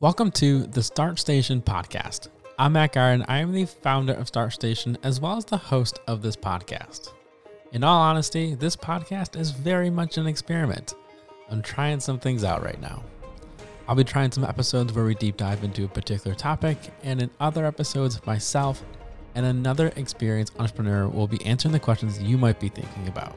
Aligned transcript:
Welcome 0.00 0.30
to 0.32 0.62
the 0.62 0.80
Start 0.80 1.18
Station 1.18 1.60
podcast. 1.60 2.28
I'm 2.56 2.74
Matt 2.74 2.92
Garden. 2.92 3.24
I 3.26 3.38
am 3.38 3.52
the 3.52 3.64
founder 3.64 4.12
of 4.12 4.28
Start 4.28 4.52
Station 4.52 4.96
as 5.02 5.20
well 5.20 5.36
as 5.36 5.44
the 5.44 5.56
host 5.56 5.98
of 6.06 6.22
this 6.22 6.36
podcast. 6.36 7.14
In 7.72 7.82
all 7.82 8.00
honesty, 8.00 8.54
this 8.54 8.76
podcast 8.76 9.36
is 9.36 9.50
very 9.50 9.90
much 9.90 10.16
an 10.16 10.28
experiment. 10.28 10.94
I'm 11.50 11.62
trying 11.62 11.98
some 11.98 12.20
things 12.20 12.44
out 12.44 12.62
right 12.62 12.80
now. 12.80 13.02
I'll 13.88 13.96
be 13.96 14.04
trying 14.04 14.30
some 14.30 14.44
episodes 14.44 14.92
where 14.92 15.04
we 15.04 15.16
deep 15.16 15.36
dive 15.36 15.64
into 15.64 15.84
a 15.84 15.88
particular 15.88 16.36
topic, 16.36 16.78
and 17.02 17.20
in 17.20 17.30
other 17.40 17.66
episodes, 17.66 18.24
myself 18.24 18.84
and 19.34 19.44
another 19.44 19.90
experienced 19.96 20.52
entrepreneur 20.60 21.08
will 21.08 21.26
be 21.26 21.44
answering 21.44 21.72
the 21.72 21.80
questions 21.80 22.22
you 22.22 22.38
might 22.38 22.60
be 22.60 22.68
thinking 22.68 23.08
about. 23.08 23.36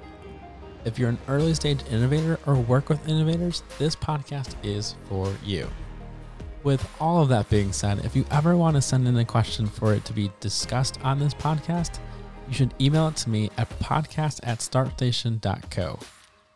If 0.86 1.00
you're 1.00 1.10
an 1.10 1.18
early 1.28 1.56
stage 1.56 1.80
innovator 1.90 2.38
or 2.46 2.54
work 2.54 2.88
with 2.88 3.08
innovators, 3.08 3.64
this 3.80 3.96
podcast 3.96 4.54
is 4.62 4.94
for 5.10 5.34
you. 5.44 5.68
With 6.64 6.88
all 7.00 7.24
of 7.24 7.30
that 7.30 7.50
being 7.50 7.74
said, 7.74 8.06
if 8.06 8.16
you 8.16 8.24
ever 8.30 8.56
want 8.56 8.76
to 8.76 8.82
send 8.82 9.08
in 9.08 9.18
a 9.18 9.26
question 9.26 9.66
for 9.66 9.96
it 9.96 10.06
to 10.06 10.14
be 10.14 10.32
discussed 10.40 11.00
on 11.04 11.18
this 11.20 11.34
podcast, 11.34 12.00
you 12.48 12.54
should 12.54 12.74
email 12.80 13.08
it 13.08 13.16
to 13.18 13.30
me 13.30 13.50
at 13.58 13.68
podcast 13.80 14.42
at 14.44 14.60
startstation.co. 14.60 16.00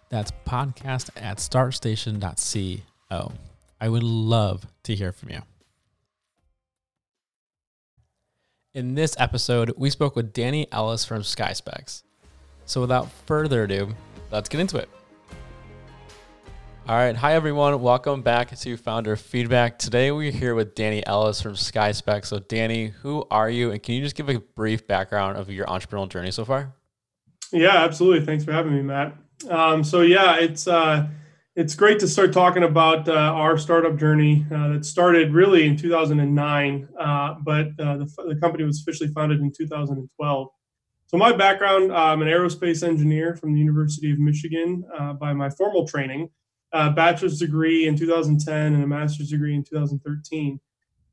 That's 0.10 0.32
podcast 0.46 1.10
at 1.16 1.38
startstation.co. 1.38 3.32
I 3.82 3.90
would 3.90 4.04
love 4.04 4.68
to 4.84 4.94
hear 4.94 5.12
from 5.12 5.30
you. 5.32 5.42
In 8.76 8.94
this 8.94 9.16
episode, 9.18 9.74
we 9.78 9.90
spoke 9.90 10.16
with 10.16 10.34
Danny 10.34 10.68
Ellis 10.72 11.04
from 11.06 11.22
SkySpecs. 11.22 12.04
So 12.66 12.82
without 12.82 13.10
further 13.26 13.64
ado, 13.64 13.96
let's 14.32 14.50
get 14.50 14.60
into 14.60 14.78
it. 14.78 14.90
All 16.88 16.96
right. 16.96 17.16
Hi, 17.16 17.34
everyone. 17.34 17.82
Welcome 17.82 18.22
back 18.22 18.56
to 18.56 18.78
Founder 18.78 19.16
Feedback. 19.16 19.80
Today, 19.80 20.12
we're 20.12 20.32
here 20.32 20.54
with 20.54 20.76
Danny 20.76 21.04
Ellis 21.04 21.42
from 21.42 21.54
SkySpec. 21.54 22.28
So, 22.28 22.38
Danny, 22.38 22.90
who 23.02 23.26
are 23.32 23.50
you? 23.50 23.72
And 23.72 23.82
can 23.82 23.96
you 23.96 24.04
just 24.04 24.16
give 24.16 24.30
a 24.30 24.38
brief 24.38 24.86
background 24.86 25.36
of 25.40 25.50
your 25.50 25.66
entrepreneurial 25.66 26.10
journey 26.10 26.30
so 26.30 26.46
far? 26.46 26.76
Yeah, 27.52 27.78
absolutely. 27.78 28.24
Thanks 28.24 28.44
for 28.44 28.52
having 28.52 28.76
me, 28.76 28.84
Matt. 28.84 29.18
Um, 29.50 29.84
so, 29.84 30.02
yeah, 30.02 30.38
it's 30.38 30.68
uh, 30.68 31.08
it's 31.56 31.74
great 31.74 32.00
to 32.02 32.08
start 32.08 32.32
talking 32.32 32.62
about 32.62 33.10
uh, 33.10 33.14
our 33.14 33.58
startup 33.58 33.98
journey 33.98 34.46
uh, 34.54 34.68
that 34.74 34.86
started 34.86 35.34
really 35.34 35.66
in 35.66 35.76
2009, 35.78 36.88
uh, 37.00 37.34
but 37.44 37.66
uh, 37.80 37.98
the, 37.98 38.26
the 38.28 38.38
company 38.40 38.64
was 38.64 38.82
officially 38.82 39.10
founded 39.10 39.40
in 39.40 39.52
2012. 39.52 40.50
So, 41.08 41.18
my 41.18 41.36
background 41.36 41.92
I'm 41.92 42.22
an 42.22 42.28
aerospace 42.28 42.88
engineer 42.88 43.36
from 43.36 43.54
the 43.54 43.60
University 43.60 44.12
of 44.12 44.20
Michigan 44.20 44.84
uh, 44.96 45.14
by 45.14 45.34
my 45.34 45.50
formal 45.50 45.88
training 45.88 46.30
a 46.76 46.92
bachelor's 46.92 47.40
degree 47.40 47.88
in 47.88 47.98
2010 47.98 48.74
and 48.74 48.84
a 48.84 48.88
master's 48.88 49.30
degree 49.30 49.56
in 49.56 49.64
2013. 49.64 50.60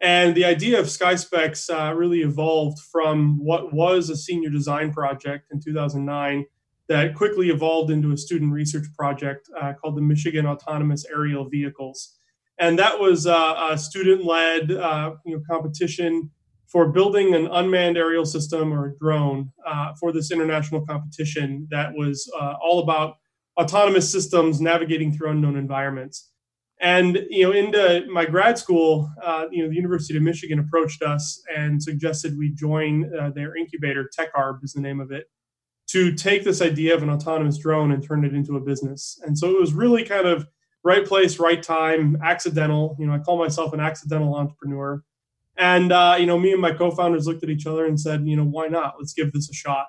And 0.00 0.34
the 0.34 0.44
idea 0.44 0.80
of 0.80 0.86
SkySpecs 0.86 1.70
uh, 1.70 1.94
really 1.94 2.22
evolved 2.22 2.80
from 2.90 3.38
what 3.38 3.72
was 3.72 4.10
a 4.10 4.16
senior 4.16 4.50
design 4.50 4.92
project 4.92 5.46
in 5.52 5.60
2009 5.60 6.46
that 6.88 7.14
quickly 7.14 7.50
evolved 7.50 7.92
into 7.92 8.10
a 8.10 8.16
student 8.16 8.52
research 8.52 8.86
project 8.98 9.48
uh, 9.60 9.72
called 9.74 9.96
the 9.96 10.02
Michigan 10.02 10.46
Autonomous 10.46 11.06
Aerial 11.08 11.48
Vehicles. 11.48 12.18
And 12.58 12.76
that 12.80 12.98
was 12.98 13.28
uh, 13.28 13.68
a 13.70 13.78
student-led 13.78 14.72
uh, 14.72 15.12
you 15.24 15.36
know, 15.36 15.42
competition 15.48 16.32
for 16.66 16.88
building 16.90 17.36
an 17.36 17.46
unmanned 17.46 17.96
aerial 17.96 18.24
system 18.24 18.72
or 18.72 18.86
a 18.86 18.98
drone 18.98 19.52
uh, 19.64 19.92
for 20.00 20.12
this 20.12 20.32
international 20.32 20.84
competition 20.84 21.68
that 21.70 21.92
was 21.94 22.28
uh, 22.40 22.54
all 22.60 22.80
about 22.80 23.18
autonomous 23.60 24.10
systems 24.10 24.60
navigating 24.60 25.12
through 25.12 25.30
unknown 25.30 25.56
environments. 25.56 26.30
And 26.80 27.26
you 27.30 27.44
know, 27.44 27.52
into 27.52 28.06
my 28.10 28.24
grad 28.24 28.58
school, 28.58 29.08
uh, 29.22 29.44
you 29.52 29.62
know, 29.62 29.68
the 29.68 29.76
University 29.76 30.16
of 30.16 30.22
Michigan 30.24 30.58
approached 30.58 31.02
us 31.02 31.40
and 31.54 31.80
suggested 31.80 32.36
we 32.36 32.52
join 32.52 33.10
uh, 33.14 33.30
their 33.30 33.56
incubator. 33.56 34.10
TechArb 34.18 34.64
is 34.64 34.72
the 34.72 34.80
name 34.80 34.98
of 34.98 35.12
it, 35.12 35.26
to 35.88 36.12
take 36.12 36.42
this 36.42 36.60
idea 36.60 36.94
of 36.94 37.02
an 37.04 37.10
autonomous 37.10 37.58
drone 37.58 37.92
and 37.92 38.02
turn 38.02 38.24
it 38.24 38.34
into 38.34 38.56
a 38.56 38.60
business. 38.60 39.20
And 39.24 39.38
so 39.38 39.48
it 39.50 39.60
was 39.60 39.72
really 39.72 40.04
kind 40.04 40.26
of 40.26 40.46
right 40.82 41.06
place, 41.06 41.38
right 41.38 41.62
time, 41.62 42.18
accidental. 42.24 42.96
You 42.98 43.06
know, 43.06 43.12
I 43.12 43.18
call 43.20 43.38
myself 43.38 43.72
an 43.72 43.80
accidental 43.80 44.34
entrepreneur. 44.34 45.04
And 45.56 45.92
uh, 45.92 46.16
you 46.18 46.26
know, 46.26 46.38
me 46.38 46.50
and 46.52 46.60
my 46.60 46.72
co-founders 46.72 47.28
looked 47.28 47.44
at 47.44 47.50
each 47.50 47.66
other 47.66 47.84
and 47.84 48.00
said, 48.00 48.26
you 48.26 48.36
know, 48.36 48.44
why 48.44 48.66
not? 48.66 48.94
Let's 48.98 49.12
give 49.12 49.32
this 49.32 49.48
a 49.48 49.54
shot. 49.54 49.86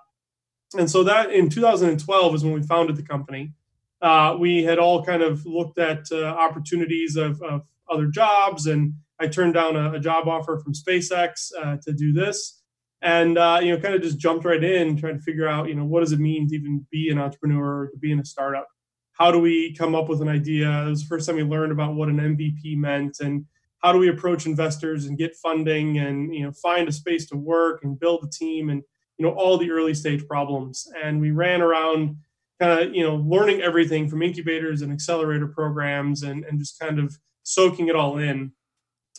And 0.73 0.89
so 0.89 1.03
that 1.03 1.31
in 1.31 1.49
2012 1.49 2.35
is 2.35 2.43
when 2.43 2.53
we 2.53 2.63
founded 2.63 2.95
the 2.95 3.03
company. 3.03 3.53
Uh, 4.01 4.35
we 4.37 4.63
had 4.63 4.79
all 4.79 5.03
kind 5.03 5.21
of 5.21 5.45
looked 5.45 5.79
at 5.79 6.05
uh, 6.11 6.25
opportunities 6.25 7.15
of, 7.15 7.41
of, 7.41 7.61
other 7.89 8.07
jobs, 8.07 8.65
and 8.65 8.93
I 9.19 9.27
turned 9.27 9.55
down 9.55 9.75
a, 9.75 9.93
a 9.93 9.99
job 9.99 10.27
offer 10.27 10.57
from 10.57 10.73
SpaceX 10.73 11.51
uh, 11.61 11.75
to 11.83 11.91
do 11.91 12.13
this, 12.13 12.63
and 13.01 13.37
uh, 13.37 13.59
you 13.61 13.75
know, 13.75 13.79
kind 13.79 13.93
of 13.93 14.01
just 14.01 14.17
jumped 14.17 14.45
right 14.45 14.63
in, 14.63 14.97
trying 14.97 15.17
to 15.17 15.21
figure 15.21 15.47
out, 15.47 15.67
you 15.67 15.75
know, 15.75 15.83
what 15.83 15.99
does 15.99 16.13
it 16.13 16.19
mean 16.19 16.47
to 16.47 16.55
even 16.55 16.87
be 16.89 17.09
an 17.09 17.19
entrepreneur, 17.19 17.89
to 17.91 17.97
be 17.97 18.13
in 18.13 18.19
a 18.19 18.25
startup? 18.25 18.67
How 19.11 19.31
do 19.31 19.39
we 19.39 19.75
come 19.75 19.95
up 19.95 20.07
with 20.07 20.21
an 20.21 20.29
idea? 20.29 20.85
It 20.87 20.89
was 20.89 21.01
the 21.01 21.07
first 21.07 21.27
time 21.27 21.35
we 21.35 21.43
learned 21.43 21.73
about 21.73 21.93
what 21.95 22.07
an 22.07 22.17
MVP 22.17 22.77
meant, 22.77 23.17
and 23.19 23.45
how 23.83 23.91
do 23.91 23.99
we 23.99 24.07
approach 24.07 24.45
investors 24.45 25.05
and 25.05 25.17
get 25.17 25.35
funding, 25.35 25.99
and 25.99 26.33
you 26.33 26.45
know, 26.45 26.53
find 26.53 26.87
a 26.87 26.91
space 26.93 27.27
to 27.27 27.35
work 27.35 27.83
and 27.83 27.99
build 27.99 28.23
a 28.23 28.29
team, 28.29 28.69
and 28.69 28.81
you 29.17 29.25
know 29.25 29.33
all 29.33 29.57
the 29.57 29.71
early 29.71 29.93
stage 29.93 30.27
problems. 30.27 30.87
And 31.03 31.19
we 31.21 31.31
ran 31.31 31.61
around 31.61 32.17
kind 32.59 32.79
of 32.79 32.95
you 32.95 33.03
know 33.03 33.15
learning 33.15 33.61
everything 33.61 34.09
from 34.09 34.21
incubators 34.21 34.81
and 34.81 34.91
accelerator 34.91 35.47
programs 35.47 36.23
and, 36.23 36.43
and 36.45 36.59
just 36.59 36.79
kind 36.79 36.99
of 36.99 37.17
soaking 37.43 37.87
it 37.87 37.95
all 37.95 38.17
in. 38.17 38.51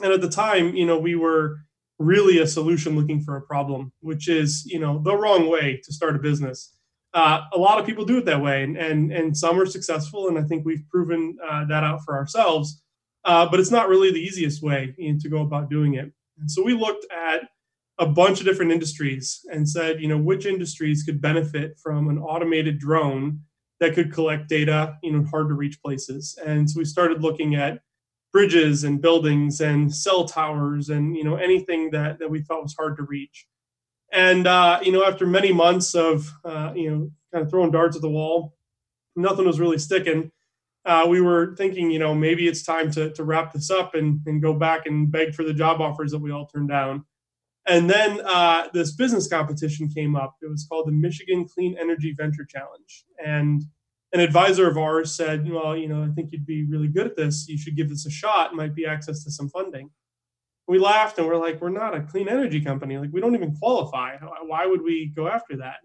And 0.03 0.13
at 0.13 0.21
the 0.21 0.29
time 0.29 0.75
you 0.75 0.87
know 0.87 0.99
we 0.99 1.15
were 1.15 1.59
really 1.99 2.39
a 2.39 2.47
solution 2.47 2.97
looking 2.97 3.21
for 3.23 3.37
a 3.37 3.43
problem 3.43 3.93
which 4.01 4.29
is 4.29 4.65
you 4.67 4.81
know 4.81 5.01
the 5.03 5.17
wrong 5.17 5.49
way 5.49 5.81
to 5.85 5.93
start 5.93 6.17
a 6.17 6.19
business. 6.19 6.77
Uh, 7.13 7.43
a 7.53 7.59
lot 7.59 7.79
of 7.79 7.87
people 7.87 8.05
do 8.05 8.19
it 8.19 8.25
that 8.25 8.43
way 8.43 8.65
and 8.65 8.77
and, 8.77 9.13
and 9.13 9.37
some 9.37 9.61
are 9.61 9.67
successful 9.67 10.27
and 10.27 10.37
i 10.37 10.43
think 10.43 10.65
we've 10.65 10.83
proven 10.91 11.37
uh, 11.49 11.65
that 11.67 11.85
out 11.85 12.01
for 12.05 12.17
ourselves. 12.17 12.83
Uh, 13.25 13.49
but 13.49 13.59
it's 13.59 13.71
not 13.71 13.89
really 13.89 14.11
the 14.13 14.21
easiest 14.21 14.63
way 14.63 14.95
you 14.99 15.13
know, 15.13 15.19
to 15.19 15.29
go 15.31 15.41
about 15.41 15.71
doing 15.71 15.95
it. 15.95 16.13
And 16.39 16.51
so 16.51 16.63
we 16.63 16.75
looked 16.75 17.07
at 17.13 17.49
a 17.99 18.07
bunch 18.07 18.41
of 18.41 18.47
different 18.47 18.73
industries 18.73 19.45
and 19.53 19.69
said, 19.69 20.01
you 20.01 20.09
know, 20.09 20.19
which 20.19 20.47
industries 20.47 21.03
could 21.03 21.21
benefit 21.21 21.79
from 21.79 22.09
an 22.09 22.19
automated 22.19 22.79
drone 22.79 23.41
that 23.81 23.95
could 23.95 24.13
collect 24.13 24.49
data, 24.49 24.97
you 25.03 25.13
know, 25.13 25.25
hard 25.25 25.49
to 25.49 25.55
reach 25.55 25.81
places. 25.83 26.39
And 26.45 26.69
so 26.69 26.79
we 26.79 26.85
started 26.85 27.23
looking 27.23 27.55
at 27.55 27.81
bridges 28.35 28.83
and 28.83 29.01
buildings 29.01 29.61
and 29.61 29.95
cell 29.95 30.25
towers 30.25 30.89
and 30.89 31.17
you 31.17 31.23
know 31.23 31.37
anything 31.37 31.89
that 31.93 32.19
that 32.19 32.29
we 32.29 32.43
thought 32.43 32.65
was 32.65 32.75
hard 32.75 32.97
to 32.97 33.05
reach. 33.05 33.47
And 34.13 34.47
uh, 34.47 34.81
you 34.83 34.93
know, 34.93 35.05
after 35.05 35.25
many 35.25 35.53
months 35.53 35.95
of 35.95 36.31
uh, 36.45 36.73
you 36.75 36.91
know 36.91 37.11
kind 37.33 37.45
of 37.45 37.51
throwing 37.51 37.71
darts 37.71 37.97
at 37.97 38.03
the 38.03 38.11
wall, 38.11 38.55
nothing 39.17 39.47
was 39.47 39.61
really 39.61 39.79
sticking. 39.79 40.31
Uh, 40.85 41.07
we 41.09 41.21
were 41.21 41.55
thinking, 41.57 41.91
you 41.91 41.99
know, 41.99 42.15
maybe 42.15 42.47
it's 42.47 42.65
time 42.65 42.91
to 42.91 43.11
to 43.13 43.25
wrap 43.25 43.53
this 43.53 43.71
up 43.71 43.95
and 43.95 44.21
and 44.27 44.43
go 44.43 44.53
back 44.53 44.87
and 44.87 45.11
beg 45.11 45.35
for 45.35 45.45
the 45.45 45.55
job 45.55 45.81
offers 45.81 46.11
that 46.11 46.19
we 46.19 46.33
all 46.33 46.47
turned 46.47 46.69
down. 46.69 47.05
And 47.67 47.89
then 47.89 48.21
uh, 48.25 48.69
this 48.75 48.93
business 48.93 49.27
competition 49.27 49.89
came 49.89 50.17
up. 50.17 50.37
It 50.43 50.51
was 50.51 50.67
called 50.69 50.87
the 50.87 50.93
Michigan 50.93 51.47
Clean 51.49 51.77
Energy 51.81 52.15
Venture 52.17 52.45
Challenge. 52.45 53.05
And 53.25 53.63
an 54.13 54.21
advisor 54.21 54.69
of 54.69 54.77
ours 54.77 55.15
said, 55.15 55.49
Well, 55.51 55.77
you 55.77 55.89
know, 55.89 56.03
I 56.03 56.09
think 56.15 56.31
you'd 56.33 56.47
be 56.47 56.65
really 56.65 56.89
good 56.89 57.07
at 57.07 57.17
this. 57.17 57.49
You 57.49 57.59
should 57.59 57.77
give 57.77 57.89
this 57.89 58.07
a 58.07 58.11
shot. 58.11 58.53
It 58.53 58.57
might 58.57 58.75
be 58.75 58.87
access 58.87 59.25
to 59.25 59.31
some 59.31 59.49
funding. 59.49 59.91
We 60.67 60.79
laughed 60.79 61.19
and 61.19 61.27
we're 61.27 61.37
like, 61.37 61.61
We're 61.61 61.71
not 61.71 61.95
a 61.95 62.03
clean 62.03 62.29
energy 62.29 62.61
company. 62.61 62.99
Like, 62.99 63.11
we 63.13 63.21
don't 63.21 63.35
even 63.35 63.57
qualify. 63.57 64.17
Why 64.47 64.67
would 64.67 64.83
we 64.83 65.13
go 65.17 65.27
after 65.27 65.57
that? 65.57 65.77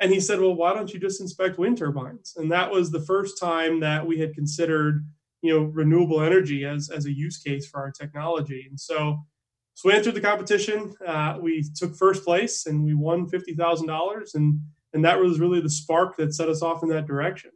And 0.00 0.12
he 0.12 0.18
said, 0.18 0.40
Well, 0.40 0.54
why 0.54 0.72
don't 0.72 0.92
you 0.92 0.98
just 0.98 1.20
inspect 1.20 1.58
wind 1.58 1.78
turbines? 1.78 2.34
And 2.36 2.50
that 2.50 2.70
was 2.70 2.90
the 2.90 3.00
first 3.00 3.38
time 3.38 3.80
that 3.80 4.06
we 4.06 4.18
had 4.18 4.34
considered, 4.34 5.06
you 5.42 5.54
know, 5.54 5.64
renewable 5.66 6.22
energy 6.22 6.64
as, 6.64 6.90
as 6.90 7.04
a 7.04 7.12
use 7.12 7.38
case 7.38 7.68
for 7.68 7.80
our 7.80 7.90
technology. 7.90 8.66
And 8.68 8.80
so 8.80 9.24
so 9.74 9.88
we 9.88 9.94
entered 9.94 10.14
the 10.14 10.20
competition. 10.20 10.94
Uh, 11.04 11.38
we 11.40 11.64
took 11.74 11.96
first 11.96 12.24
place 12.24 12.66
and 12.66 12.84
we 12.84 12.94
won 12.94 13.28
fifty 13.28 13.54
thousand 13.54 13.86
dollars, 13.86 14.34
and 14.34 14.60
and 14.92 15.04
that 15.04 15.18
was 15.18 15.40
really 15.40 15.60
the 15.60 15.70
spark 15.70 16.16
that 16.16 16.34
set 16.34 16.48
us 16.48 16.62
off 16.62 16.82
in 16.82 16.88
that 16.90 17.06
direction. 17.06 17.50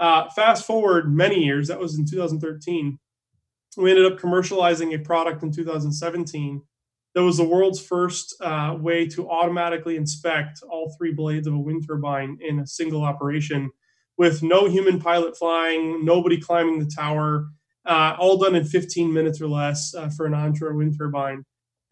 Uh, 0.00 0.28
fast 0.30 0.66
forward 0.66 1.14
many 1.14 1.44
years, 1.44 1.68
that 1.68 1.78
was 1.78 1.96
in 1.96 2.04
2013. 2.04 2.98
We 3.76 3.90
ended 3.90 4.12
up 4.12 4.18
commercializing 4.18 4.94
a 4.94 4.98
product 4.98 5.44
in 5.44 5.52
2017 5.52 6.60
that 7.14 7.22
was 7.22 7.36
the 7.36 7.44
world's 7.44 7.80
first 7.80 8.34
uh, 8.40 8.76
way 8.78 9.06
to 9.08 9.28
automatically 9.28 9.96
inspect 9.96 10.62
all 10.68 10.94
three 10.96 11.12
blades 11.12 11.46
of 11.46 11.54
a 11.54 11.58
wind 11.58 11.84
turbine 11.86 12.38
in 12.40 12.60
a 12.60 12.66
single 12.66 13.04
operation 13.04 13.70
with 14.16 14.42
no 14.42 14.68
human 14.68 14.98
pilot 15.00 15.36
flying, 15.36 16.04
nobody 16.04 16.40
climbing 16.40 16.78
the 16.78 16.90
tower, 16.94 17.46
uh, 17.86 18.16
all 18.18 18.38
done 18.38 18.54
in 18.54 18.64
15 18.64 19.12
minutes 19.12 19.40
or 19.40 19.48
less 19.48 19.94
uh, 19.94 20.08
for 20.08 20.26
an 20.26 20.34
onshore 20.34 20.74
wind 20.74 20.96
turbine 20.96 21.44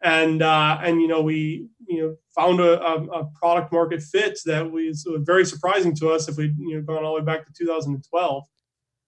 and 0.03 0.41
uh, 0.41 0.79
and 0.83 1.01
you 1.01 1.07
know 1.07 1.21
we 1.21 1.67
you 1.87 2.01
know 2.01 2.15
found 2.35 2.59
a, 2.59 2.81
a, 2.81 3.03
a, 3.07 3.25
product 3.35 3.71
market 3.71 4.01
fit 4.01 4.39
that 4.45 4.71
was 4.71 5.05
very 5.19 5.45
surprising 5.45 5.95
to 5.95 6.09
us 6.09 6.27
if 6.27 6.37
we'd 6.37 6.57
you 6.57 6.75
know 6.75 6.81
gone 6.81 7.03
all 7.03 7.15
the 7.15 7.19
way 7.19 7.25
back 7.25 7.45
to 7.45 7.53
2012 7.53 8.43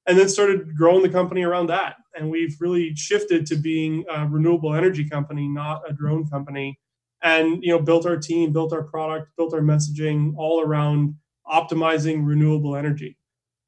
and 0.05 0.17
then 0.17 0.27
started 0.27 0.75
growing 0.75 1.01
the 1.01 1.09
company 1.09 1.43
around 1.43 1.67
that. 1.67 1.95
And 2.15 2.29
we've 2.29 2.55
really 2.59 2.93
shifted 2.95 3.45
to 3.47 3.55
being 3.55 4.03
a 4.13 4.27
renewable 4.27 4.73
energy 4.73 5.07
company, 5.07 5.47
not 5.47 5.81
a 5.87 5.93
drone 5.93 6.27
company. 6.27 6.79
And 7.21 7.63
you 7.63 7.69
know, 7.69 7.79
built 7.79 8.05
our 8.05 8.17
team, 8.17 8.51
built 8.51 8.73
our 8.73 8.83
product, 8.83 9.29
built 9.37 9.53
our 9.53 9.61
messaging 9.61 10.33
all 10.37 10.61
around 10.61 11.15
optimizing 11.47 12.25
renewable 12.25 12.75
energy. 12.75 13.17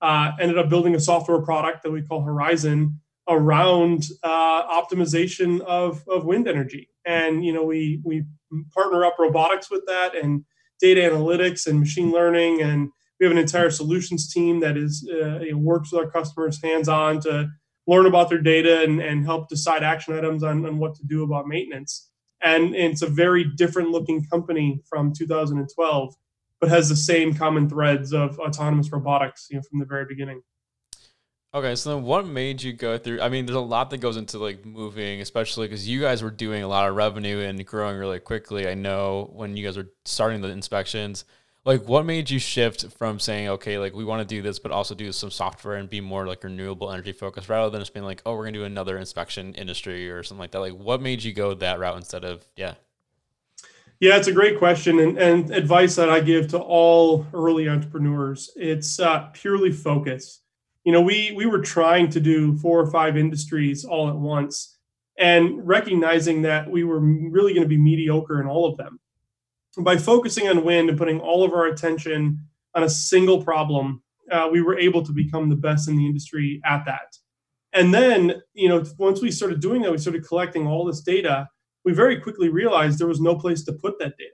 Uh, 0.01 0.33
ended 0.39 0.57
up 0.57 0.69
building 0.69 0.93
a 0.93 0.99
software 0.99 1.41
product 1.41 1.83
that 1.83 1.91
we 1.91 2.01
call 2.01 2.21
Horizon 2.21 2.99
around 3.27 4.05
uh, 4.23 4.81
optimization 4.81 5.61
of, 5.61 6.03
of 6.07 6.25
wind 6.25 6.47
energy. 6.47 6.89
And 7.05 7.43
you 7.45 7.53
know, 7.53 7.63
we 7.63 8.01
we 8.03 8.25
partner 8.73 9.05
up 9.05 9.15
robotics 9.19 9.69
with 9.69 9.85
that 9.87 10.15
and 10.15 10.45
data 10.79 11.01
analytics 11.01 11.67
and 11.67 11.79
machine 11.79 12.11
learning 12.11 12.61
and 12.61 12.89
we 13.19 13.25
have 13.25 13.31
an 13.31 13.37
entire 13.41 13.69
solutions 13.69 14.31
team 14.31 14.59
that 14.59 14.77
is 14.77 15.09
uh, 15.09 15.39
works 15.53 15.91
with 15.91 16.01
our 16.03 16.11
customers 16.11 16.61
hands 16.61 16.89
on 16.89 17.19
to 17.21 17.49
learn 17.87 18.05
about 18.05 18.29
their 18.29 18.41
data 18.41 18.83
and, 18.83 18.99
and 18.99 19.25
help 19.25 19.47
decide 19.47 19.83
action 19.83 20.17
items 20.17 20.43
on, 20.43 20.65
on 20.65 20.79
what 20.79 20.95
to 20.95 21.05
do 21.05 21.23
about 21.23 21.47
maintenance. 21.47 22.09
And, 22.41 22.75
and 22.75 22.93
it's 22.93 23.01
a 23.01 23.07
very 23.07 23.43
different 23.43 23.89
looking 23.89 24.25
company 24.25 24.81
from 24.89 25.13
2012, 25.13 26.15
but 26.59 26.69
has 26.69 26.89
the 26.89 26.95
same 26.95 27.33
common 27.33 27.69
threads 27.69 28.11
of 28.11 28.39
autonomous 28.39 28.91
robotics 28.91 29.47
you 29.49 29.57
know, 29.57 29.63
from 29.69 29.79
the 29.79 29.85
very 29.85 30.05
beginning. 30.05 30.41
Okay, 31.55 31.73
so 31.75 31.95
then 31.95 32.03
what 32.03 32.27
made 32.27 32.61
you 32.61 32.73
go 32.73 32.97
through? 32.97 33.21
I 33.21 33.29
mean, 33.29 33.45
there's 33.45 33.55
a 33.55 33.61
lot 33.61 33.89
that 33.91 33.99
goes 33.99 34.17
into 34.17 34.39
like 34.39 34.65
moving, 34.65 35.21
especially 35.21 35.67
because 35.67 35.87
you 35.87 36.01
guys 36.01 36.21
were 36.21 36.29
doing 36.29 36.63
a 36.63 36.67
lot 36.67 36.89
of 36.89 36.97
revenue 36.97 37.39
and 37.39 37.65
growing 37.65 37.97
really 37.97 38.19
quickly. 38.19 38.67
I 38.67 38.73
know 38.73 39.31
when 39.33 39.55
you 39.55 39.65
guys 39.65 39.77
were 39.77 39.87
starting 40.03 40.41
the 40.41 40.49
inspections, 40.49 41.23
like 41.63 41.87
what 41.87 42.05
made 42.05 42.29
you 42.29 42.39
shift 42.39 42.85
from 42.97 43.19
saying 43.19 43.49
okay 43.49 43.79
like 43.79 43.93
we 43.93 44.05
want 44.05 44.21
to 44.21 44.35
do 44.35 44.41
this 44.41 44.59
but 44.59 44.71
also 44.71 44.93
do 44.93 45.11
some 45.11 45.31
software 45.31 45.75
and 45.75 45.89
be 45.89 45.99
more 45.99 46.27
like 46.27 46.43
renewable 46.43 46.91
energy 46.91 47.11
focused 47.11 47.49
rather 47.49 47.69
than 47.69 47.81
just 47.81 47.93
being 47.93 48.05
like 48.05 48.21
oh 48.25 48.33
we're 48.33 48.43
going 48.43 48.53
to 48.53 48.59
do 48.59 48.65
another 48.65 48.97
inspection 48.97 49.53
industry 49.55 50.09
or 50.09 50.23
something 50.23 50.39
like 50.41 50.51
that 50.51 50.59
like 50.59 50.73
what 50.73 51.01
made 51.01 51.23
you 51.23 51.33
go 51.33 51.53
that 51.53 51.79
route 51.79 51.97
instead 51.97 52.23
of 52.23 52.45
yeah 52.55 52.75
yeah 53.99 54.15
it's 54.15 54.27
a 54.27 54.31
great 54.31 54.59
question 54.59 54.99
and, 54.99 55.17
and 55.17 55.51
advice 55.51 55.95
that 55.95 56.09
i 56.09 56.19
give 56.19 56.47
to 56.47 56.59
all 56.59 57.25
early 57.33 57.67
entrepreneurs 57.67 58.51
it's 58.55 58.99
uh, 58.99 59.27
purely 59.33 59.71
focus 59.71 60.41
you 60.85 60.91
know 60.91 61.01
we 61.01 61.33
we 61.35 61.45
were 61.45 61.61
trying 61.61 62.09
to 62.09 62.19
do 62.19 62.55
four 62.57 62.79
or 62.79 62.89
five 62.89 63.17
industries 63.17 63.83
all 63.83 64.07
at 64.09 64.15
once 64.15 64.77
and 65.17 65.65
recognizing 65.65 66.41
that 66.43 66.69
we 66.69 66.83
were 66.83 66.99
really 66.99 67.53
going 67.53 67.63
to 67.63 67.69
be 67.69 67.77
mediocre 67.77 68.41
in 68.41 68.47
all 68.47 68.65
of 68.65 68.77
them 68.77 68.99
by 69.83 69.97
focusing 69.97 70.47
on 70.47 70.63
wind 70.63 70.89
and 70.89 70.97
putting 70.97 71.19
all 71.19 71.43
of 71.43 71.51
our 71.53 71.65
attention 71.65 72.39
on 72.73 72.83
a 72.83 72.89
single 72.89 73.43
problem, 73.43 74.01
uh, 74.31 74.47
we 74.51 74.61
were 74.61 74.77
able 74.77 75.03
to 75.03 75.11
become 75.11 75.49
the 75.49 75.55
best 75.55 75.87
in 75.87 75.97
the 75.97 76.05
industry 76.05 76.61
at 76.65 76.85
that. 76.85 77.17
And 77.73 77.93
then, 77.93 78.41
you 78.53 78.69
know, 78.69 78.85
once 78.97 79.21
we 79.21 79.31
started 79.31 79.59
doing 79.59 79.81
that, 79.81 79.91
we 79.91 79.97
started 79.97 80.25
collecting 80.25 80.65
all 80.65 80.85
this 80.85 81.01
data. 81.01 81.49
We 81.83 81.93
very 81.93 82.19
quickly 82.19 82.49
realized 82.49 82.99
there 82.99 83.07
was 83.07 83.21
no 83.21 83.35
place 83.35 83.63
to 83.65 83.73
put 83.73 83.99
that 83.99 84.17
data. 84.17 84.31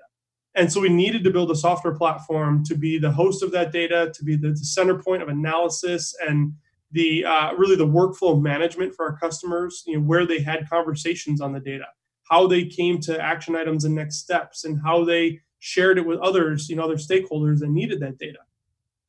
And 0.56 0.72
so 0.72 0.82
we 0.82 0.90
needed 0.90 1.24
to 1.24 1.32
build 1.32 1.50
a 1.50 1.56
software 1.56 1.96
platform 1.96 2.64
to 2.66 2.76
be 2.76 2.98
the 2.98 3.12
host 3.12 3.42
of 3.42 3.52
that 3.52 3.72
data, 3.72 4.12
to 4.14 4.24
be 4.24 4.36
the, 4.36 4.56
center 4.58 5.02
point 5.02 5.24
of 5.24 5.30
analysis 5.30 6.14
and 6.28 6.54
the 6.92 7.24
uh, 7.24 7.54
really 7.54 7.78
the 7.78 7.88
workflow 7.88 8.42
management 8.42 8.94
for 8.94 9.06
our 9.06 9.18
customers, 9.18 9.84
you 9.88 9.96
know, 9.96 10.04
where 10.04 10.26
they 10.26 10.42
had 10.42 10.70
conversations 10.70 11.40
on 11.40 11.54
the 11.54 11.60
data 11.60 11.86
how 12.32 12.48
they 12.48 12.64
came 12.64 12.98
to 12.98 13.22
action 13.22 13.58
items 13.58 13.84
and 13.84 13.94
next 13.94 14.20
steps 14.20 14.64
and 14.64 14.80
how 14.82 15.04
they 15.04 15.42
shared 15.60 15.98
it 15.98 16.06
with 16.06 16.18
others, 16.20 16.70
you 16.70 16.78
know, 16.78 16.84
other 16.84 16.96
stakeholders 16.96 17.60
that 17.60 17.70
needed 17.70 18.00
that 18.00 18.18
data. 18.18 18.40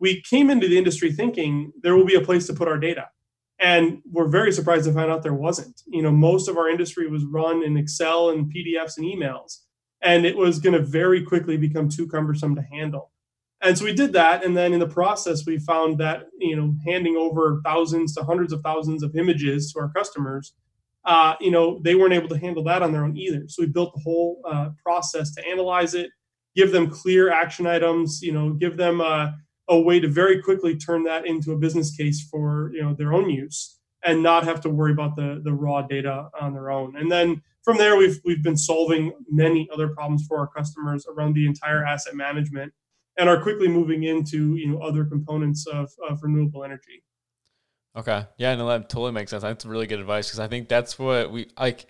We 0.00 0.20
came 0.22 0.50
into 0.50 0.66
the 0.66 0.76
industry 0.76 1.12
thinking 1.12 1.72
there 1.82 1.96
will 1.96 2.04
be 2.04 2.16
a 2.16 2.20
place 2.20 2.48
to 2.48 2.52
put 2.52 2.66
our 2.66 2.78
data. 2.78 3.08
And 3.60 4.02
we're 4.10 4.26
very 4.26 4.50
surprised 4.50 4.86
to 4.86 4.92
find 4.92 5.08
out 5.08 5.22
there 5.22 5.32
wasn't. 5.32 5.82
You 5.86 6.02
know, 6.02 6.10
most 6.10 6.48
of 6.48 6.58
our 6.58 6.68
industry 6.68 7.08
was 7.08 7.24
run 7.24 7.62
in 7.62 7.76
Excel 7.76 8.30
and 8.30 8.52
PDFs 8.52 8.96
and 8.96 9.06
emails. 9.06 9.58
And 10.02 10.26
it 10.26 10.36
was 10.36 10.58
going 10.58 10.74
to 10.74 10.84
very 10.84 11.22
quickly 11.22 11.56
become 11.56 11.88
too 11.88 12.06
cumbersome 12.06 12.54
to 12.56 12.62
handle. 12.62 13.12
And 13.60 13.78
so 13.78 13.84
we 13.84 13.94
did 13.94 14.12
that. 14.14 14.44
And 14.44 14.56
then 14.56 14.72
in 14.72 14.80
the 14.80 14.88
process, 14.88 15.46
we 15.46 15.58
found 15.58 15.98
that, 15.98 16.24
you 16.38 16.56
know, 16.56 16.74
handing 16.84 17.16
over 17.16 17.60
thousands 17.64 18.14
to 18.16 18.24
hundreds 18.24 18.52
of 18.52 18.60
thousands 18.62 19.04
of 19.04 19.14
images 19.14 19.72
to 19.72 19.80
our 19.80 19.92
customers 19.92 20.52
uh, 21.04 21.34
you 21.40 21.50
know, 21.50 21.80
they 21.82 21.94
weren't 21.94 22.14
able 22.14 22.28
to 22.28 22.38
handle 22.38 22.62
that 22.64 22.82
on 22.82 22.92
their 22.92 23.04
own 23.04 23.16
either. 23.16 23.44
So 23.48 23.62
we 23.62 23.68
built 23.68 23.92
the 23.94 24.00
whole 24.00 24.40
uh, 24.48 24.70
process 24.84 25.34
to 25.34 25.46
analyze 25.46 25.94
it, 25.94 26.10
give 26.54 26.70
them 26.70 26.90
clear 26.90 27.30
action 27.30 27.66
items, 27.66 28.20
you 28.22 28.32
know, 28.32 28.50
give 28.50 28.76
them 28.76 29.00
a, 29.00 29.34
a 29.68 29.80
way 29.80 29.98
to 29.98 30.08
very 30.08 30.40
quickly 30.40 30.76
turn 30.76 31.02
that 31.04 31.26
into 31.26 31.52
a 31.52 31.58
business 31.58 31.94
case 31.94 32.26
for 32.30 32.70
you 32.74 32.82
know 32.82 32.94
their 32.94 33.12
own 33.12 33.30
use 33.30 33.78
and 34.04 34.22
not 34.22 34.44
have 34.44 34.60
to 34.62 34.68
worry 34.68 34.92
about 34.92 35.16
the 35.16 35.40
the 35.44 35.52
raw 35.52 35.82
data 35.82 36.28
on 36.40 36.52
their 36.52 36.70
own. 36.70 36.96
And 36.96 37.10
then 37.10 37.42
from 37.62 37.78
there, 37.78 37.96
we've 37.96 38.20
we've 38.24 38.42
been 38.42 38.56
solving 38.56 39.12
many 39.30 39.68
other 39.72 39.88
problems 39.88 40.26
for 40.26 40.38
our 40.38 40.48
customers 40.48 41.06
around 41.06 41.34
the 41.34 41.46
entire 41.46 41.84
asset 41.84 42.14
management, 42.14 42.72
and 43.16 43.28
are 43.28 43.42
quickly 43.42 43.68
moving 43.68 44.04
into 44.04 44.56
you 44.56 44.68
know 44.68 44.80
other 44.80 45.04
components 45.04 45.66
of, 45.66 45.90
of 46.08 46.22
renewable 46.22 46.64
energy. 46.64 47.02
Okay. 47.96 48.26
Yeah, 48.38 48.54
no, 48.54 48.66
that 48.68 48.88
totally 48.88 49.12
makes 49.12 49.30
sense. 49.30 49.42
That's 49.42 49.66
really 49.66 49.86
good 49.86 50.00
advice 50.00 50.28
because 50.28 50.40
I 50.40 50.48
think 50.48 50.68
that's 50.68 50.98
what 50.98 51.30
we 51.30 51.48
like. 51.58 51.86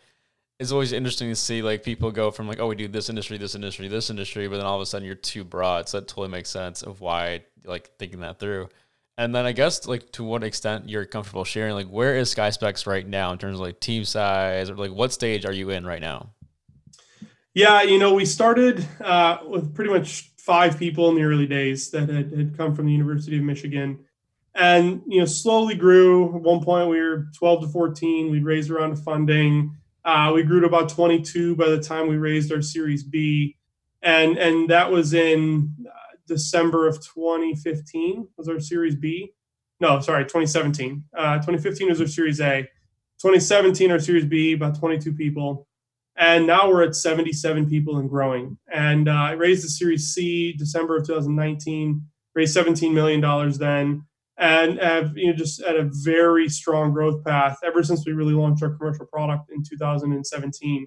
It's 0.58 0.72
always 0.72 0.92
interesting 0.92 1.28
to 1.28 1.36
see 1.36 1.62
like 1.62 1.82
people 1.82 2.10
go 2.10 2.30
from 2.30 2.46
like, 2.46 2.60
oh, 2.60 2.68
we 2.68 2.76
do 2.76 2.86
this 2.88 3.08
industry, 3.08 3.36
this 3.38 3.54
industry, 3.54 3.88
this 3.88 4.10
industry, 4.10 4.46
but 4.48 4.56
then 4.56 4.66
all 4.66 4.76
of 4.76 4.82
a 4.82 4.86
sudden 4.86 5.06
you're 5.06 5.14
too 5.14 5.44
broad. 5.44 5.88
So 5.88 5.98
that 6.00 6.08
totally 6.08 6.28
makes 6.28 6.50
sense 6.50 6.82
of 6.82 7.00
why 7.00 7.44
like 7.64 7.90
thinking 7.98 8.20
that 8.20 8.38
through. 8.38 8.68
And 9.22 9.32
then 9.32 9.46
I 9.46 9.52
guess 9.52 9.86
like 9.86 10.10
to 10.12 10.24
what 10.24 10.42
extent 10.42 10.88
you're 10.88 11.04
comfortable 11.04 11.44
sharing, 11.44 11.74
like 11.74 11.86
where 11.86 12.16
is 12.16 12.34
SkySpecs 12.34 12.88
right 12.88 13.06
now 13.06 13.30
in 13.30 13.38
terms 13.38 13.54
of 13.54 13.60
like 13.60 13.78
team 13.78 14.04
size 14.04 14.68
or 14.68 14.74
like 14.74 14.90
what 14.90 15.12
stage 15.12 15.46
are 15.46 15.52
you 15.52 15.70
in 15.70 15.86
right 15.86 16.00
now? 16.00 16.30
Yeah, 17.54 17.82
you 17.82 18.00
know, 18.00 18.14
we 18.14 18.24
started 18.24 18.84
uh, 19.00 19.38
with 19.46 19.76
pretty 19.76 19.90
much 19.90 20.32
five 20.38 20.76
people 20.76 21.08
in 21.08 21.14
the 21.14 21.22
early 21.22 21.46
days 21.46 21.92
that 21.92 22.08
had, 22.08 22.36
had 22.36 22.56
come 22.56 22.74
from 22.74 22.86
the 22.86 22.92
University 22.92 23.38
of 23.38 23.44
Michigan 23.44 24.04
and 24.56 25.02
you 25.06 25.20
know 25.20 25.24
slowly 25.24 25.76
grew. 25.76 26.34
At 26.34 26.42
one 26.42 26.64
point, 26.64 26.90
we 26.90 27.00
were 27.00 27.28
12 27.38 27.60
to 27.62 27.68
14. 27.68 28.28
We 28.28 28.40
raised 28.40 28.70
a 28.70 28.74
round 28.74 28.92
of 28.92 29.04
funding. 29.04 29.76
Uh, 30.04 30.32
we 30.34 30.42
grew 30.42 30.58
to 30.58 30.66
about 30.66 30.88
22 30.88 31.54
by 31.54 31.68
the 31.68 31.80
time 31.80 32.08
we 32.08 32.16
raised 32.16 32.52
our 32.52 32.60
Series 32.60 33.04
B, 33.04 33.56
and 34.02 34.36
and 34.36 34.68
that 34.68 34.90
was 34.90 35.14
in 35.14 35.76
December 36.34 36.86
of 36.86 36.96
2015 37.02 38.28
was 38.36 38.48
our 38.48 38.60
Series 38.60 38.96
B. 38.96 39.32
No, 39.80 40.00
sorry, 40.00 40.24
2017. 40.24 41.04
Uh, 41.16 41.34
2015 41.36 41.88
was 41.88 42.00
our 42.00 42.06
Series 42.06 42.40
A. 42.40 42.62
2017 43.20 43.90
our 43.90 44.00
Series 44.00 44.24
B, 44.24 44.52
about 44.52 44.78
22 44.78 45.12
people, 45.12 45.68
and 46.16 46.46
now 46.46 46.68
we're 46.68 46.82
at 46.82 46.96
77 46.96 47.68
people 47.68 47.98
and 47.98 48.08
growing. 48.08 48.58
And 48.72 49.08
uh, 49.08 49.12
I 49.12 49.32
raised 49.32 49.64
the 49.64 49.68
Series 49.68 50.08
C 50.12 50.52
December 50.52 50.96
of 50.96 51.06
2019, 51.06 52.02
raised 52.34 52.54
17 52.54 52.92
million 52.92 53.20
dollars 53.20 53.58
then 53.58 54.04
and 54.38 54.78
have 54.80 55.16
you 55.16 55.28
know 55.28 55.36
just 55.36 55.60
at 55.62 55.76
a 55.76 55.90
very 56.02 56.48
strong 56.48 56.92
growth 56.92 57.24
path 57.24 57.58
ever 57.64 57.82
since 57.82 58.04
we 58.06 58.12
really 58.12 58.32
launched 58.32 58.62
our 58.62 58.70
commercial 58.70 59.06
product 59.06 59.50
in 59.54 59.62
2017 59.62 60.86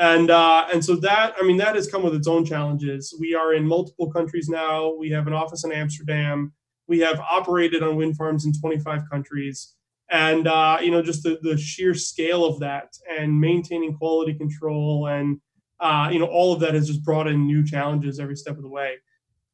and 0.00 0.30
uh, 0.30 0.66
and 0.72 0.84
so 0.84 0.96
that 0.96 1.34
i 1.38 1.44
mean 1.44 1.58
that 1.58 1.76
has 1.76 1.86
come 1.86 2.02
with 2.02 2.14
its 2.14 2.26
own 2.26 2.44
challenges. 2.44 3.14
We 3.20 3.34
are 3.34 3.54
in 3.54 3.64
multiple 3.64 4.10
countries 4.10 4.48
now. 4.48 4.94
We 4.94 5.10
have 5.10 5.28
an 5.28 5.34
office 5.34 5.62
in 5.62 5.70
amsterdam. 5.70 6.52
We 6.88 6.98
have 7.00 7.20
operated 7.20 7.84
on 7.84 7.94
wind 7.94 8.16
farms 8.16 8.44
in 8.44 8.52
25 8.52 9.02
countries. 9.08 9.74
And 10.10 10.48
uh, 10.48 10.78
you 10.82 10.90
know 10.90 11.02
just 11.02 11.22
the, 11.22 11.38
the 11.42 11.56
sheer 11.56 11.94
scale 11.94 12.44
of 12.44 12.58
that 12.60 12.96
and 13.08 13.38
maintaining 13.40 13.96
quality 13.96 14.34
control 14.34 15.06
and 15.06 15.40
uh, 15.78 16.08
you 16.10 16.18
know 16.18 16.26
all 16.26 16.52
of 16.52 16.60
that 16.60 16.74
has 16.74 16.88
just 16.88 17.04
brought 17.04 17.28
in 17.28 17.46
new 17.46 17.64
challenges 17.64 18.18
every 18.18 18.36
step 18.36 18.56
of 18.56 18.62
the 18.62 18.68
way. 18.68 18.94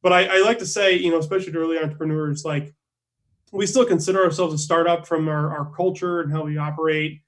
But 0.01 0.13
I, 0.13 0.37
I 0.37 0.41
like 0.41 0.59
to 0.59 0.65
say 0.65 0.97
you 0.97 1.11
know 1.11 1.19
especially 1.19 1.51
to 1.51 1.59
early 1.59 1.77
entrepreneurs 1.77 2.45
like 2.45 2.73
we 3.51 3.65
still 3.65 3.85
consider 3.85 4.23
ourselves 4.23 4.53
a 4.53 4.57
startup 4.57 5.07
from 5.07 5.27
our, 5.27 5.55
our 5.57 5.71
culture 5.75 6.21
and 6.21 6.31
how 6.31 6.43
we 6.43 6.57
operate. 6.57 7.21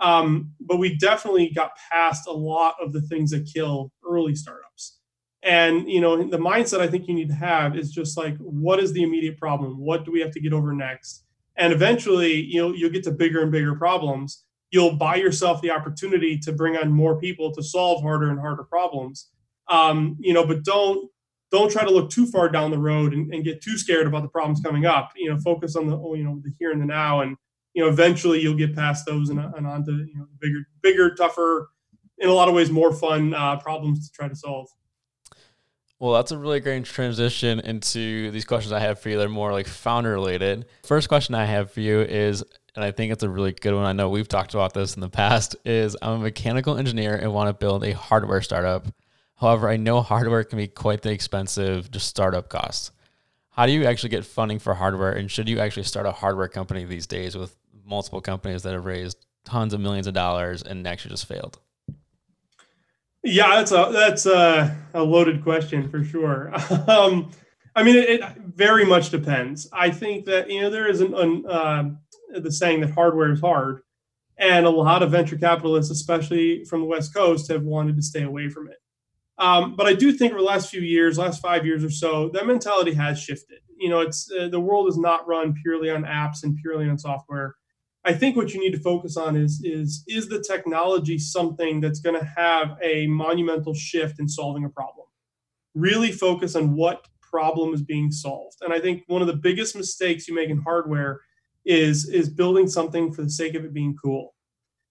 Um, 0.00 0.52
but 0.60 0.78
we 0.78 0.96
definitely 0.96 1.52
got 1.54 1.72
past 1.90 2.26
a 2.26 2.32
lot 2.32 2.74
of 2.82 2.92
the 2.92 3.02
things 3.02 3.30
that 3.30 3.48
kill 3.52 3.92
early 4.08 4.34
startups. 4.34 4.98
And 5.42 5.88
you 5.88 6.00
know, 6.00 6.16
the 6.28 6.38
mindset 6.38 6.80
I 6.80 6.88
think 6.88 7.06
you 7.06 7.14
need 7.14 7.28
to 7.28 7.34
have 7.34 7.76
is 7.76 7.92
just 7.92 8.16
like, 8.16 8.36
what 8.38 8.80
is 8.80 8.92
the 8.92 9.02
immediate 9.02 9.38
problem? 9.38 9.78
What 9.78 10.04
do 10.04 10.10
we 10.10 10.20
have 10.20 10.32
to 10.32 10.40
get 10.40 10.52
over 10.52 10.72
next? 10.72 11.24
And 11.56 11.72
eventually, 11.72 12.34
you 12.34 12.60
know, 12.60 12.74
you'll 12.74 12.90
get 12.90 13.04
to 13.04 13.12
bigger 13.12 13.42
and 13.42 13.52
bigger 13.52 13.74
problems. 13.74 14.44
You'll 14.70 14.96
buy 14.96 15.16
yourself 15.16 15.60
the 15.62 15.70
opportunity 15.70 16.38
to 16.38 16.52
bring 16.52 16.76
on 16.76 16.90
more 16.90 17.20
people 17.20 17.52
to 17.52 17.62
solve 17.62 18.02
harder 18.02 18.30
and 18.30 18.40
harder 18.40 18.64
problems. 18.64 19.30
Um, 19.68 20.16
you 20.18 20.32
know, 20.32 20.46
but 20.46 20.64
don't 20.64 21.10
don't 21.50 21.70
try 21.70 21.84
to 21.84 21.90
look 21.90 22.10
too 22.10 22.26
far 22.26 22.48
down 22.48 22.70
the 22.70 22.78
road 22.78 23.12
and, 23.12 23.32
and, 23.32 23.44
get 23.44 23.62
too 23.62 23.78
scared 23.78 24.08
about 24.08 24.22
the 24.22 24.28
problems 24.28 24.60
coming 24.60 24.86
up. 24.86 25.12
You 25.14 25.30
know, 25.30 25.38
focus 25.38 25.76
on 25.76 25.86
the 25.86 25.96
you 26.16 26.24
know 26.24 26.40
the 26.42 26.52
here 26.58 26.72
and 26.72 26.80
the 26.80 26.86
now, 26.86 27.20
and 27.20 27.36
you 27.74 27.82
know 27.82 27.88
eventually 27.88 28.40
you'll 28.40 28.56
get 28.56 28.74
past 28.74 29.04
those 29.06 29.28
and, 29.28 29.38
and 29.38 29.66
onto 29.66 29.92
you 29.92 30.16
know 30.16 30.26
bigger, 30.40 30.60
bigger, 30.82 31.14
tougher, 31.14 31.68
in 32.18 32.28
a 32.28 32.32
lot 32.32 32.48
of 32.48 32.54
ways 32.54 32.70
more 32.70 32.92
fun 32.92 33.34
uh, 33.34 33.56
problems 33.58 34.08
to 34.08 34.12
try 34.14 34.28
to 34.28 34.36
solve. 34.36 34.68
Well, 36.00 36.12
that's 36.12 36.32
a 36.32 36.38
really 36.38 36.60
great 36.60 36.84
transition 36.84 37.60
into 37.60 38.30
these 38.30 38.44
questions 38.44 38.72
I 38.72 38.80
have 38.80 38.98
for 38.98 39.08
you. 39.08 39.16
They're 39.16 39.28
more 39.28 39.52
like 39.52 39.66
founder 39.66 40.12
related. 40.12 40.66
First 40.84 41.08
question 41.08 41.34
I 41.34 41.44
have 41.44 41.70
for 41.70 41.80
you 41.80 42.00
is, 42.00 42.44
and 42.74 42.84
I 42.84 42.90
think 42.90 43.12
it's 43.12 43.22
a 43.22 43.28
really 43.28 43.52
good 43.52 43.74
one. 43.74 43.84
I 43.84 43.92
know 43.92 44.08
we've 44.08 44.28
talked 44.28 44.54
about 44.54 44.74
this 44.74 44.94
in 44.96 45.00
the 45.00 45.08
past. 45.08 45.56
Is 45.64 45.96
I'm 46.02 46.14
a 46.14 46.18
mechanical 46.18 46.76
engineer 46.76 47.14
and 47.14 47.32
want 47.32 47.48
to 47.48 47.54
build 47.54 47.84
a 47.84 47.92
hardware 47.92 48.42
startup. 48.42 48.86
However, 49.36 49.68
I 49.68 49.76
know 49.76 50.00
hardware 50.00 50.44
can 50.44 50.58
be 50.58 50.68
quite 50.68 51.02
the 51.02 51.10
expensive 51.10 51.90
just 51.90 52.06
startup 52.06 52.48
costs 52.48 52.92
How 53.50 53.66
do 53.66 53.72
you 53.72 53.84
actually 53.84 54.10
get 54.10 54.24
funding 54.24 54.58
for 54.58 54.74
hardware, 54.74 55.12
and 55.12 55.30
should 55.30 55.48
you 55.48 55.58
actually 55.58 55.84
start 55.84 56.06
a 56.06 56.12
hardware 56.12 56.48
company 56.48 56.84
these 56.84 57.06
days 57.06 57.36
with 57.36 57.56
multiple 57.84 58.20
companies 58.20 58.62
that 58.62 58.72
have 58.72 58.84
raised 58.84 59.18
tons 59.44 59.74
of 59.74 59.80
millions 59.80 60.06
of 60.06 60.14
dollars 60.14 60.62
and 60.62 60.86
actually 60.86 61.10
just 61.10 61.26
failed? 61.26 61.58
Yeah, 63.22 63.56
that's 63.56 63.72
a 63.72 63.90
that's 63.92 64.26
a, 64.26 64.76
a 64.92 65.02
loaded 65.02 65.42
question 65.42 65.88
for 65.88 66.04
sure. 66.04 66.52
um, 66.88 67.30
I 67.74 67.82
mean, 67.82 67.96
it, 67.96 68.08
it, 68.10 68.22
very 68.54 68.84
much 68.84 69.10
depends. 69.10 69.68
I 69.72 69.90
think 69.90 70.26
that 70.26 70.50
you 70.50 70.60
know 70.60 70.70
there 70.70 70.88
is 70.88 71.00
an, 71.00 71.14
an 71.14 71.46
uh, 71.46 71.90
the 72.38 72.52
saying 72.52 72.82
that 72.82 72.90
hardware 72.90 73.32
is 73.32 73.40
hard, 73.40 73.80
and 74.36 74.66
a 74.66 74.70
lot 74.70 75.02
of 75.02 75.10
venture 75.10 75.38
capitalists, 75.38 75.90
especially 75.90 76.64
from 76.64 76.80
the 76.80 76.86
West 76.86 77.14
Coast, 77.14 77.50
have 77.50 77.62
wanted 77.62 77.96
to 77.96 78.02
stay 78.02 78.22
away 78.22 78.50
from 78.50 78.68
it. 78.68 78.76
Um, 79.38 79.74
but 79.74 79.86
I 79.86 79.94
do 79.94 80.12
think 80.12 80.32
over 80.32 80.40
the 80.40 80.46
last 80.46 80.70
few 80.70 80.82
years, 80.82 81.18
last 81.18 81.42
five 81.42 81.66
years 81.66 81.82
or 81.82 81.90
so, 81.90 82.28
that 82.34 82.46
mentality 82.46 82.92
has 82.94 83.18
shifted. 83.18 83.58
You 83.76 83.88
know, 83.88 84.00
it's 84.00 84.30
uh, 84.30 84.48
the 84.48 84.60
world 84.60 84.88
is 84.88 84.98
not 84.98 85.26
run 85.26 85.54
purely 85.54 85.90
on 85.90 86.04
apps 86.04 86.44
and 86.44 86.56
purely 86.56 86.88
on 86.88 86.98
software. 86.98 87.56
I 88.04 88.12
think 88.12 88.36
what 88.36 88.52
you 88.52 88.60
need 88.60 88.72
to 88.72 88.80
focus 88.80 89.16
on 89.16 89.34
is 89.34 89.62
is 89.64 90.04
is 90.06 90.28
the 90.28 90.44
technology 90.46 91.18
something 91.18 91.80
that's 91.80 92.00
going 92.00 92.18
to 92.18 92.26
have 92.36 92.76
a 92.82 93.06
monumental 93.06 93.74
shift 93.74 94.20
in 94.20 94.28
solving 94.28 94.64
a 94.64 94.68
problem. 94.68 95.06
Really 95.74 96.12
focus 96.12 96.54
on 96.54 96.74
what 96.76 97.06
problem 97.22 97.72
is 97.72 97.82
being 97.82 98.10
solved. 98.10 98.58
And 98.60 98.72
I 98.72 98.78
think 98.78 99.04
one 99.06 99.22
of 99.22 99.26
the 99.26 99.36
biggest 99.36 99.74
mistakes 99.74 100.28
you 100.28 100.34
make 100.34 100.50
in 100.50 100.60
hardware 100.60 101.20
is 101.64 102.08
is 102.08 102.28
building 102.28 102.68
something 102.68 103.12
for 103.12 103.22
the 103.22 103.30
sake 103.30 103.54
of 103.54 103.64
it 103.64 103.72
being 103.72 103.96
cool. 104.02 104.34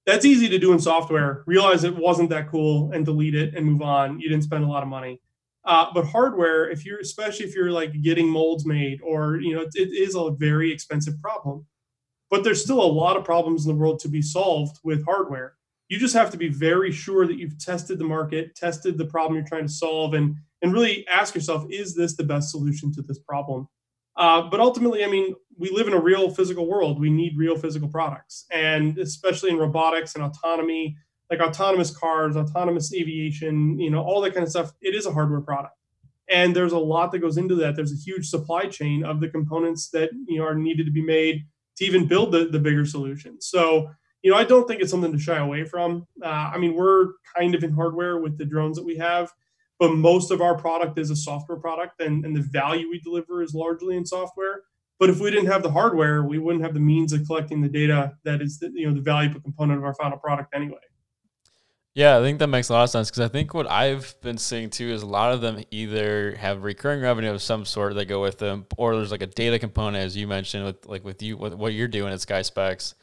That's 0.05 0.25
easy 0.25 0.49
to 0.49 0.57
do 0.57 0.73
in 0.73 0.79
software. 0.79 1.43
Realize 1.45 1.83
it 1.83 1.95
wasn't 1.95 2.31
that 2.31 2.49
cool 2.49 2.91
and 2.91 3.05
delete 3.05 3.35
it 3.35 3.55
and 3.55 3.65
move 3.65 3.83
on. 3.83 4.19
You 4.19 4.27
didn't 4.27 4.43
spend 4.43 4.63
a 4.63 4.67
lot 4.67 4.83
of 4.83 4.89
money. 4.89 5.21
Uh, 5.65 5.85
but 5.93 6.05
hardware, 6.05 6.69
if 6.69 6.85
you're 6.85 6.99
especially 6.99 7.45
if 7.45 7.55
you're 7.55 7.71
like 7.71 7.93
getting 8.01 8.27
molds 8.27 8.65
made 8.65 8.99
or 9.03 9.39
you 9.39 9.53
know 9.53 9.61
it, 9.61 9.69
it 9.75 9.89
is 9.93 10.15
a 10.15 10.31
very 10.31 10.71
expensive 10.71 11.21
problem 11.21 11.65
but 12.33 12.43
there's 12.43 12.63
still 12.63 12.81
a 12.81 12.95
lot 13.01 13.15
of 13.15 13.23
problems 13.23 13.63
in 13.63 13.71
the 13.71 13.79
world 13.79 13.99
to 13.99 14.09
be 14.09 14.19
solved 14.19 14.79
with 14.83 15.05
hardware. 15.05 15.53
You 15.87 15.99
just 15.99 16.15
have 16.15 16.31
to 16.31 16.37
be 16.37 16.49
very 16.49 16.91
sure 16.91 17.27
that 17.27 17.37
you've 17.37 17.59
tested 17.59 17.99
the 17.99 18.05
market, 18.05 18.55
tested 18.55 18.97
the 18.97 19.05
problem 19.05 19.35
you're 19.35 19.47
trying 19.47 19.67
to 19.67 19.71
solve, 19.71 20.15
and 20.15 20.37
and 20.63 20.73
really 20.73 21.07
ask 21.07 21.35
yourself, 21.35 21.63
is 21.69 21.93
this 21.93 22.15
the 22.15 22.23
best 22.23 22.49
solution 22.49 22.91
to 22.93 23.03
this 23.03 23.19
problem? 23.19 23.67
Uh, 24.17 24.49
but 24.49 24.59
ultimately, 24.59 25.03
I 25.03 25.07
mean, 25.09 25.35
we 25.59 25.69
live 25.69 25.87
in 25.87 25.93
a 25.93 25.99
real 25.99 26.27
physical 26.31 26.67
world. 26.67 26.99
We 26.99 27.11
need 27.11 27.37
real 27.37 27.55
physical 27.55 27.87
products, 27.87 28.47
and 28.51 28.97
especially 28.97 29.51
in 29.51 29.57
robotics 29.57 30.15
and 30.15 30.23
autonomy, 30.23 30.97
like 31.29 31.39
autonomous 31.39 31.95
cars, 31.95 32.35
autonomous 32.35 32.95
aviation, 32.95 33.79
you 33.79 33.91
know, 33.91 34.01
all 34.01 34.21
that 34.21 34.33
kind 34.33 34.43
of 34.43 34.49
stuff. 34.49 34.71
It 34.81 34.95
is 34.95 35.05
a 35.05 35.13
hardware 35.13 35.41
product, 35.41 35.75
and 36.27 36.55
there's 36.55 36.73
a 36.73 36.79
lot 36.79 37.11
that 37.11 37.19
goes 37.19 37.37
into 37.37 37.53
that. 37.57 37.75
There's 37.75 37.93
a 37.93 38.03
huge 38.03 38.27
supply 38.27 38.65
chain 38.65 39.05
of 39.05 39.19
the 39.19 39.29
components 39.29 39.91
that 39.91 40.09
you 40.27 40.39
know 40.39 40.47
are 40.47 40.55
needed 40.55 40.87
to 40.87 40.91
be 40.91 41.03
made 41.03 41.43
to 41.77 41.85
even 41.85 42.07
build 42.07 42.31
the, 42.31 42.45
the 42.45 42.59
bigger 42.59 42.85
solution. 42.85 43.41
So, 43.41 43.89
you 44.21 44.31
know, 44.31 44.37
I 44.37 44.43
don't 44.43 44.67
think 44.67 44.81
it's 44.81 44.91
something 44.91 45.11
to 45.11 45.19
shy 45.19 45.37
away 45.37 45.65
from. 45.65 46.07
Uh, 46.23 46.27
I 46.53 46.57
mean, 46.57 46.75
we're 46.75 47.13
kind 47.35 47.55
of 47.55 47.63
in 47.63 47.73
hardware 47.73 48.19
with 48.19 48.37
the 48.37 48.45
drones 48.45 48.77
that 48.77 48.85
we 48.85 48.97
have, 48.97 49.31
but 49.79 49.93
most 49.93 50.31
of 50.31 50.41
our 50.41 50.55
product 50.55 50.97
is 50.97 51.09
a 51.09 51.15
software 51.15 51.57
product, 51.57 52.01
and, 52.01 52.25
and 52.25 52.35
the 52.35 52.41
value 52.41 52.89
we 52.89 52.99
deliver 52.99 53.41
is 53.41 53.53
largely 53.53 53.97
in 53.97 54.05
software. 54.05 54.61
But 54.99 55.09
if 55.09 55.19
we 55.19 55.31
didn't 55.31 55.51
have 55.51 55.63
the 55.63 55.71
hardware, 55.71 56.23
we 56.23 56.39
wouldn't 56.39 56.63
have 56.63 56.73
the 56.73 56.79
means 56.79 57.11
of 57.11 57.25
collecting 57.25 57.61
the 57.61 57.67
data 57.67 58.13
that 58.23 58.41
is, 58.41 58.59
the, 58.59 58.71
you 58.73 58.87
know, 58.87 58.93
the 58.93 59.01
valuable 59.01 59.41
component 59.41 59.79
of 59.79 59.83
our 59.83 59.95
final 59.95 60.17
product 60.17 60.53
anyway. 60.55 60.77
Yeah, 61.95 62.17
I 62.17 62.21
think 62.21 62.39
that 62.39 62.47
makes 62.47 62.69
a 62.69 62.73
lot 62.73 62.83
of 62.83 62.89
sense 62.89 63.11
because 63.11 63.19
I 63.19 63.27
think 63.27 63.53
what 63.53 63.69
I've 63.69 64.15
been 64.21 64.39
seeing 64.39 64.71
too 64.71 64.89
is 64.89 65.03
a 65.03 65.07
lot 65.07 65.31
of 65.31 65.41
them 65.41 65.63
either 65.69 66.35
have 66.37 66.63
recurring 66.63 67.01
revenue 67.01 67.31
of 67.31 67.41
some 67.41 67.65
sort 67.65 67.93
that 67.95 68.05
go 68.05 68.19
with 68.19 68.39
them, 68.39 68.65
or 68.77 68.95
there's 68.95 69.11
like 69.11 69.21
a 69.21 69.27
data 69.27 69.59
component, 69.59 70.03
as 70.03 70.17
you 70.17 70.27
mentioned, 70.27 70.65
with 70.65 70.87
like 70.87 71.03
with 71.03 71.21
you, 71.21 71.37
with 71.37 71.53
what 71.53 71.73
you're 71.73 71.87
doing 71.87 72.11
at 72.11 72.19
SkySpecs, 72.19 72.95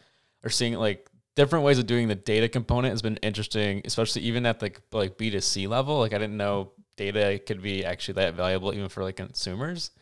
or 0.42 0.50
seeing 0.50 0.74
like 0.74 1.08
different 1.36 1.64
ways 1.64 1.78
of 1.78 1.86
doing 1.86 2.08
the 2.08 2.16
data 2.16 2.48
component 2.48 2.90
has 2.90 3.00
been 3.00 3.16
interesting, 3.18 3.80
especially 3.84 4.22
even 4.22 4.44
at 4.44 4.58
the 4.58 4.72
like 4.90 5.16
B2C 5.16 5.68
level. 5.68 6.00
Like 6.00 6.12
I 6.12 6.18
didn't 6.18 6.36
know 6.36 6.72
data 6.96 7.40
could 7.46 7.62
be 7.62 7.84
actually 7.84 8.14
that 8.14 8.34
valuable 8.34 8.74
even 8.74 8.88
for 8.88 9.04
like 9.04 9.16
consumers. 9.16 9.92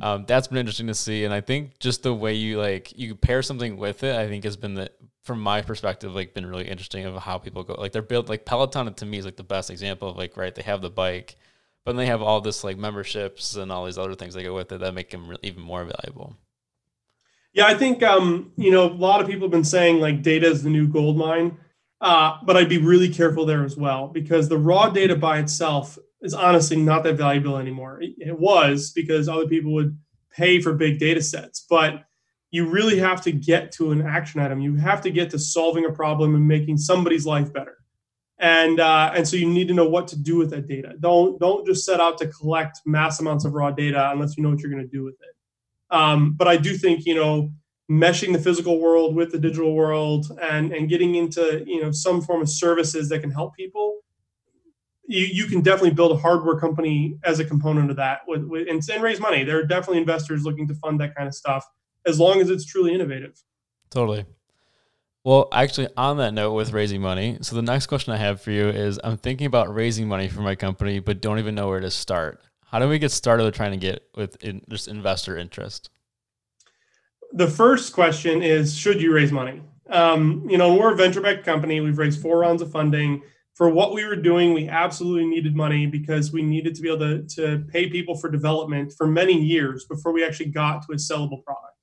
Um, 0.00 0.24
that's 0.26 0.48
been 0.48 0.58
interesting 0.58 0.88
to 0.88 0.94
see, 0.94 1.24
and 1.24 1.32
I 1.32 1.40
think 1.40 1.78
just 1.78 2.02
the 2.02 2.12
way 2.12 2.34
you 2.34 2.58
like 2.58 2.96
you 2.98 3.14
pair 3.14 3.42
something 3.42 3.76
with 3.76 4.02
it, 4.02 4.14
I 4.14 4.28
think 4.28 4.44
has 4.44 4.56
been 4.56 4.74
the 4.74 4.90
from 5.22 5.40
my 5.40 5.62
perspective, 5.62 6.14
like 6.14 6.34
been 6.34 6.46
really 6.46 6.68
interesting 6.68 7.04
of 7.04 7.16
how 7.16 7.38
people 7.38 7.64
go. 7.64 7.74
Like 7.74 7.92
they're 7.92 8.02
built 8.02 8.28
like 8.28 8.44
Peloton 8.44 8.92
to 8.94 9.06
me 9.06 9.18
is 9.18 9.24
like 9.24 9.36
the 9.36 9.42
best 9.42 9.70
example 9.70 10.08
of 10.08 10.16
like 10.16 10.36
right. 10.36 10.54
They 10.54 10.62
have 10.62 10.82
the 10.82 10.90
bike, 10.90 11.36
but 11.84 11.92
then 11.92 11.96
they 11.96 12.06
have 12.06 12.22
all 12.22 12.40
this 12.40 12.62
like 12.62 12.76
memberships 12.76 13.56
and 13.56 13.72
all 13.72 13.86
these 13.86 13.98
other 13.98 14.14
things 14.14 14.34
that 14.34 14.42
go 14.42 14.54
with 14.54 14.70
it 14.70 14.80
that 14.80 14.94
make 14.94 15.10
them 15.10 15.34
even 15.42 15.62
more 15.62 15.84
valuable. 15.84 16.36
Yeah, 17.54 17.66
I 17.66 17.74
think 17.74 18.02
um, 18.02 18.52
you 18.56 18.70
know 18.70 18.84
a 18.84 18.92
lot 18.92 19.22
of 19.22 19.26
people 19.26 19.46
have 19.46 19.52
been 19.52 19.64
saying 19.64 19.98
like 19.98 20.22
data 20.22 20.46
is 20.46 20.62
the 20.62 20.70
new 20.70 20.86
gold 20.86 21.16
mine, 21.16 21.56
uh, 22.02 22.36
but 22.44 22.56
I'd 22.56 22.68
be 22.68 22.78
really 22.78 23.08
careful 23.08 23.46
there 23.46 23.64
as 23.64 23.76
well 23.76 24.08
because 24.08 24.48
the 24.48 24.58
raw 24.58 24.90
data 24.90 25.16
by 25.16 25.38
itself 25.38 25.98
is 26.26 26.34
honestly 26.34 26.76
not 26.76 27.04
that 27.04 27.14
valuable 27.14 27.56
anymore. 27.56 28.00
It 28.02 28.38
was 28.38 28.90
because 28.90 29.28
other 29.28 29.46
people 29.46 29.72
would 29.74 29.96
pay 30.32 30.60
for 30.60 30.72
big 30.74 30.98
data 30.98 31.22
sets, 31.22 31.64
but 31.70 32.02
you 32.50 32.66
really 32.68 32.98
have 32.98 33.22
to 33.22 33.32
get 33.32 33.70
to 33.72 33.92
an 33.92 34.02
action 34.02 34.40
item. 34.40 34.60
You 34.60 34.74
have 34.74 35.00
to 35.02 35.10
get 35.10 35.30
to 35.30 35.38
solving 35.38 35.84
a 35.84 35.92
problem 35.92 36.34
and 36.34 36.46
making 36.46 36.78
somebody's 36.78 37.24
life 37.24 37.52
better. 37.52 37.76
And 38.38 38.80
uh, 38.80 39.12
and 39.14 39.26
so 39.26 39.36
you 39.36 39.48
need 39.48 39.68
to 39.68 39.74
know 39.74 39.88
what 39.88 40.08
to 40.08 40.18
do 40.18 40.36
with 40.36 40.50
that 40.50 40.66
data. 40.66 40.94
Don't 41.00 41.38
don't 41.40 41.64
just 41.64 41.86
set 41.86 42.00
out 42.00 42.18
to 42.18 42.26
collect 42.26 42.80
mass 42.84 43.20
amounts 43.20 43.44
of 43.46 43.54
raw 43.54 43.70
data 43.70 44.10
unless 44.10 44.36
you 44.36 44.42
know 44.42 44.50
what 44.50 44.60
you're 44.60 44.70
going 44.70 44.82
to 44.82 44.88
do 44.88 45.04
with 45.04 45.14
it. 45.14 45.96
Um, 45.96 46.34
but 46.36 46.48
I 46.48 46.56
do 46.56 46.76
think 46.76 47.06
you 47.06 47.14
know 47.14 47.50
meshing 47.90 48.32
the 48.32 48.38
physical 48.38 48.80
world 48.80 49.14
with 49.14 49.30
the 49.30 49.38
digital 49.38 49.74
world 49.74 50.26
and 50.42 50.72
and 50.72 50.88
getting 50.88 51.14
into 51.14 51.62
you 51.66 51.80
know 51.80 51.92
some 51.92 52.20
form 52.20 52.42
of 52.42 52.48
services 52.50 53.08
that 53.08 53.20
can 53.20 53.30
help 53.30 53.54
people 53.54 54.00
you, 55.08 55.26
you 55.26 55.46
can 55.46 55.60
definitely 55.60 55.92
build 55.92 56.12
a 56.12 56.16
hardware 56.16 56.58
company 56.58 57.18
as 57.24 57.38
a 57.38 57.44
component 57.44 57.90
of 57.90 57.96
that 57.96 58.20
with, 58.26 58.44
with 58.44 58.68
and, 58.68 58.82
and 58.92 59.02
raise 59.02 59.20
money 59.20 59.44
there 59.44 59.58
are 59.58 59.64
definitely 59.64 59.98
investors 59.98 60.44
looking 60.44 60.66
to 60.68 60.74
fund 60.74 61.00
that 61.00 61.14
kind 61.14 61.28
of 61.28 61.34
stuff 61.34 61.64
as 62.06 62.20
long 62.20 62.40
as 62.40 62.50
it's 62.50 62.64
truly 62.64 62.94
innovative. 62.94 63.42
Totally. 63.90 64.24
Well, 65.24 65.48
actually, 65.50 65.88
on 65.96 66.18
that 66.18 66.34
note 66.34 66.52
with 66.52 66.72
raising 66.72 67.00
money, 67.00 67.38
so 67.40 67.56
the 67.56 67.62
next 67.62 67.86
question 67.86 68.12
I 68.12 68.16
have 68.16 68.40
for 68.40 68.52
you 68.52 68.68
is 68.68 69.00
I'm 69.02 69.16
thinking 69.16 69.48
about 69.48 69.74
raising 69.74 70.06
money 70.06 70.28
for 70.28 70.40
my 70.40 70.54
company, 70.54 71.00
but 71.00 71.20
don't 71.20 71.40
even 71.40 71.56
know 71.56 71.66
where 71.66 71.80
to 71.80 71.90
start. 71.90 72.40
How 72.66 72.78
do 72.78 72.88
we 72.88 73.00
get 73.00 73.10
started 73.10 73.42
with 73.42 73.54
trying 73.54 73.72
to 73.72 73.76
get 73.76 74.04
with 74.14 74.42
in, 74.44 74.62
just 74.68 74.86
investor 74.86 75.36
interest? 75.36 75.90
The 77.32 77.48
first 77.48 77.92
question 77.92 78.40
is 78.40 78.76
Should 78.76 79.02
you 79.02 79.12
raise 79.12 79.32
money? 79.32 79.62
Um, 79.90 80.46
you 80.48 80.58
know, 80.58 80.74
we're 80.74 80.92
a 80.92 80.96
venture 80.96 81.20
backed 81.20 81.44
company. 81.44 81.80
We've 81.80 81.98
raised 81.98 82.22
four 82.22 82.38
rounds 82.38 82.62
of 82.62 82.70
funding. 82.70 83.22
For 83.56 83.70
what 83.70 83.94
we 83.94 84.04
were 84.04 84.16
doing, 84.16 84.52
we 84.52 84.68
absolutely 84.68 85.26
needed 85.26 85.56
money 85.56 85.86
because 85.86 86.30
we 86.30 86.42
needed 86.42 86.74
to 86.74 86.82
be 86.82 86.88
able 86.88 86.98
to, 86.98 87.22
to 87.36 87.64
pay 87.72 87.88
people 87.88 88.14
for 88.14 88.30
development 88.30 88.92
for 88.92 89.06
many 89.06 89.32
years 89.32 89.86
before 89.86 90.12
we 90.12 90.22
actually 90.22 90.50
got 90.50 90.86
to 90.86 90.92
a 90.92 90.96
sellable 90.96 91.42
product. 91.42 91.78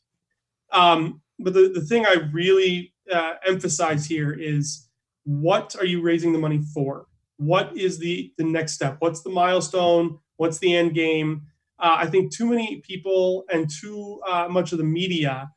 Um, 0.71 1.21
but 1.39 1.55
the, 1.55 1.71
the 1.73 1.81
thing 1.81 2.05
I 2.05 2.29
really 2.31 2.93
uh, 3.11 3.33
emphasize 3.47 4.05
here 4.05 4.31
is 4.31 4.87
what 5.23 5.75
are 5.79 5.85
you 5.85 6.03
raising 6.03 6.31
the 6.31 6.37
money 6.37 6.61
for? 6.75 7.07
What 7.37 7.75
is 7.75 7.97
the, 7.97 8.31
the 8.37 8.43
next 8.43 8.73
step? 8.73 8.97
What's 8.99 9.23
the 9.23 9.31
milestone? 9.31 10.19
What's 10.37 10.59
the 10.59 10.75
end 10.75 10.93
game? 10.93 11.41
Uh, 11.79 11.95
I 11.97 12.05
think 12.05 12.31
too 12.31 12.45
many 12.45 12.81
people 12.81 13.45
and 13.51 13.67
too 13.67 14.21
uh, 14.29 14.47
much 14.47 14.73
of 14.73 14.77
the 14.77 14.83
media 14.83 15.49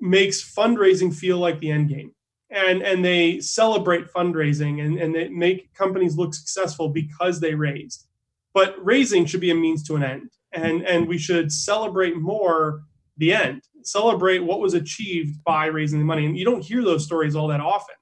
makes 0.00 0.54
fundraising 0.54 1.12
feel 1.12 1.38
like 1.38 1.58
the 1.58 1.72
end 1.72 1.88
game. 1.88 2.12
And, 2.50 2.82
and 2.82 3.04
they 3.04 3.40
celebrate 3.40 4.12
fundraising 4.12 4.84
and, 4.84 4.98
and 4.98 5.14
they 5.14 5.28
make 5.28 5.74
companies 5.74 6.16
look 6.16 6.32
successful 6.32 6.88
because 6.88 7.40
they 7.40 7.54
raised. 7.54 8.06
But 8.54 8.76
raising 8.84 9.26
should 9.26 9.40
be 9.40 9.50
a 9.50 9.54
means 9.54 9.82
to 9.84 9.96
an 9.96 10.04
end. 10.04 10.30
And, 10.52 10.82
and 10.82 11.08
we 11.08 11.18
should 11.18 11.50
celebrate 11.52 12.16
more 12.16 12.82
the 13.18 13.32
end 13.32 13.62
celebrate 13.82 14.40
what 14.40 14.60
was 14.60 14.74
achieved 14.74 15.42
by 15.44 15.66
raising 15.66 15.98
the 15.98 16.04
money 16.04 16.26
and 16.26 16.36
you 16.36 16.44
don't 16.44 16.64
hear 16.64 16.82
those 16.82 17.04
stories 17.04 17.36
all 17.36 17.48
that 17.48 17.60
often 17.60 17.94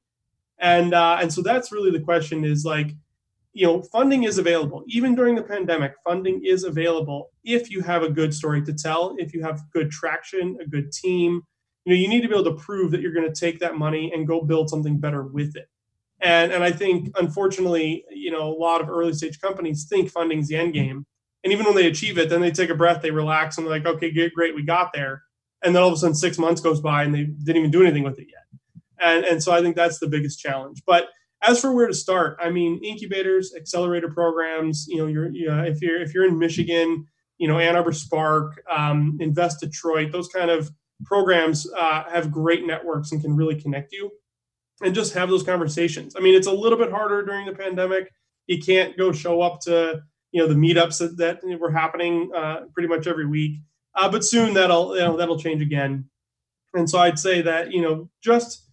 and 0.58 0.94
uh, 0.94 1.18
and 1.20 1.32
so 1.32 1.42
that's 1.42 1.72
really 1.72 1.90
the 1.90 2.00
question 2.00 2.44
is 2.44 2.64
like 2.64 2.90
you 3.52 3.66
know 3.66 3.82
funding 3.82 4.24
is 4.24 4.38
available 4.38 4.82
even 4.88 5.14
during 5.14 5.34
the 5.34 5.42
pandemic 5.42 5.94
funding 6.02 6.40
is 6.44 6.64
available 6.64 7.30
if 7.44 7.70
you 7.70 7.80
have 7.80 8.02
a 8.02 8.10
good 8.10 8.32
story 8.32 8.62
to 8.62 8.72
tell 8.72 9.14
if 9.18 9.34
you 9.34 9.42
have 9.42 9.60
good 9.72 9.90
traction 9.90 10.56
a 10.60 10.66
good 10.66 10.90
team 10.90 11.42
you 11.84 11.94
know 11.94 12.00
you 12.00 12.08
need 12.08 12.22
to 12.22 12.28
be 12.28 12.34
able 12.34 12.44
to 12.44 12.62
prove 12.64 12.90
that 12.92 13.00
you're 13.00 13.12
going 13.12 13.32
to 13.32 13.40
take 13.40 13.60
that 13.60 13.76
money 13.76 14.12
and 14.14 14.26
go 14.28 14.42
build 14.42 14.70
something 14.70 14.98
better 14.98 15.22
with 15.22 15.56
it 15.56 15.68
And, 16.20 16.52
and 16.52 16.64
I 16.64 16.72
think, 16.72 17.10
unfortunately, 17.18 18.04
you 18.10 18.30
know, 18.30 18.48
a 18.48 18.58
lot 18.58 18.80
of 18.80 18.88
early 18.88 19.12
stage 19.12 19.40
companies 19.40 19.86
think 19.88 20.10
funding's 20.10 20.48
the 20.48 20.56
end 20.56 20.72
game. 20.74 21.06
And 21.42 21.52
even 21.52 21.66
when 21.66 21.74
they 21.74 21.86
achieve 21.86 22.18
it, 22.18 22.30
then 22.30 22.40
they 22.40 22.50
take 22.50 22.70
a 22.70 22.74
breath, 22.74 23.02
they 23.02 23.10
relax, 23.10 23.58
and 23.58 23.66
they're 23.66 23.74
like, 23.74 23.86
okay, 23.86 24.10
great, 24.30 24.54
we 24.54 24.64
got 24.64 24.92
there. 24.94 25.22
And 25.62 25.74
then 25.74 25.82
all 25.82 25.88
of 25.88 25.94
a 25.94 25.98
sudden, 25.98 26.14
six 26.14 26.38
months 26.38 26.60
goes 26.60 26.80
by 26.80 27.04
and 27.04 27.14
they 27.14 27.24
didn't 27.24 27.58
even 27.58 27.70
do 27.70 27.82
anything 27.82 28.04
with 28.04 28.18
it 28.18 28.28
yet. 28.30 28.60
And, 29.00 29.24
and 29.24 29.42
so 29.42 29.52
I 29.52 29.60
think 29.60 29.76
that's 29.76 29.98
the 29.98 30.08
biggest 30.08 30.40
challenge. 30.40 30.82
But 30.86 31.08
as 31.42 31.60
for 31.60 31.74
where 31.74 31.86
to 31.86 31.94
start, 31.94 32.38
I 32.40 32.50
mean, 32.50 32.82
incubators, 32.82 33.54
accelerator 33.54 34.08
programs. 34.10 34.86
You 34.88 34.98
know, 34.98 35.06
you're 35.06 35.30
you 35.30 35.48
know, 35.48 35.62
if 35.62 35.82
you're 35.82 36.00
if 36.00 36.14
you're 36.14 36.26
in 36.26 36.38
Michigan, 36.38 37.06
you 37.38 37.48
know, 37.48 37.58
Ann 37.58 37.76
Arbor 37.76 37.92
Spark, 37.92 38.62
um, 38.70 39.18
Invest 39.20 39.60
Detroit, 39.60 40.12
those 40.12 40.28
kind 40.28 40.50
of 40.50 40.70
programs 41.04 41.66
uh, 41.76 42.04
have 42.10 42.30
great 42.30 42.66
networks 42.66 43.12
and 43.12 43.20
can 43.20 43.36
really 43.36 43.60
connect 43.60 43.92
you 43.92 44.10
and 44.82 44.94
just 44.94 45.14
have 45.14 45.28
those 45.28 45.42
conversations. 45.42 46.14
I 46.16 46.20
mean, 46.20 46.34
it's 46.34 46.46
a 46.46 46.52
little 46.52 46.78
bit 46.78 46.90
harder 46.90 47.24
during 47.24 47.46
the 47.46 47.54
pandemic. 47.54 48.12
You 48.46 48.60
can't 48.60 48.96
go 48.96 49.12
show 49.12 49.40
up 49.40 49.60
to 49.62 50.02
you 50.32 50.42
know 50.42 50.48
the 50.48 50.54
meetups 50.54 50.98
that, 50.98 51.16
that 51.16 51.60
were 51.60 51.70
happening 51.70 52.30
uh, 52.34 52.62
pretty 52.72 52.88
much 52.88 53.06
every 53.06 53.26
week, 53.26 53.60
uh, 53.94 54.10
but 54.10 54.24
soon 54.24 54.54
that'll 54.54 54.94
you 54.94 55.00
know, 55.00 55.16
that'll 55.16 55.38
change 55.38 55.62
again. 55.62 56.08
And 56.74 56.90
so 56.90 56.98
I'd 56.98 57.18
say 57.18 57.40
that 57.42 57.72
you 57.72 57.80
know 57.80 58.10
just 58.22 58.68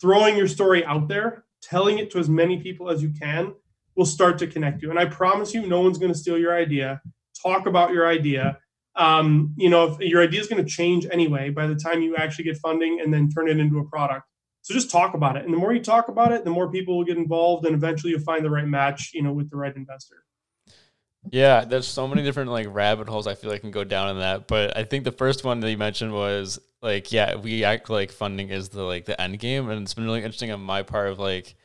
throwing 0.00 0.36
your 0.36 0.48
story 0.48 0.84
out 0.84 1.08
there, 1.08 1.44
telling 1.62 1.98
it 1.98 2.10
to 2.12 2.18
as 2.18 2.28
many 2.28 2.58
people 2.58 2.90
as 2.90 3.02
you 3.02 3.10
can, 3.10 3.54
will 3.96 4.06
start 4.06 4.38
to 4.38 4.46
connect 4.46 4.82
you. 4.82 4.90
And 4.90 4.98
I 4.98 5.04
promise 5.04 5.54
you, 5.54 5.66
no 5.66 5.80
one's 5.80 5.98
going 5.98 6.12
to 6.12 6.18
steal 6.18 6.38
your 6.38 6.54
idea. 6.54 7.00
Talk 7.40 7.66
about 7.66 7.92
your 7.92 8.06
idea. 8.06 8.58
Um, 8.96 9.54
you 9.56 9.68
know, 9.68 9.92
if 9.92 9.98
your 10.00 10.22
idea 10.22 10.40
is 10.40 10.46
going 10.46 10.64
to 10.64 10.70
change 10.70 11.06
anyway 11.10 11.50
by 11.50 11.66
the 11.66 11.74
time 11.74 12.02
you 12.02 12.16
actually 12.16 12.44
get 12.44 12.58
funding 12.58 13.00
and 13.00 13.12
then 13.12 13.28
turn 13.28 13.48
it 13.48 13.58
into 13.58 13.78
a 13.78 13.84
product. 13.84 14.28
So 14.62 14.72
just 14.72 14.90
talk 14.90 15.14
about 15.14 15.36
it. 15.36 15.44
And 15.44 15.52
the 15.52 15.58
more 15.58 15.74
you 15.74 15.82
talk 15.82 16.08
about 16.08 16.32
it, 16.32 16.44
the 16.44 16.50
more 16.50 16.70
people 16.70 16.96
will 16.96 17.04
get 17.04 17.18
involved 17.18 17.66
and 17.66 17.74
eventually 17.74 18.12
you'll 18.12 18.22
find 18.22 18.44
the 18.44 18.50
right 18.50 18.66
match, 18.66 19.10
you 19.12 19.22
know, 19.22 19.32
with 19.32 19.50
the 19.50 19.56
right 19.56 19.74
investor. 19.74 20.24
Yeah, 21.30 21.64
there's 21.64 21.86
so 21.86 22.06
many 22.06 22.22
different 22.22 22.50
like 22.50 22.66
rabbit 22.70 23.08
holes 23.08 23.26
I 23.26 23.34
feel 23.34 23.50
like 23.50 23.62
can 23.62 23.70
go 23.70 23.84
down 23.84 24.10
in 24.10 24.18
that. 24.18 24.46
But 24.46 24.76
I 24.76 24.84
think 24.84 25.04
the 25.04 25.12
first 25.12 25.44
one 25.44 25.60
that 25.60 25.70
you 25.70 25.78
mentioned 25.78 26.12
was 26.12 26.58
like, 26.82 27.12
yeah, 27.12 27.36
we 27.36 27.64
act 27.64 27.88
like 27.88 28.12
funding 28.12 28.50
is 28.50 28.68
the 28.68 28.82
like 28.82 29.06
the 29.06 29.18
end 29.20 29.38
game, 29.38 29.70
and 29.70 29.82
it's 29.82 29.94
been 29.94 30.04
really 30.04 30.22
interesting 30.22 30.50
on 30.50 30.60
my 30.60 30.82
part 30.82 31.08
of 31.08 31.18
like 31.18 31.56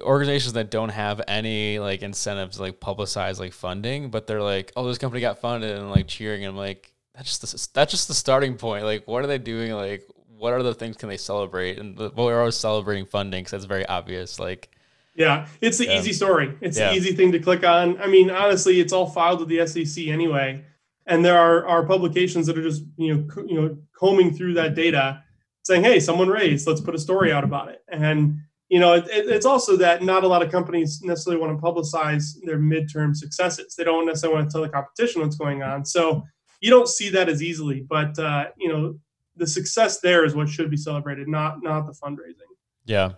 organizations 0.00 0.54
that 0.54 0.70
don't 0.70 0.90
have 0.90 1.20
any 1.26 1.78
like 1.78 2.02
incentives 2.02 2.60
like 2.60 2.80
publicize 2.80 3.38
like 3.38 3.52
funding, 3.52 4.10
but 4.10 4.26
they're 4.26 4.42
like, 4.42 4.72
oh, 4.76 4.86
this 4.86 4.98
company 4.98 5.20
got 5.20 5.40
funded 5.40 5.76
and 5.76 5.90
like 5.90 6.06
cheering, 6.06 6.44
and 6.44 6.50
I'm 6.50 6.56
like, 6.56 6.92
that's 7.14 7.38
just 7.38 7.42
the, 7.42 7.68
that's 7.74 7.90
just 7.90 8.08
the 8.08 8.14
starting 8.14 8.56
point. 8.56 8.84
Like, 8.84 9.06
what 9.06 9.24
are 9.24 9.26
they 9.26 9.38
doing? 9.38 9.72
Like, 9.72 10.06
what 10.36 10.54
other 10.54 10.74
things 10.74 10.96
can 10.96 11.08
they 11.08 11.16
celebrate? 11.16 11.78
And 11.78 11.96
the, 11.96 12.12
well, 12.14 12.26
we're 12.26 12.38
always 12.38 12.56
celebrating 12.56 13.06
funding 13.06 13.40
because 13.40 13.52
that's 13.52 13.64
very 13.64 13.86
obvious. 13.86 14.38
Like, 14.38 14.70
yeah, 15.14 15.46
it's 15.60 15.78
the 15.78 15.86
yeah. 15.86 15.98
easy 15.98 16.12
story. 16.12 16.56
It's 16.60 16.78
yeah. 16.78 16.90
the 16.90 16.96
easy 16.96 17.14
thing 17.14 17.32
to 17.32 17.38
click 17.38 17.64
on. 17.64 18.00
I 18.00 18.06
mean, 18.06 18.30
honestly, 18.30 18.80
it's 18.80 18.92
all 18.92 19.06
filed 19.06 19.40
with 19.40 19.48
the 19.48 19.66
SEC 19.66 20.06
anyway, 20.06 20.64
and 21.06 21.24
there 21.24 21.38
are, 21.38 21.66
are 21.66 21.84
publications 21.84 22.46
that 22.46 22.56
are 22.56 22.62
just 22.62 22.82
you 22.96 23.14
know 23.14 23.24
co- 23.24 23.44
you 23.44 23.60
know 23.60 23.76
combing 23.98 24.32
through 24.32 24.54
that 24.54 24.74
data, 24.74 25.22
saying, 25.64 25.84
"Hey, 25.84 26.00
someone 26.00 26.28
raised. 26.28 26.66
Let's 26.66 26.80
put 26.80 26.94
a 26.94 26.98
story 26.98 27.30
out 27.30 27.44
about 27.44 27.68
it." 27.68 27.82
And 27.88 28.40
you 28.72 28.80
know, 28.80 28.94
it, 28.94 29.06
it, 29.08 29.28
it's 29.28 29.44
also 29.44 29.76
that 29.76 30.02
not 30.02 30.24
a 30.24 30.26
lot 30.26 30.40
of 30.40 30.50
companies 30.50 31.02
necessarily 31.02 31.38
want 31.38 31.54
to 31.54 31.62
publicize 31.62 32.24
their 32.44 32.58
midterm 32.58 33.14
successes. 33.14 33.74
They 33.76 33.84
don't 33.84 34.06
necessarily 34.06 34.38
want 34.38 34.48
to 34.48 34.54
tell 34.54 34.62
the 34.62 34.70
competition 34.70 35.20
what's 35.20 35.36
going 35.36 35.62
on. 35.62 35.84
So 35.84 36.24
you 36.62 36.70
don't 36.70 36.88
see 36.88 37.10
that 37.10 37.28
as 37.28 37.42
easily. 37.42 37.84
But 37.86 38.18
uh, 38.18 38.46
you 38.56 38.70
know, 38.70 38.98
the 39.36 39.46
success 39.46 40.00
there 40.00 40.24
is 40.24 40.34
what 40.34 40.48
should 40.48 40.70
be 40.70 40.78
celebrated, 40.78 41.28
not 41.28 41.62
not 41.62 41.86
the 41.86 41.92
fundraising. 41.92 42.48
Yeah. 42.86 43.10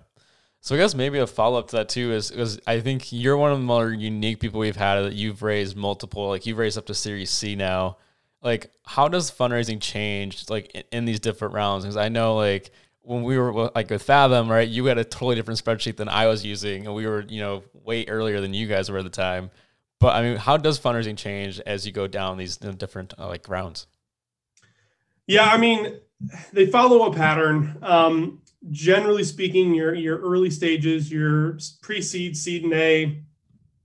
So 0.61 0.75
I 0.75 0.79
guess 0.79 0.93
maybe 0.93 1.21
a 1.21 1.27
follow 1.27 1.61
up 1.61 1.69
to 1.69 1.77
that 1.77 1.89
too 1.89 2.11
is 2.11 2.33
because 2.33 2.59
I 2.67 2.81
think 2.81 3.13
you're 3.13 3.37
one 3.37 3.53
of 3.53 3.59
the 3.59 3.65
more 3.65 3.93
unique 3.93 4.41
people 4.41 4.59
we've 4.59 4.75
had 4.75 5.03
that 5.03 5.13
you've 5.13 5.43
raised 5.43 5.77
multiple, 5.77 6.27
like 6.27 6.47
you've 6.47 6.59
raised 6.59 6.79
up 6.79 6.87
to 6.87 6.95
Series 6.95 7.31
C 7.31 7.55
now. 7.55 7.99
Like, 8.43 8.73
how 8.85 9.07
does 9.07 9.31
fundraising 9.31 9.81
change 9.81 10.51
like 10.51 10.73
in, 10.75 10.83
in 10.91 11.05
these 11.05 11.21
different 11.21 11.55
rounds? 11.55 11.85
Because 11.85 11.97
I 11.97 12.09
know 12.09 12.35
like 12.35 12.73
when 13.05 13.23
we 13.23 13.39
were 13.39 13.71
like 13.75 13.91
with 13.91 14.03
Fathom, 14.03 14.51
right? 14.51 14.69
You 14.69 14.87
had 14.87 14.99
a 14.99 15.05
totally 15.05 15.37
different 15.37 15.63
spreadsheet 15.63 15.97
than 15.97 16.09
I 16.09 16.27
was 16.27 16.45
using, 16.45 16.87
and 16.87 16.95
we 16.95 17.07
were 17.07 17.23
you 17.29 17.41
know 17.41 17.63
way 17.73 18.07
earlier 18.07 18.41
than 18.41 18.55
you 18.55 18.67
guys 18.67 18.91
were 18.91 18.99
at 18.99 19.05
the 19.05 19.11
time. 19.11 19.51
But 20.01 20.17
I 20.17 20.23
mean, 20.23 20.37
how 20.37 20.57
does 20.57 20.79
fundraising 20.79 21.17
change 21.17 21.61
as 21.61 21.87
you 21.87 21.93
go 21.93 22.07
down 22.07 22.37
these 22.37 22.57
different 22.57 23.15
uh, 23.19 23.29
like 23.29 23.49
rounds? 23.49 23.87
Yeah, 25.27 25.45
I 25.45 25.57
mean, 25.57 26.01
they 26.53 26.67
follow 26.67 27.11
a 27.11 27.15
pattern. 27.15 27.79
Um, 27.83 28.43
generally 28.71 29.25
speaking, 29.25 29.75
your 29.75 29.95
your 29.95 30.19
early 30.19 30.51
stages, 30.51 31.13
your 31.13 31.59
pre-seed, 31.83 32.37
seed, 32.37 32.65
and 32.65 32.73
A, 32.73 33.23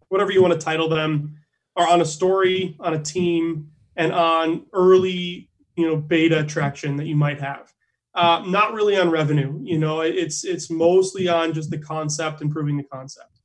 whatever 0.08 0.32
you 0.32 0.42
want 0.42 0.54
to 0.54 0.60
title 0.60 0.90
them, 0.90 1.36
are 1.76 1.88
on 1.88 2.02
a 2.02 2.06
story, 2.06 2.76
on 2.80 2.94
a 2.94 3.02
team, 3.02 3.72
and 3.96 4.14
on 4.14 4.66
early, 4.74 5.50
you 5.76 5.88
know, 5.88 5.98
beta 5.98 6.44
traction 6.46 6.98
that 6.98 7.06
you 7.06 7.16
might 7.16 7.40
have. 7.40 7.74
Uh, 8.16 8.44
not 8.48 8.74
really 8.74 8.98
on 8.98 9.10
revenue. 9.10 9.60
You 9.64 9.78
know, 9.78 10.02
it's 10.02 10.44
it's 10.44 10.70
mostly 10.70 11.28
on 11.28 11.54
just 11.54 11.70
the 11.70 11.78
concept, 11.78 12.42
improving 12.42 12.76
the 12.78 12.84
concept. 12.84 13.40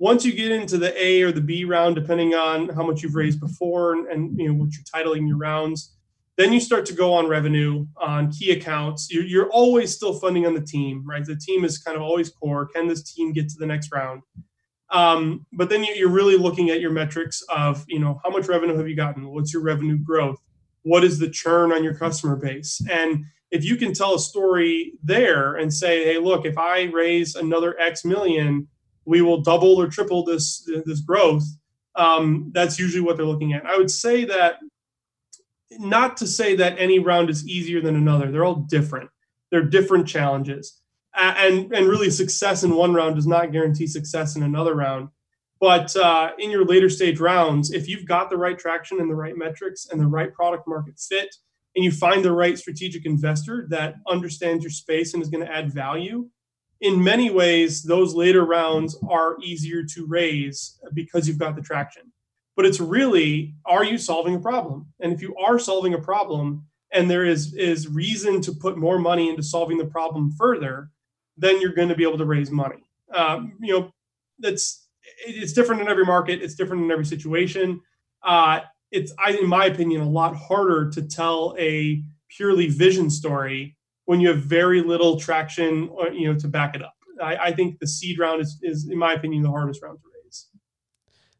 Once 0.00 0.24
you 0.24 0.32
get 0.32 0.52
into 0.52 0.78
the 0.78 0.92
A 1.02 1.22
or 1.22 1.32
the 1.32 1.40
B 1.40 1.64
round, 1.64 1.94
depending 1.94 2.34
on 2.34 2.68
how 2.68 2.84
much 2.84 3.02
you've 3.02 3.14
raised 3.14 3.40
before 3.40 3.94
and, 3.94 4.06
and 4.08 4.38
you 4.38 4.48
know 4.48 4.54
what 4.54 4.70
you're 4.72 4.84
titling 4.84 5.26
your 5.28 5.38
rounds, 5.38 5.96
then 6.36 6.52
you 6.52 6.60
start 6.60 6.86
to 6.86 6.94
go 6.94 7.12
on 7.12 7.26
revenue, 7.26 7.84
on 7.96 8.30
key 8.30 8.52
accounts. 8.52 9.08
You're, 9.10 9.24
you're 9.24 9.50
always 9.50 9.94
still 9.94 10.14
funding 10.14 10.46
on 10.46 10.54
the 10.54 10.60
team, 10.60 11.04
right? 11.04 11.24
The 11.24 11.34
team 11.34 11.64
is 11.64 11.78
kind 11.78 11.96
of 11.96 12.02
always 12.02 12.30
core. 12.30 12.66
Can 12.66 12.86
this 12.86 13.02
team 13.12 13.32
get 13.32 13.48
to 13.48 13.58
the 13.58 13.66
next 13.66 13.90
round? 13.92 14.22
Um, 14.90 15.46
but 15.52 15.68
then 15.68 15.84
you're 15.84 16.08
really 16.08 16.36
looking 16.36 16.70
at 16.70 16.80
your 16.80 16.92
metrics 16.92 17.42
of, 17.48 17.84
you 17.88 17.98
know, 17.98 18.20
how 18.22 18.30
much 18.30 18.46
revenue 18.46 18.76
have 18.76 18.88
you 18.88 18.96
gotten? 18.96 19.28
What's 19.28 19.52
your 19.52 19.62
revenue 19.62 19.98
growth? 19.98 20.38
What 20.82 21.02
is 21.02 21.18
the 21.18 21.28
churn 21.28 21.72
on 21.72 21.82
your 21.82 21.94
customer 21.94 22.36
base? 22.36 22.80
And 22.88 23.24
if 23.50 23.64
you 23.64 23.76
can 23.76 23.92
tell 23.92 24.14
a 24.14 24.18
story 24.18 24.92
there 25.02 25.56
and 25.56 25.72
say, 25.72 26.04
hey, 26.04 26.18
look, 26.18 26.44
if 26.44 26.58
I 26.58 26.84
raise 26.84 27.34
another 27.34 27.78
X 27.80 28.04
million, 28.04 28.68
we 29.04 29.22
will 29.22 29.40
double 29.40 29.76
or 29.80 29.88
triple 29.88 30.24
this 30.24 30.68
this 30.84 31.00
growth. 31.00 31.44
Um, 31.94 32.50
that's 32.54 32.78
usually 32.78 33.00
what 33.00 33.16
they're 33.16 33.26
looking 33.26 33.54
at. 33.54 33.66
I 33.66 33.76
would 33.76 33.90
say 33.90 34.24
that 34.26 34.58
not 35.78 36.16
to 36.18 36.26
say 36.26 36.56
that 36.56 36.78
any 36.78 36.98
round 36.98 37.30
is 37.30 37.46
easier 37.46 37.80
than 37.80 37.96
another. 37.96 38.30
They're 38.30 38.44
all 38.44 38.66
different. 38.68 39.10
They're 39.50 39.64
different 39.64 40.06
challenges. 40.06 40.80
And, 41.14 41.72
and 41.72 41.88
really, 41.88 42.10
success 42.10 42.62
in 42.62 42.76
one 42.76 42.94
round 42.94 43.16
does 43.16 43.26
not 43.26 43.50
guarantee 43.50 43.86
success 43.86 44.36
in 44.36 44.42
another 44.42 44.74
round. 44.74 45.08
But 45.60 45.96
uh, 45.96 46.30
in 46.38 46.50
your 46.50 46.64
later 46.64 46.88
stage 46.88 47.18
rounds, 47.18 47.72
if 47.72 47.88
you've 47.88 48.06
got 48.06 48.30
the 48.30 48.36
right 48.36 48.56
traction 48.56 49.00
and 49.00 49.10
the 49.10 49.16
right 49.16 49.36
metrics 49.36 49.88
and 49.90 50.00
the 50.00 50.06
right 50.06 50.32
product 50.32 50.68
market 50.68 50.98
fit, 50.98 51.34
and 51.76 51.84
you 51.84 51.92
find 51.92 52.24
the 52.24 52.32
right 52.32 52.58
strategic 52.58 53.06
investor 53.06 53.66
that 53.70 53.96
understands 54.08 54.64
your 54.64 54.70
space 54.70 55.14
and 55.14 55.22
is 55.22 55.28
going 55.28 55.44
to 55.44 55.52
add 55.52 55.72
value, 55.72 56.28
in 56.80 57.02
many 57.02 57.30
ways, 57.30 57.82
those 57.82 58.14
later 58.14 58.44
rounds 58.44 58.96
are 59.08 59.36
easier 59.42 59.82
to 59.82 60.06
raise 60.06 60.78
because 60.94 61.26
you've 61.26 61.38
got 61.38 61.56
the 61.56 61.62
traction. 61.62 62.12
But 62.56 62.66
it's 62.66 62.80
really 62.80 63.54
are 63.66 63.84
you 63.84 63.98
solving 63.98 64.34
a 64.34 64.40
problem? 64.40 64.86
And 65.00 65.12
if 65.12 65.22
you 65.22 65.34
are 65.36 65.58
solving 65.58 65.94
a 65.94 65.98
problem 65.98 66.66
and 66.92 67.10
there 67.10 67.24
is 67.24 67.54
is 67.54 67.88
reason 67.88 68.40
to 68.42 68.52
put 68.52 68.76
more 68.76 68.98
money 68.98 69.28
into 69.28 69.42
solving 69.42 69.78
the 69.78 69.86
problem 69.86 70.32
further 70.32 70.90
then 71.40 71.60
you're 71.60 71.72
going 71.72 71.88
to 71.88 71.94
be 71.94 72.02
able 72.02 72.18
to 72.18 72.24
raise 72.24 72.50
money. 72.50 72.82
Um, 73.14 73.54
you 73.60 73.72
know 73.72 73.92
that's 74.38 74.88
it's 75.26 75.52
different 75.52 75.80
in 75.80 75.88
every 75.88 76.04
market 76.04 76.42
it's 76.42 76.54
different 76.54 76.82
in 76.82 76.90
every 76.90 77.06
situation. 77.06 77.80
Uh, 78.22 78.60
it's 78.90 79.12
I, 79.18 79.32
in 79.32 79.48
my 79.48 79.66
opinion 79.66 80.00
a 80.00 80.08
lot 80.08 80.36
harder 80.36 80.90
to 80.90 81.02
tell 81.02 81.54
a 81.58 82.02
purely 82.28 82.68
vision 82.68 83.10
story 83.10 83.76
when 84.04 84.20
you 84.20 84.28
have 84.28 84.42
very 84.42 84.82
little 84.82 85.18
traction 85.18 85.90
uh, 86.00 86.10
you 86.10 86.32
know 86.32 86.38
to 86.38 86.48
back 86.48 86.74
it 86.74 86.82
up 86.82 86.94
I, 87.22 87.36
I 87.36 87.52
think 87.52 87.78
the 87.80 87.86
seed 87.86 88.18
round 88.18 88.40
is, 88.40 88.58
is 88.62 88.88
in 88.88 88.98
my 88.98 89.12
opinion 89.12 89.42
the 89.42 89.50
hardest 89.50 89.82
round 89.82 89.98
to 89.98 90.04
raise 90.24 90.48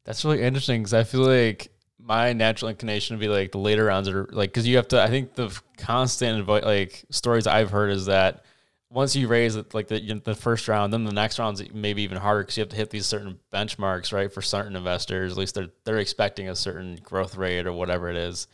that's 0.05 0.25
really 0.25 0.43
interesting 0.43 0.83
because 0.83 0.95
I 0.95 1.05
feel 1.05 1.21
like 1.21 1.71
my 1.99 2.33
natural 2.33 2.71
inclination 2.71 3.17
would 3.17 3.21
be 3.21 3.29
like 3.29 3.53
the 3.53 3.59
later 3.59 3.85
rounds 3.85 4.09
are 4.09 4.27
like 4.33 4.51
because 4.51 4.67
you 4.67 4.77
have 4.77 4.89
to. 4.89 5.03
I 5.03 5.09
think 5.09 5.35
the 5.35 5.57
constant 5.77 6.49
like 6.49 7.05
stories 7.11 7.47
I've 7.47 7.71
heard 7.71 7.91
is 7.91 8.07
that 8.07 8.45
once 8.91 9.15
you 9.15 9.29
raise 9.29 9.57
it 9.57 9.75
like 9.75 9.89
the 9.89 10.21
the 10.25 10.35
first 10.35 10.69
round, 10.69 10.93
then 10.93 11.05
the 11.05 11.13
next 11.13 11.39
round's 11.39 11.63
maybe 11.73 12.03
even 12.03 12.19
harder 12.19 12.43
because 12.43 12.57
you 12.57 12.63
have 12.63 12.71
to 12.71 12.77
hit 12.77 12.91
these 12.91 13.07
certain 13.07 13.39
benchmarks, 13.53 14.13
right? 14.13 14.33
For 14.33 14.43
certain 14.43 14.77
investors, 14.77 15.33
at 15.33 15.39
least 15.39 15.55
they're 15.55 15.71
they're 15.85 15.99
expecting 15.99 16.49
a 16.49 16.57
certain 16.57 16.97
growth 17.03 17.37
rate 17.37 17.67
or 17.67 17.73
whatever 17.73 18.09
it 18.09 18.17
is. 18.17 18.47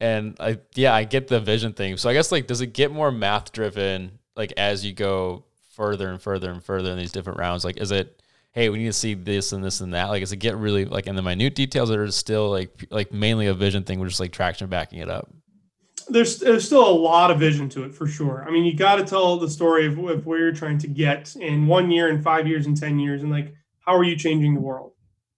And 0.00 0.36
I 0.40 0.58
yeah, 0.74 0.94
I 0.94 1.04
get 1.04 1.28
the 1.28 1.40
vision 1.40 1.72
thing. 1.72 1.96
So 1.96 2.08
I 2.08 2.12
guess 2.12 2.30
like 2.30 2.46
does 2.46 2.60
it 2.60 2.68
get 2.68 2.92
more 2.92 3.10
math 3.10 3.52
driven 3.52 4.18
like 4.36 4.52
as 4.56 4.84
you 4.84 4.92
go 4.92 5.44
further 5.72 6.10
and 6.10 6.20
further 6.20 6.50
and 6.50 6.62
further 6.62 6.92
in 6.92 6.98
these 6.98 7.12
different 7.12 7.38
rounds? 7.38 7.64
Like 7.64 7.78
is 7.78 7.90
it 7.90 8.22
hey, 8.52 8.68
we 8.68 8.78
need 8.78 8.86
to 8.86 8.92
see 8.92 9.14
this 9.14 9.52
and 9.52 9.64
this 9.64 9.80
and 9.80 9.94
that. 9.94 10.10
Like, 10.10 10.20
does 10.20 10.32
it 10.32 10.36
get 10.36 10.56
really 10.56 10.84
like 10.84 11.06
in 11.06 11.16
the 11.16 11.22
minute 11.22 11.54
details 11.54 11.88
that 11.88 11.98
are 11.98 12.10
still 12.10 12.50
like 12.50 12.86
like 12.90 13.12
mainly 13.12 13.46
a 13.46 13.54
vision 13.54 13.82
thing, 13.82 13.98
with 13.98 14.10
just 14.10 14.20
like 14.20 14.32
traction 14.32 14.68
backing 14.68 15.00
it 15.00 15.08
up? 15.08 15.30
There's 16.08 16.38
there's 16.38 16.64
still 16.64 16.86
a 16.86 16.92
lot 16.92 17.30
of 17.30 17.38
vision 17.38 17.68
to 17.70 17.84
it 17.84 17.94
for 17.94 18.06
sure. 18.06 18.44
I 18.46 18.50
mean, 18.50 18.64
you 18.64 18.76
got 18.76 18.96
to 18.96 19.04
tell 19.04 19.38
the 19.38 19.48
story 19.48 19.86
of, 19.86 19.98
of, 19.98 20.26
where 20.26 20.38
you're 20.38 20.52
trying 20.52 20.78
to 20.78 20.88
get 20.88 21.34
in 21.36 21.66
one 21.66 21.90
year, 21.90 22.08
in 22.08 22.22
five 22.22 22.46
years, 22.46 22.66
in 22.66 22.74
ten 22.74 22.98
years, 22.98 23.22
and 23.22 23.30
like 23.30 23.54
how 23.80 23.96
are 23.96 24.04
you 24.04 24.16
changing 24.16 24.54
the 24.54 24.60
world? 24.60 24.92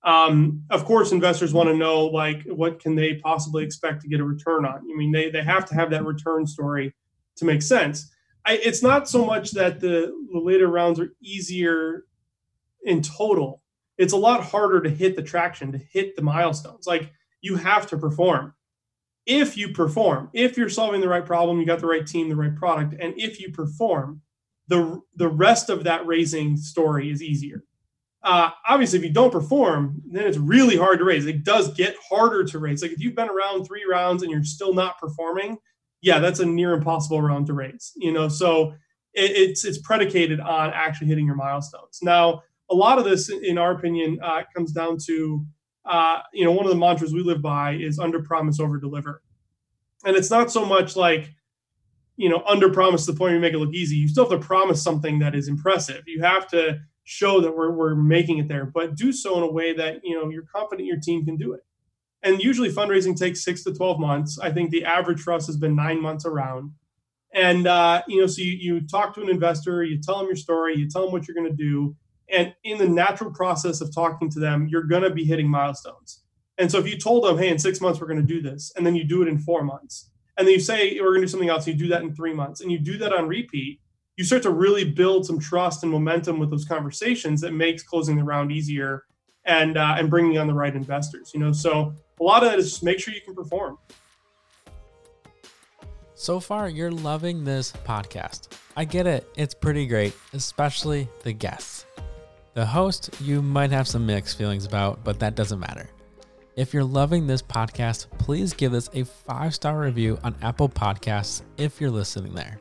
Um, 0.05 0.65
of 0.71 0.85
course, 0.85 1.13
investors 1.13 1.55
want 1.55 1.71
to 1.71 1.77
know 1.77 2.07
like 2.07 2.43
what 2.45 2.79
can 2.79 2.95
they 2.95 3.15
possibly 3.15 3.65
expect 3.65 4.03
to 4.03 4.09
get 4.09 4.21
a 4.21 4.25
return 4.25 4.65
on. 4.65 4.79
I 4.79 4.97
mean, 4.97 5.13
they 5.13 5.31
they 5.31 5.43
have 5.43 5.65
to 5.67 5.75
have 5.75 5.91
that 5.91 6.05
return 6.05 6.47
story 6.47 6.95
to 7.37 7.45
make 7.45 7.63
sense. 7.63 8.11
I, 8.47 8.59
it's 8.59 8.83
not 8.83 9.09
so 9.09 9.25
much 9.25 9.53
that 9.53 9.81
the, 9.81 10.13
the 10.33 10.39
later 10.39 10.69
rounds 10.69 11.01
are 11.01 11.15
easier 11.23 12.05
in 12.83 13.01
total. 13.01 13.63
It's 13.97 14.13
a 14.13 14.19
lot 14.19 14.45
harder 14.45 14.83
to 14.83 14.91
hit 14.91 15.17
the 15.17 15.23
traction, 15.23 15.73
to 15.73 15.79
hit 15.79 16.17
the 16.17 16.23
milestones. 16.23 16.87
Like 16.87 17.11
you 17.41 17.57
have 17.57 17.87
to 17.89 17.97
perform 17.97 18.55
if 19.27 19.57
you 19.57 19.71
perform, 19.71 20.31
if 20.33 20.57
you're 20.57 20.69
solving 20.69 21.01
the 21.01 21.09
right 21.09 21.25
problem, 21.25 21.59
you 21.59 21.67
got 21.67 21.81
the 21.81 21.87
right 21.87 22.07
team, 22.07 22.29
the 22.29 22.37
right 22.37 22.55
product, 22.55 22.95
and 23.01 23.15
if 23.17 23.41
you 23.41 23.51
perform, 23.53 24.21
the 24.69 25.01
the 25.17 25.29
rest 25.29 25.71
of 25.71 25.85
that 25.85 26.07
raising 26.07 26.57
story 26.57 27.11
is 27.11 27.23
easier. 27.23 27.65
Uh, 28.23 28.51
obviously, 28.67 28.99
if 28.99 29.05
you 29.05 29.13
don't 29.13 29.31
perform, 29.31 30.01
then 30.11 30.27
it's 30.27 30.39
really 30.39 30.77
hard 30.77 30.99
to 30.99 31.05
raise. 31.05 31.27
It 31.27 31.45
does 31.45 31.75
get 31.75 31.95
harder 32.09 32.43
to 32.45 32.59
raise. 32.59 32.81
Like 32.81 32.93
if 32.93 33.01
you've 33.01 33.15
been 33.15 33.29
around 33.29 33.65
three 33.65 33.85
rounds 33.89 34.23
and 34.23 34.33
you're 34.33 34.45
still 34.45 34.73
not 34.73 34.99
performing, 34.99 35.59
yeah, 36.01 36.19
that's 36.21 36.41
a 36.41 36.47
near 36.47 36.73
impossible 36.73 37.21
round 37.21 37.47
to 37.49 37.53
raise. 37.53 37.93
You 37.97 38.13
know, 38.13 38.29
so 38.29 38.73
it, 39.13 39.31
it's 39.33 39.65
it's 39.65 39.79
predicated 39.79 40.41
on 40.41 40.71
actually 40.73 41.09
hitting 41.09 41.27
your 41.27 41.37
milestones. 41.37 41.99
Now, 42.03 42.43
a 42.71 42.75
lot 42.75 42.99
of 42.99 43.05
this, 43.05 43.29
in 43.29 43.59
our 43.59 43.73
opinion, 43.73 44.19
uh, 44.23 44.43
comes 44.55 44.73
down 44.73 44.97
to 45.07 45.45
uh, 45.85 46.21
you 46.33 46.45
know, 46.45 46.53
one 46.53 46.65
of 46.65 46.71
the 46.71 46.79
mantras 46.79 47.13
we 47.13 47.23
live 47.23 47.43
by 47.43 47.73
is 47.73 47.99
under 47.99 48.23
promise, 48.23 48.61
over 48.61 48.79
deliver. 48.79 49.23
And 50.05 50.17
it's 50.17 50.31
not 50.31 50.51
so 50.51 50.65
much 50.65 50.97
like, 50.97 51.31
you 52.17 52.29
know, 52.29 52.43
under 52.47 52.71
promise 52.71 53.07
to 53.07 53.13
the 53.13 53.19
point 53.19 53.35
you 53.35 53.41
make 53.41 53.55
it 53.55 53.59
look 53.59 53.75
easy. 53.75 53.97
You 53.97 54.09
still 54.09 54.29
have 54.29 54.41
to 54.41 54.47
promise 54.47 54.83
something 54.83 55.19
that 55.19 55.35
is 55.35 55.49
impressive. 55.49 56.03
You 56.07 56.23
have 56.23 56.47
to 56.49 56.81
show 57.05 57.41
that 57.41 57.55
we're, 57.55 57.73
we're 57.73 57.95
making 57.95 58.39
it 58.39 58.49
there, 58.49 58.65
but 58.65 58.95
do 58.95 59.13
so 59.13 59.37
in 59.37 59.43
a 59.43 59.51
way 59.51 59.75
that, 59.75 60.01
you 60.05 60.15
know, 60.15 60.31
you're 60.31 60.47
confident 60.55 60.87
your 60.87 61.01
team 61.01 61.25
can 61.25 61.37
do 61.37 61.53
it. 61.53 61.61
And 62.23 62.43
usually 62.43 62.73
fundraising 62.73 63.15
takes 63.15 63.45
six 63.45 63.63
to 63.65 63.75
12 63.75 63.99
months. 63.99 64.39
I 64.39 64.51
think 64.51 64.71
the 64.71 64.85
average 64.85 65.21
for 65.21 65.35
us 65.35 65.47
has 65.47 65.59
been 65.59 65.77
nine 65.77 66.01
months 66.01 66.25
around. 66.25 66.73
And, 67.35 67.67
uh, 67.67 68.03
you 68.09 68.21
know, 68.21 68.27
so 68.27 68.41
you, 68.41 68.53
you 68.53 68.87
talk 68.87 69.15
to 69.15 69.21
an 69.21 69.29
investor, 69.29 69.83
you 69.83 70.01
tell 70.01 70.19
them 70.19 70.27
your 70.27 70.37
story, 70.37 70.77
you 70.77 70.89
tell 70.89 71.03
them 71.03 71.13
what 71.13 71.29
you're 71.29 71.35
going 71.35 71.51
to 71.51 71.57
do 71.57 71.95
and 72.31 72.55
in 72.65 72.79
the 72.79 72.89
natural 72.89 73.31
process 73.31 73.81
of 73.81 73.95
talking 73.95 74.31
to 74.31 74.41
them, 74.41 74.67
you're 74.69 74.85
going 74.85 75.03
to 75.03 75.11
be 75.11 75.25
hitting 75.25 75.49
milestones. 75.49 76.21
And 76.59 76.71
so 76.71 76.79
if 76.79 76.89
you 76.89 76.99
told 76.99 77.25
them, 77.25 77.39
hey, 77.39 77.49
in 77.49 77.59
six 77.59 77.81
months, 77.81 78.01
we're 78.01 78.07
going 78.07 78.25
to 78.25 78.27
do 78.27 78.41
this, 78.41 78.73
and 78.77 78.87
then 78.87 78.95
you 78.95 79.05
do 79.05 79.23
it 79.23 79.29
in 79.29 79.39
four 79.39 79.63
months, 79.63 80.11
and 80.37 80.47
then 80.47 80.55
you 80.55 80.61
say, 80.61 80.99
we're 81.01 81.09
going 81.09 81.21
to 81.21 81.27
do 81.27 81.31
something 81.31 81.49
else, 81.49 81.67
and 81.67 81.79
you 81.79 81.87
do 81.87 81.91
that 81.91 82.03
in 82.03 82.15
three 82.15 82.33
months, 82.33 82.61
and 82.61 82.71
you 82.71 82.79
do 82.79 82.97
that 82.99 83.13
on 83.13 83.29
repeat, 83.29 83.81
you 84.17 84.25
start 84.25 84.43
to 84.43 84.51
really 84.51 84.85
build 84.85 85.27
some 85.27 85.39
trust 85.39 85.83
and 85.83 85.91
momentum 85.91 86.39
with 86.39 86.51
those 86.51 86.65
conversations 86.65 87.41
that 87.41 87.53
makes 87.53 87.83
closing 87.83 88.17
the 88.17 88.25
round 88.25 88.53
easier 88.53 89.05
and 89.45 89.77
uh, 89.77 89.97
and 89.99 90.09
bringing 90.09 90.39
on 90.39 90.47
the 90.47 90.55
right 90.55 90.75
investors. 90.75 91.33
You 91.35 91.41
know, 91.41 91.53
so 91.53 91.95
a 92.21 92.23
lot 92.23 92.43
of 92.43 92.51
that 92.51 92.59
is 92.59 92.71
just 92.71 92.85
make 92.85 93.01
sure 93.01 93.13
you 93.13 93.21
can 93.21 93.35
perform. 93.35 93.79
So 96.15 96.39
far, 96.41 96.69
you're 96.69 96.93
loving 96.93 97.45
this 97.45 97.73
podcast. 97.73 98.49
I 98.77 98.85
get 98.85 99.07
it; 99.07 99.29
it's 99.37 99.55
pretty 99.55 99.87
great, 99.87 100.15
especially 100.33 101.09
the 101.23 101.33
guests. 101.33 101.87
The 102.55 102.65
host, 102.65 103.11
you 103.21 103.43
might 103.43 103.73
have 103.73 103.89
some 103.89 104.07
mixed 104.07 104.39
feelings 104.39 104.65
about, 104.65 105.03
but 105.03 105.19
that 105.19 105.35
doesn't 105.35 105.59
matter. 105.59 105.91
If 106.55 106.73
you're 106.73 106.85
loving 106.85 107.27
this 107.27 107.43
podcast, 107.43 108.07
please 108.19 108.55
give 108.55 108.75
us 108.75 108.89
a 108.95 109.05
five 109.05 109.53
star 109.53 109.81
review 109.81 110.21
on 110.23 110.37
Apple 110.41 110.69
Podcasts 110.69 111.43
if 111.57 111.81
you're 111.81 111.91
listening 111.91 112.33
there. 112.33 112.61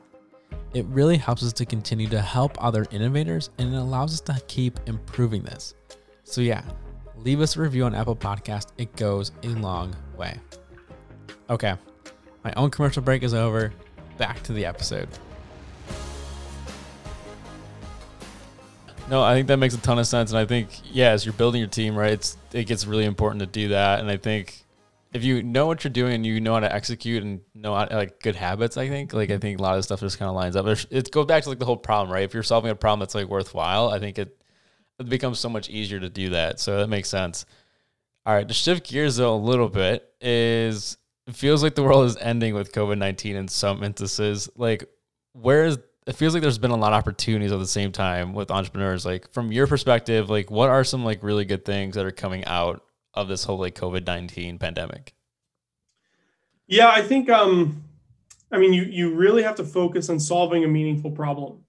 It 0.73 0.87
really 0.87 1.17
helps 1.17 1.43
us 1.43 1.53
to 1.53 1.65
continue 1.65 2.07
to 2.07 2.19
help 2.19 2.61
other 2.63 2.87
innovators 2.89 3.51
and 3.59 3.71
it 3.71 3.77
allows 3.77 4.13
us 4.15 4.21
to 4.21 4.41
keep 4.47 4.79
improving 4.87 5.43
this. 5.43 5.75
So, 6.23 6.41
yeah, 6.41 6.63
leave 7.15 7.39
us 7.39 7.55
a 7.55 7.61
review 7.61 7.83
on 7.83 7.93
Apple 7.93 8.15
Podcast. 8.15 8.69
It 8.79 8.95
goes 8.95 9.31
a 9.43 9.49
long 9.49 9.95
way. 10.17 10.39
Okay, 11.51 11.75
my 12.43 12.51
own 12.57 12.71
commercial 12.71 13.03
break 13.03 13.21
is 13.21 13.35
over. 13.35 13.71
Back 14.17 14.41
to 14.43 14.53
the 14.53 14.65
episode. 14.65 15.07
No, 19.09 19.21
I 19.21 19.35
think 19.35 19.47
that 19.47 19.57
makes 19.57 19.73
a 19.75 19.81
ton 19.81 19.99
of 19.99 20.07
sense, 20.07 20.31
and 20.31 20.39
I 20.39 20.45
think 20.45 20.69
yeah, 20.91 21.09
as 21.09 21.25
you're 21.25 21.33
building 21.33 21.59
your 21.59 21.69
team, 21.69 21.95
right, 21.95 22.11
it's 22.11 22.37
it 22.51 22.65
gets 22.65 22.85
really 22.85 23.05
important 23.05 23.41
to 23.41 23.45
do 23.45 23.69
that, 23.69 23.99
and 23.99 24.09
I 24.09 24.17
think 24.17 24.63
if 25.13 25.23
you 25.23 25.43
know 25.43 25.67
what 25.67 25.83
you're 25.83 25.91
doing 25.91 26.13
and 26.13 26.25
you 26.25 26.41
know 26.41 26.53
how 26.53 26.59
to 26.61 26.73
execute 26.73 27.21
and 27.21 27.41
know 27.53 27.75
how, 27.75 27.87
like 27.91 28.19
good 28.21 28.35
habits, 28.35 28.77
I 28.77 28.89
think 28.89 29.13
like 29.13 29.29
I 29.29 29.37
think 29.37 29.59
a 29.59 29.61
lot 29.61 29.77
of 29.77 29.83
stuff 29.83 29.99
just 29.99 30.17
kind 30.17 30.29
of 30.29 30.35
lines 30.35 30.55
up. 30.55 30.65
It 30.89 31.11
goes 31.11 31.27
back 31.27 31.43
to 31.43 31.49
like 31.49 31.59
the 31.59 31.65
whole 31.65 31.77
problem, 31.77 32.11
right? 32.11 32.23
If 32.23 32.33
you're 32.33 32.43
solving 32.43 32.71
a 32.71 32.75
problem 32.75 32.99
that's 32.99 33.13
like 33.13 33.27
worthwhile, 33.27 33.89
I 33.89 33.99
think 33.99 34.17
it 34.17 34.35
it 34.99 35.09
becomes 35.09 35.39
so 35.39 35.49
much 35.49 35.69
easier 35.69 35.99
to 35.99 36.09
do 36.09 36.29
that. 36.29 36.59
So 36.59 36.77
that 36.79 36.87
makes 36.87 37.09
sense. 37.09 37.45
All 38.25 38.33
right, 38.33 38.47
to 38.47 38.53
shift 38.53 38.89
gears 38.89 39.17
though 39.17 39.35
a 39.35 39.37
little 39.37 39.69
bit 39.69 40.09
is 40.21 40.97
it 41.27 41.35
feels 41.35 41.61
like 41.61 41.75
the 41.75 41.83
world 41.83 42.05
is 42.05 42.17
ending 42.17 42.55
with 42.55 42.71
COVID 42.71 42.97
nineteen 42.97 43.35
in 43.35 43.47
some 43.47 43.83
instances. 43.83 44.49
Like, 44.55 44.85
where 45.33 45.65
is 45.65 45.77
it 46.05 46.13
feels 46.13 46.33
like 46.33 46.41
there's 46.41 46.57
been 46.57 46.71
a 46.71 46.77
lot 46.77 46.93
of 46.93 46.97
opportunities 46.97 47.51
at 47.51 47.59
the 47.59 47.67
same 47.67 47.91
time 47.91 48.33
with 48.33 48.51
entrepreneurs. 48.51 49.05
Like 49.05 49.31
from 49.31 49.51
your 49.51 49.67
perspective, 49.67 50.29
like 50.29 50.51
what 50.51 50.69
are 50.69 50.83
some 50.83 51.05
like 51.05 51.23
really 51.23 51.45
good 51.45 51.65
things 51.65 51.95
that 51.95 52.05
are 52.05 52.11
coming 52.11 52.43
out 52.45 52.83
of 53.13 53.27
this 53.27 53.43
whole 53.43 53.59
like 53.59 53.75
COVID 53.75 54.05
nineteen 54.05 54.57
pandemic? 54.59 55.13
Yeah, 56.67 56.89
I 56.89 57.01
think 57.01 57.29
um 57.29 57.83
I 58.51 58.57
mean 58.57 58.73
you 58.73 58.83
you 58.83 59.13
really 59.13 59.43
have 59.43 59.55
to 59.55 59.63
focus 59.63 60.09
on 60.09 60.19
solving 60.19 60.63
a 60.63 60.67
meaningful 60.67 61.11
problem. 61.11 61.65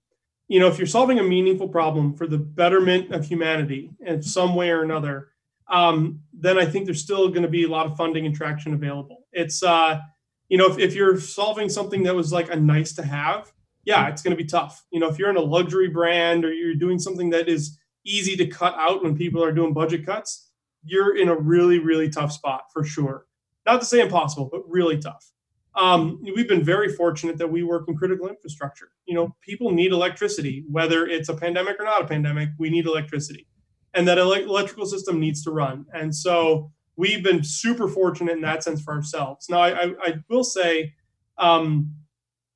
You 0.49 0.61
know, 0.61 0.69
if 0.69 0.79
you're 0.79 0.87
solving 0.87 1.19
a 1.19 1.23
meaningful 1.23 1.69
problem 1.69 2.15
for 2.15 2.27
the 2.27 2.39
betterment 2.39 3.13
of 3.13 3.27
humanity 3.27 3.91
in 4.01 4.23
some 4.23 4.55
way 4.55 4.71
or 4.71 4.83
another, 4.83 5.29
um, 5.69 6.21
then 6.35 6.59
I 6.59 6.67
think 6.67 6.85
there's 6.85 7.01
still 7.01 7.29
going 7.29 7.43
to 7.43 7.49
be 7.49 7.65
a 7.65 7.69
lot 7.69 7.87
of 7.87 7.97
funding 7.97 8.27
and 8.27 8.35
traction 8.35 8.75
available. 8.75 9.25
It's 9.33 9.63
uh, 9.63 10.01
you 10.49 10.59
know, 10.59 10.67
if, 10.67 10.79
if 10.79 10.95
you're 10.95 11.19
solving 11.19 11.69
something 11.69 12.03
that 12.03 12.15
was 12.15 12.33
like 12.33 12.53
a 12.53 12.57
nice 12.57 12.93
to 12.95 13.03
have, 13.03 13.53
yeah, 13.85 14.09
it's 14.09 14.23
going 14.23 14.37
to 14.37 14.43
be 14.43 14.49
tough. 14.49 14.85
You 14.91 15.01
know, 15.01 15.09
if 15.09 15.19
you're 15.19 15.31
in 15.31 15.37
a 15.37 15.41
luxury 15.41 15.89
brand 15.89 16.45
or 16.45 16.53
you're 16.53 16.75
doing 16.75 16.99
something 16.99 17.31
that 17.31 17.49
is 17.49 17.79
easy 18.05 18.37
to 18.37 18.47
cut 18.47 18.75
out 18.79 19.03
when 19.03 19.17
people 19.17 19.43
are 19.43 19.53
doing 19.53 19.73
budget 19.73 20.05
cuts, 20.05 20.51
you're 20.85 21.17
in 21.17 21.29
a 21.29 21.37
really, 21.37 21.79
really 21.79 22.09
tough 22.09 22.33
spot 22.33 22.65
for 22.73 22.85
sure. 22.85 23.27
Not 23.67 23.81
to 23.81 23.87
say 23.87 24.01
impossible, 24.01 24.49
but 24.53 24.63
really 24.69 24.99
tough. 24.99 25.31
Um, 25.77 26.23
we've 26.23 26.49
been 26.49 26.63
very 26.63 26.93
fortunate 26.93 27.39
that 27.39 27.51
we 27.51 27.63
work 27.63 27.89
in 27.89 27.97
critical 27.97 28.29
infrastructure. 28.29 28.91
You 29.07 29.15
know, 29.15 29.35
people 29.41 29.73
need 29.73 29.93
electricity, 29.93 30.65
whether 30.71 31.07
it's 31.07 31.29
a 31.29 31.35
pandemic 31.35 31.81
or 31.81 31.85
not 31.85 32.03
a 32.03 32.07
pandemic, 32.07 32.51
we 32.59 32.71
need 32.71 32.87
electricity. 32.87 33.49
And 33.95 34.07
that 34.07 34.19
ele- 34.19 34.35
electrical 34.35 34.87
system 34.87 35.19
needs 35.19 35.43
to 35.45 35.51
run. 35.51 35.87
And 35.93 36.15
so 36.15 36.71
we've 36.97 37.25
been 37.25 37.43
super 37.43 37.89
fortunate 37.89 38.33
in 38.33 38.41
that 38.43 38.63
sense 38.63 38.83
for 38.83 38.95
ourselves. 38.95 39.49
Now, 39.49 39.61
I, 39.61 39.71
I, 39.71 39.95
I 40.01 40.15
will 40.29 40.45
say, 40.45 40.95
um, 41.39 41.93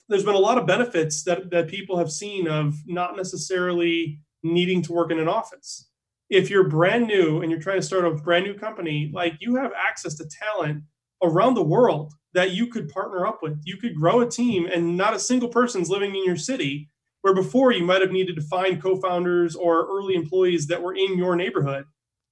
there's 0.09 0.25
been 0.25 0.35
a 0.35 0.38
lot 0.38 0.59
of 0.59 0.66
benefits 0.66 1.23
that, 1.25 1.51
that 1.51 1.68
people 1.68 1.99
have 1.99 2.11
seen 2.11 2.49
of 2.49 2.75
not 2.87 3.16
necessarily 3.16 4.21
needing 4.42 4.83
to 4.83 4.92
work 4.92 5.11
in 5.11 5.18
an 5.18 5.29
office. 5.29 5.88
If 6.31 6.51
you're 6.51 6.68
brand 6.68 7.07
new 7.07 7.40
and 7.40 7.51
you're 7.51 7.61
trying 7.61 7.81
to 7.81 7.87
start 7.87 8.05
a 8.05 8.11
brand 8.12 8.44
new 8.44 8.55
company, 8.55 9.11
like 9.12 9.35
you 9.40 9.57
have 9.57 9.73
access 9.77 10.14
to 10.16 10.29
talent 10.29 10.83
around 11.23 11.55
the 11.55 11.62
world 11.62 12.12
that 12.35 12.53
you 12.53 12.66
could 12.66 12.88
partner 12.88 13.27
up 13.27 13.40
with. 13.42 13.59
You 13.64 13.77
could 13.77 13.94
grow 13.94 14.21
a 14.21 14.31
team 14.31 14.66
and 14.66 14.97
not 14.97 15.14
a 15.14 15.18
single 15.18 15.49
person's 15.49 15.90
living 15.90 16.14
in 16.14 16.25
your 16.25 16.37
city 16.37 16.88
where 17.23 17.35
before 17.35 17.73
you 17.73 17.85
might 17.85 18.01
have 18.01 18.12
needed 18.12 18.37
to 18.37 18.42
find 18.42 18.81
co-founders 18.81 19.57
or 19.57 19.87
early 19.87 20.14
employees 20.14 20.66
that 20.68 20.83
were 20.83 20.94
in 20.94 21.18
your 21.18 21.37
neighborhood 21.37 21.85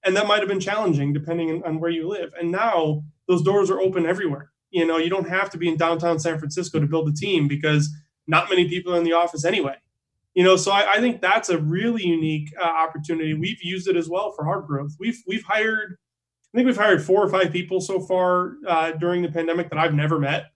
and 0.04 0.16
that 0.16 0.26
might 0.26 0.38
have 0.38 0.48
been 0.48 0.60
challenging 0.60 1.12
depending 1.12 1.62
on 1.64 1.80
where 1.80 1.90
you 1.90 2.08
live 2.08 2.32
and 2.38 2.50
now 2.50 3.02
those 3.26 3.42
doors 3.42 3.70
are 3.70 3.80
open 3.80 4.06
everywhere 4.06 4.52
you 4.70 4.86
know, 4.86 4.98
you 4.98 5.10
don't 5.10 5.28
have 5.28 5.50
to 5.50 5.58
be 5.58 5.68
in 5.68 5.76
downtown 5.76 6.18
San 6.18 6.38
Francisco 6.38 6.80
to 6.80 6.86
build 6.86 7.08
a 7.08 7.12
team 7.12 7.48
because 7.48 7.90
not 8.26 8.48
many 8.50 8.68
people 8.68 8.94
are 8.94 8.98
in 8.98 9.04
the 9.04 9.12
office 9.12 9.44
anyway. 9.44 9.76
You 10.34 10.44
know, 10.44 10.56
so 10.56 10.70
I, 10.70 10.94
I 10.94 11.00
think 11.00 11.22
that's 11.22 11.48
a 11.48 11.58
really 11.58 12.04
unique 12.04 12.52
uh, 12.60 12.64
opportunity. 12.64 13.32
We've 13.32 13.62
used 13.62 13.88
it 13.88 13.96
as 13.96 14.08
well 14.08 14.32
for 14.32 14.44
hard 14.44 14.66
growth. 14.66 14.92
We've 15.00 15.22
we've 15.26 15.44
hired, 15.44 15.96
I 16.52 16.58
think 16.58 16.66
we've 16.66 16.76
hired 16.76 17.02
four 17.02 17.24
or 17.24 17.30
five 17.30 17.52
people 17.52 17.80
so 17.80 18.00
far 18.00 18.56
uh, 18.68 18.92
during 18.92 19.22
the 19.22 19.30
pandemic 19.30 19.70
that 19.70 19.78
I've 19.78 19.94
never 19.94 20.18
met. 20.18 20.46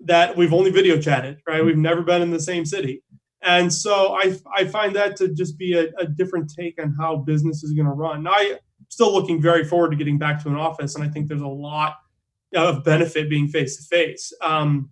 That 0.00 0.36
we've 0.36 0.52
only 0.52 0.70
video 0.70 1.00
chatted, 1.00 1.38
right? 1.46 1.64
We've 1.64 1.76
never 1.76 2.02
been 2.02 2.22
in 2.22 2.30
the 2.30 2.40
same 2.40 2.64
city, 2.64 3.04
and 3.42 3.72
so 3.72 4.14
I 4.14 4.36
I 4.52 4.64
find 4.64 4.96
that 4.96 5.14
to 5.16 5.28
just 5.28 5.58
be 5.58 5.78
a, 5.78 5.90
a 5.98 6.06
different 6.06 6.50
take 6.52 6.82
on 6.82 6.94
how 6.98 7.18
business 7.18 7.62
is 7.62 7.72
going 7.72 7.86
to 7.86 7.92
run. 7.92 8.24
Now, 8.24 8.32
I 8.32 8.58
still 8.88 9.12
looking 9.12 9.40
very 9.40 9.62
forward 9.62 9.90
to 9.90 9.96
getting 9.96 10.18
back 10.18 10.42
to 10.42 10.48
an 10.48 10.56
office, 10.56 10.96
and 10.96 11.04
I 11.04 11.08
think 11.08 11.28
there's 11.28 11.42
a 11.42 11.46
lot 11.46 11.96
of 12.54 12.84
benefit 12.84 13.30
being 13.30 13.48
face 13.48 13.76
to 13.76 13.82
face. 13.84 14.32
Um, 14.42 14.90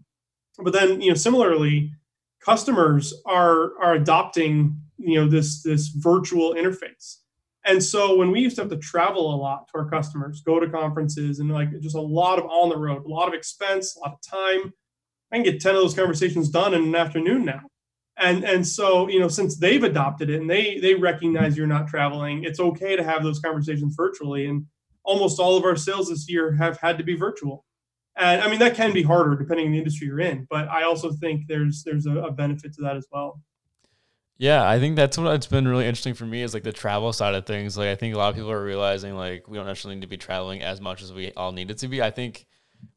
but 0.59 0.73
then, 0.73 1.01
you 1.01 1.11
know, 1.11 1.15
similarly, 1.15 1.93
customers 2.41 3.15
are 3.27 3.73
are 3.81 3.95
adopting 3.95 4.81
you 4.99 5.21
know 5.21 5.29
this 5.29 5.63
this 5.63 5.89
virtual 5.89 6.55
interface. 6.55 7.19
And 7.65 7.83
so 7.83 8.17
when 8.17 8.31
we 8.31 8.41
used 8.41 8.57
to 8.57 8.63
have 8.63 8.71
to 8.71 8.79
travel 8.79 9.35
a 9.35 9.37
lot 9.37 9.69
to 9.69 9.79
our 9.79 9.91
customers, 9.91 10.43
go 10.45 10.59
to 10.59 10.69
conferences, 10.71 11.39
and 11.39 11.51
like 11.51 11.69
just 11.81 11.97
a 11.97 12.01
lot 12.01 12.39
of 12.39 12.47
on 12.47 12.71
the 12.71 12.77
road, 12.77 13.05
a 13.05 13.09
lot 13.09 13.29
of 13.29 13.35
expense, 13.35 13.97
a 13.97 14.01
lot 14.01 14.15
of 14.15 14.21
time. 14.23 14.73
I 15.31 15.37
can 15.37 15.45
get 15.45 15.61
10 15.61 15.75
of 15.75 15.83
those 15.83 15.95
conversations 15.95 16.49
done 16.49 16.73
in 16.73 16.85
an 16.85 16.95
afternoon 16.95 17.45
now. 17.45 17.61
And 18.17 18.43
and 18.45 18.67
so, 18.67 19.09
you 19.09 19.21
know, 19.21 19.29
since 19.29 19.59
they've 19.59 19.83
adopted 19.83 20.31
it 20.31 20.41
and 20.41 20.51
they 20.51 20.79
they 20.79 20.95
recognize 20.95 21.57
you're 21.57 21.67
not 21.67 21.89
traveling, 21.89 22.45
it's 22.45 22.61
okay 22.61 22.97
to 22.97 23.05
have 23.05 23.23
those 23.23 23.39
conversations 23.39 23.95
virtually. 23.97 24.47
And 24.47 24.67
almost 25.09 25.41
all 25.41 25.57
of 25.57 25.65
our 25.65 25.75
sales 25.75 26.11
this 26.11 26.31
year 26.31 26.53
have 26.53 26.79
had 26.79 26.99
to 26.99 27.05
be 27.05 27.17
virtual. 27.17 27.65
And 28.17 28.43
I 28.43 28.51
mean 28.51 28.59
that 28.59 28.77
can 28.77 28.93
be 28.93 29.03
harder 29.03 29.35
depending 29.37 29.67
on 29.67 29.73
the 29.73 29.79
industry 29.79 30.07
you're 30.07 30.21
in, 30.21 30.47
but 30.51 30.69
I 30.69 30.83
also 30.85 31.13
think 31.13 31.47
there's 31.49 31.83
there's 31.85 32.07
a, 32.07 32.17
a 32.19 32.31
benefit 32.31 32.75
to 32.75 32.83
that 32.83 32.97
as 32.97 33.07
well. 33.11 33.41
Yeah, 34.37 34.69
I 34.69 34.79
think 34.79 34.95
that's 34.95 35.19
what 35.19 35.35
it's 35.35 35.47
been 35.47 35.67
really 35.67 35.87
interesting 35.87 36.15
for 36.15 36.27
me 36.27 36.43
is 36.43 36.55
like 36.55 36.63
the 36.63 36.73
travel 36.73 37.13
side 37.13 37.35
of 37.35 37.47
things. 37.47 37.77
Like 37.77 37.89
I 37.89 37.97
think 37.97 38.15
a 38.15 38.19
lot 38.19 38.29
of 38.29 38.37
people 38.37 38.53
are 38.53 38.63
realizing 38.63 39.17
like 39.17 39.49
we 39.49 39.57
don't 39.57 39.67
necessarily 39.67 39.97
need 39.97 40.03
to 40.03 40.09
be 40.09 40.17
traveling 40.17 40.63
as 40.63 40.81
much 40.81 41.03
as 41.03 41.13
we 41.13 41.33
all 41.33 41.53
need 41.53 41.71
it 41.71 41.79
to 41.79 41.89
be. 41.89 42.03
I 42.03 42.11
think 42.11 42.47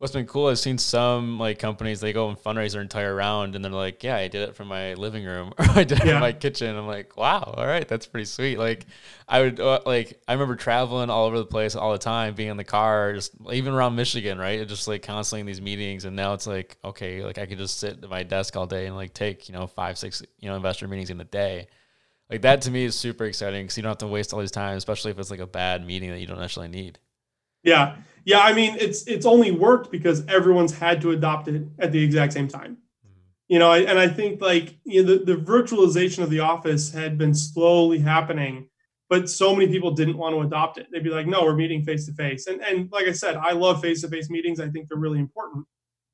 what's 0.02 0.14
been 0.14 0.26
cool, 0.26 0.48
I've 0.48 0.58
seen 0.58 0.80
some 0.80 1.38
like 1.38 1.60
companies 1.60 2.00
they 2.00 2.12
go 2.12 2.30
and 2.30 2.38
fundraise 2.38 2.74
their 2.74 2.82
entire 2.82 3.14
round 3.14 3.56
and 3.56 3.64
they're 3.64 3.72
like, 3.72 4.04
Yeah, 4.04 4.16
I 4.16 4.28
did 4.28 4.50
it 4.50 4.56
from 4.56 4.68
my 4.68 4.96
living 4.96 5.24
room 5.24 5.54
or 5.60 5.66
I 5.70 5.84
did 5.84 6.00
it 6.00 6.06
yeah. 6.06 6.14
from 6.14 6.22
my 6.22 6.34
kitchen. 6.34 6.76
I'm 6.76 6.88
like, 6.88 7.16
Wow, 7.18 7.54
all 7.56 7.68
right, 7.68 7.88
that's 7.88 8.08
pretty 8.08 8.26
sweet. 8.26 8.58
Like 8.58 8.88
I 9.28 9.42
would 9.42 9.60
uh, 9.60 9.82
like 9.86 10.20
I 10.28 10.34
remember 10.34 10.56
traveling 10.56 11.10
all 11.10 11.26
over 11.26 11.38
the 11.38 11.46
place 11.46 11.76
all 11.76 11.92
the 11.92 12.00
time, 12.00 12.34
being 12.34 12.50
in 12.50 12.58
the 12.58 12.64
car, 12.64 13.14
just 13.14 13.34
even 13.52 13.74
around 13.74 13.96
Michigan, 13.96 14.40
right? 14.40 14.68
Just 14.68 14.88
like 14.88 15.04
constantly 15.04 15.42
in 15.42 15.46
these 15.46 15.62
meetings 15.62 16.06
and 16.06 16.16
now 16.16 16.34
it's 16.34 16.48
like, 16.48 16.78
okay, 16.84 17.24
like 17.24 17.38
I 17.38 17.46
could 17.46 17.60
just 17.60 17.78
sit 17.80 18.04
at 18.04 18.10
my 18.10 18.24
desk 18.24 18.58
all 18.58 18.66
day 18.66 18.88
and 18.88 18.96
like 18.96 19.14
take, 19.14 19.50
you 19.50 19.54
know, 19.54 19.68
five, 19.68 19.98
six, 20.00 20.24
you 20.40 20.50
know, 20.50 20.56
investor 20.56 20.88
meetings 20.88 21.12
in 21.12 21.18
the 21.18 21.26
day. 21.26 21.68
Like 22.28 22.42
that 22.42 22.62
to 22.64 22.72
me 22.72 22.86
is 22.86 22.96
super 22.96 23.26
exciting 23.26 23.66
because 23.66 23.78
you 23.78 23.84
don't 23.84 23.92
have 23.92 23.98
to 24.00 24.08
waste 24.08 24.34
all 24.34 24.40
these 24.40 24.52
time, 24.52 24.78
especially 24.78 25.12
if 25.12 25.20
it's 25.20 25.30
like 25.30 25.42
a 25.42 25.48
bad 25.48 25.86
meeting 25.86 26.10
that 26.10 26.20
you 26.20 26.28
don't 26.28 26.42
actually 26.42 26.70
need. 26.70 26.98
Yeah. 27.62 27.98
Yeah. 28.26 28.40
I 28.40 28.54
mean, 28.54 28.76
it's 28.80 29.08
it's 29.08 29.26
only 29.26 29.52
worked 29.52 29.92
because 29.92 30.26
everyone's 30.28 30.74
had 30.78 31.02
to 31.02 31.12
adopt 31.12 31.48
it 31.48 31.64
at 31.80 31.92
the 31.92 32.04
exact 32.04 32.34
same 32.34 32.48
time. 32.48 32.78
You 33.48 33.60
know, 33.60 33.74
and 33.74 34.00
I 34.00 34.08
think 34.08 34.42
like 34.42 34.78
you 34.86 35.04
know, 35.04 35.18
the, 35.18 35.36
the 35.36 35.42
virtualization 35.42 36.24
of 36.24 36.30
the 36.30 36.40
office 36.40 36.92
had 36.92 37.18
been 37.18 37.34
slowly 37.34 38.00
happening, 38.00 38.70
but 39.10 39.30
so 39.30 39.54
many 39.54 39.70
people 39.70 39.92
didn't 39.92 40.18
want 40.18 40.34
to 40.36 40.42
adopt 40.42 40.78
it. 40.78 40.88
They'd 40.92 41.04
be 41.04 41.10
like, 41.10 41.28
no, 41.28 41.44
we're 41.44 41.56
meeting 41.56 41.84
face 41.84 42.06
to 42.06 42.14
face. 42.14 42.48
And 42.48 42.62
and 42.64 42.90
like 42.92 43.08
I 43.08 43.12
said, 43.12 43.36
I 43.36 43.52
love 43.52 43.82
face 43.82 44.02
to 44.02 44.08
face 44.08 44.30
meetings. 44.30 44.60
I 44.60 44.70
think 44.70 44.88
they're 44.88 44.98
really 44.98 45.20
important. 45.20 45.66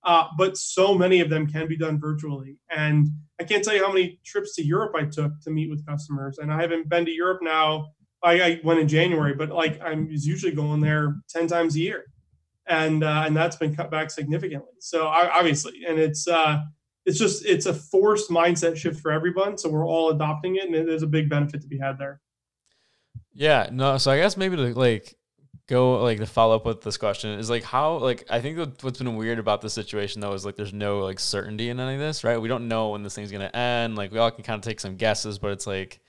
Uh, 0.04 0.30
but 0.38 0.58
so 0.58 0.96
many 0.96 1.20
of 1.20 1.30
them 1.30 1.46
can 1.46 1.68
be 1.68 1.76
done 1.78 2.00
virtually. 2.00 2.58
And 2.72 3.10
I 3.42 3.44
can't 3.44 3.64
tell 3.64 3.76
you 3.76 3.86
how 3.86 3.92
many 3.92 4.20
trips 4.26 4.56
to 4.56 4.64
Europe 4.64 4.94
I 4.96 5.04
took 5.04 5.40
to 5.42 5.52
meet 5.52 5.70
with 5.70 5.86
customers. 5.86 6.38
And 6.38 6.52
I 6.52 6.62
haven't 6.62 6.88
been 6.88 7.06
to 7.06 7.12
Europe 7.12 7.40
now 7.42 7.88
I, 8.24 8.42
I 8.42 8.62
went 8.64 8.80
in 8.80 8.88
January, 8.88 9.34
but 9.34 9.50
like 9.50 9.80
I'm 9.82 10.08
usually 10.10 10.52
going 10.52 10.82
there 10.82 11.16
10 11.30 11.48
times 11.48 11.76
a 11.76 11.80
year. 11.80 12.06
And, 12.68 13.04
uh, 13.04 13.24
and 13.26 13.36
that's 13.36 13.56
been 13.56 13.76
cut 13.76 13.90
back 13.90 14.12
significantly. 14.12 14.74
So 14.80 15.08
I, 15.08 15.30
obviously, 15.38 15.86
and 15.88 15.98
it's, 15.98 16.28
uh, 16.28 16.62
it's 17.06 17.18
just, 17.18 17.46
it's 17.46 17.66
a 17.66 17.74
forced 17.74 18.30
mindset 18.30 18.76
shift 18.76 19.00
for 19.00 19.12
everyone. 19.12 19.58
So 19.58 19.70
we're 19.70 19.88
all 19.88 20.10
adopting 20.10 20.58
it 20.58 20.66
and 20.66 20.74
there's 20.74 21.04
a 21.04 21.08
big 21.08 21.30
benefit 21.30 21.62
to 21.62 21.68
be 21.68 21.78
had 21.78 21.98
there. 21.98 22.20
Yeah, 23.34 23.70
no. 23.72 23.98
So 23.98 24.12
I 24.12 24.18
guess 24.18 24.36
maybe 24.36 24.56
to 24.56 24.74
like 24.74 25.16
go 25.68 26.02
like 26.02 26.18
to 26.18 26.26
follow 26.26 26.56
up 26.56 26.66
with 26.66 26.82
this 26.82 26.98
question 26.98 27.38
is 27.38 27.50
like 27.50 27.64
how 27.64 27.98
like 27.98 28.26
I 28.30 28.42
think 28.42 28.58
what's 28.82 28.98
been 28.98 29.16
weird 29.16 29.38
about 29.38 29.62
the 29.62 29.70
situation 29.70 30.22
though 30.22 30.34
is 30.34 30.46
like 30.46 30.56
there's 30.56 30.74
no 30.74 31.00
like 31.00 31.20
certainty 31.20 31.70
in 31.70 31.80
any 31.80 31.94
of 31.94 32.00
this, 32.00 32.24
right? 32.24 32.42
We 32.42 32.48
don't 32.48 32.68
know 32.68 32.90
when 32.90 33.04
this 33.04 33.14
thing's 33.14 33.32
gonna 33.32 33.52
end. 33.54 33.96
Like 33.96 34.12
we 34.12 34.18
all 34.18 34.32
can 34.32 34.44
kind 34.44 34.58
of 34.58 34.64
take 34.64 34.80
some 34.80 34.96
guesses, 34.96 35.38
but 35.38 35.52
it's 35.52 35.68
like 35.68 36.00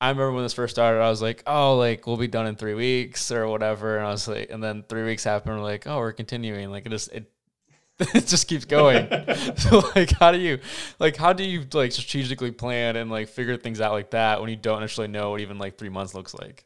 I 0.00 0.10
remember 0.10 0.32
when 0.32 0.44
this 0.44 0.52
first 0.52 0.74
started, 0.74 1.00
I 1.00 1.10
was 1.10 1.20
like, 1.20 1.42
oh, 1.46 1.76
like 1.76 2.06
we'll 2.06 2.16
be 2.16 2.28
done 2.28 2.46
in 2.46 2.54
three 2.54 2.74
weeks 2.74 3.32
or 3.32 3.48
whatever. 3.48 3.96
And 3.96 4.06
I 4.06 4.10
was 4.10 4.28
like, 4.28 4.50
and 4.50 4.62
then 4.62 4.84
three 4.88 5.04
weeks 5.04 5.24
happened. 5.24 5.56
We're 5.56 5.62
like, 5.62 5.86
oh, 5.86 5.98
we're 5.98 6.12
continuing. 6.12 6.70
Like 6.70 6.86
it 6.86 6.90
just, 6.90 7.12
it, 7.12 7.30
it 7.98 8.26
just 8.26 8.46
keeps 8.46 8.64
going. 8.64 9.08
so 9.56 9.82
like, 9.96 10.12
how 10.12 10.30
do 10.30 10.38
you, 10.38 10.60
like, 11.00 11.16
how 11.16 11.32
do 11.32 11.42
you 11.42 11.66
like 11.72 11.90
strategically 11.90 12.52
plan 12.52 12.94
and 12.94 13.10
like 13.10 13.28
figure 13.28 13.56
things 13.56 13.80
out 13.80 13.92
like 13.92 14.10
that 14.10 14.40
when 14.40 14.50
you 14.50 14.56
don't 14.56 14.82
actually 14.84 15.08
know 15.08 15.30
what 15.30 15.40
even 15.40 15.58
like 15.58 15.76
three 15.76 15.88
months 15.88 16.14
looks 16.14 16.34
like? 16.34 16.64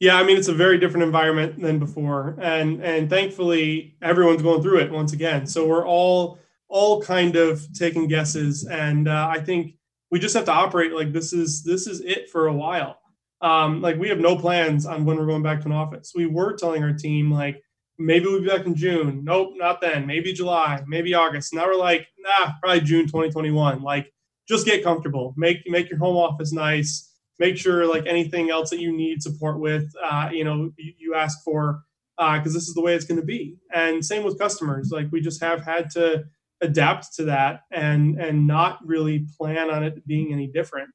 Yeah, 0.00 0.16
I 0.16 0.22
mean 0.22 0.36
it's 0.36 0.48
a 0.48 0.54
very 0.54 0.78
different 0.78 1.02
environment 1.04 1.60
than 1.60 1.80
before, 1.80 2.36
and 2.40 2.80
and 2.84 3.10
thankfully 3.10 3.96
everyone's 4.00 4.42
going 4.42 4.62
through 4.62 4.78
it 4.78 4.92
once 4.92 5.12
again. 5.12 5.46
So 5.46 5.66
we're 5.66 5.86
all 5.86 6.38
all 6.68 7.02
kind 7.02 7.34
of 7.34 7.66
taking 7.72 8.06
guesses, 8.06 8.64
and 8.64 9.08
uh, 9.08 9.28
I 9.28 9.40
think 9.40 9.74
we 10.10 10.18
just 10.18 10.34
have 10.34 10.46
to 10.46 10.52
operate 10.52 10.92
like 10.92 11.12
this 11.12 11.32
is 11.32 11.62
this 11.62 11.86
is 11.86 12.00
it 12.00 12.30
for 12.30 12.46
a 12.46 12.52
while. 12.52 12.98
Um, 13.40 13.80
like 13.80 13.98
we 13.98 14.08
have 14.08 14.18
no 14.18 14.36
plans 14.36 14.86
on 14.86 15.04
when 15.04 15.16
we're 15.16 15.26
going 15.26 15.42
back 15.42 15.60
to 15.60 15.66
an 15.66 15.72
office. 15.72 16.12
We 16.14 16.26
were 16.26 16.54
telling 16.54 16.82
our 16.82 16.92
team 16.92 17.30
like 17.30 17.62
maybe 17.98 18.26
we'll 18.26 18.40
be 18.40 18.48
back 18.48 18.66
in 18.66 18.74
June. 18.74 19.22
Nope, 19.24 19.54
not 19.56 19.80
then. 19.80 20.06
Maybe 20.06 20.32
July, 20.32 20.82
maybe 20.86 21.14
August. 21.14 21.52
Now 21.52 21.66
we're 21.66 21.76
like, 21.76 22.06
nah, 22.18 22.52
probably 22.62 22.80
June 22.80 23.06
2021. 23.06 23.82
Like 23.82 24.12
just 24.48 24.66
get 24.66 24.82
comfortable. 24.82 25.34
Make 25.36 25.58
make 25.66 25.90
your 25.90 25.98
home 25.98 26.16
office 26.16 26.52
nice. 26.52 27.12
Make 27.38 27.56
sure 27.56 27.86
like 27.86 28.06
anything 28.06 28.50
else 28.50 28.70
that 28.70 28.80
you 28.80 28.90
need 28.90 29.22
support 29.22 29.60
with, 29.60 29.92
uh, 30.02 30.30
you 30.32 30.42
know, 30.42 30.72
you, 30.76 30.92
you 30.98 31.14
ask 31.14 31.44
for 31.44 31.82
uh, 32.18 32.36
because 32.38 32.52
uh, 32.52 32.58
this 32.58 32.68
is 32.68 32.74
the 32.74 32.80
way 32.80 32.94
it's 32.94 33.04
going 33.04 33.20
to 33.20 33.26
be. 33.26 33.56
And 33.72 34.04
same 34.04 34.24
with 34.24 34.38
customers. 34.38 34.90
Like 34.90 35.06
we 35.12 35.20
just 35.20 35.40
have 35.40 35.64
had 35.64 35.90
to 35.90 36.24
adapt 36.60 37.14
to 37.14 37.24
that 37.24 37.62
and 37.70 38.20
and 38.20 38.46
not 38.46 38.78
really 38.84 39.26
plan 39.36 39.70
on 39.70 39.84
it 39.84 40.06
being 40.06 40.32
any 40.32 40.46
different. 40.46 40.90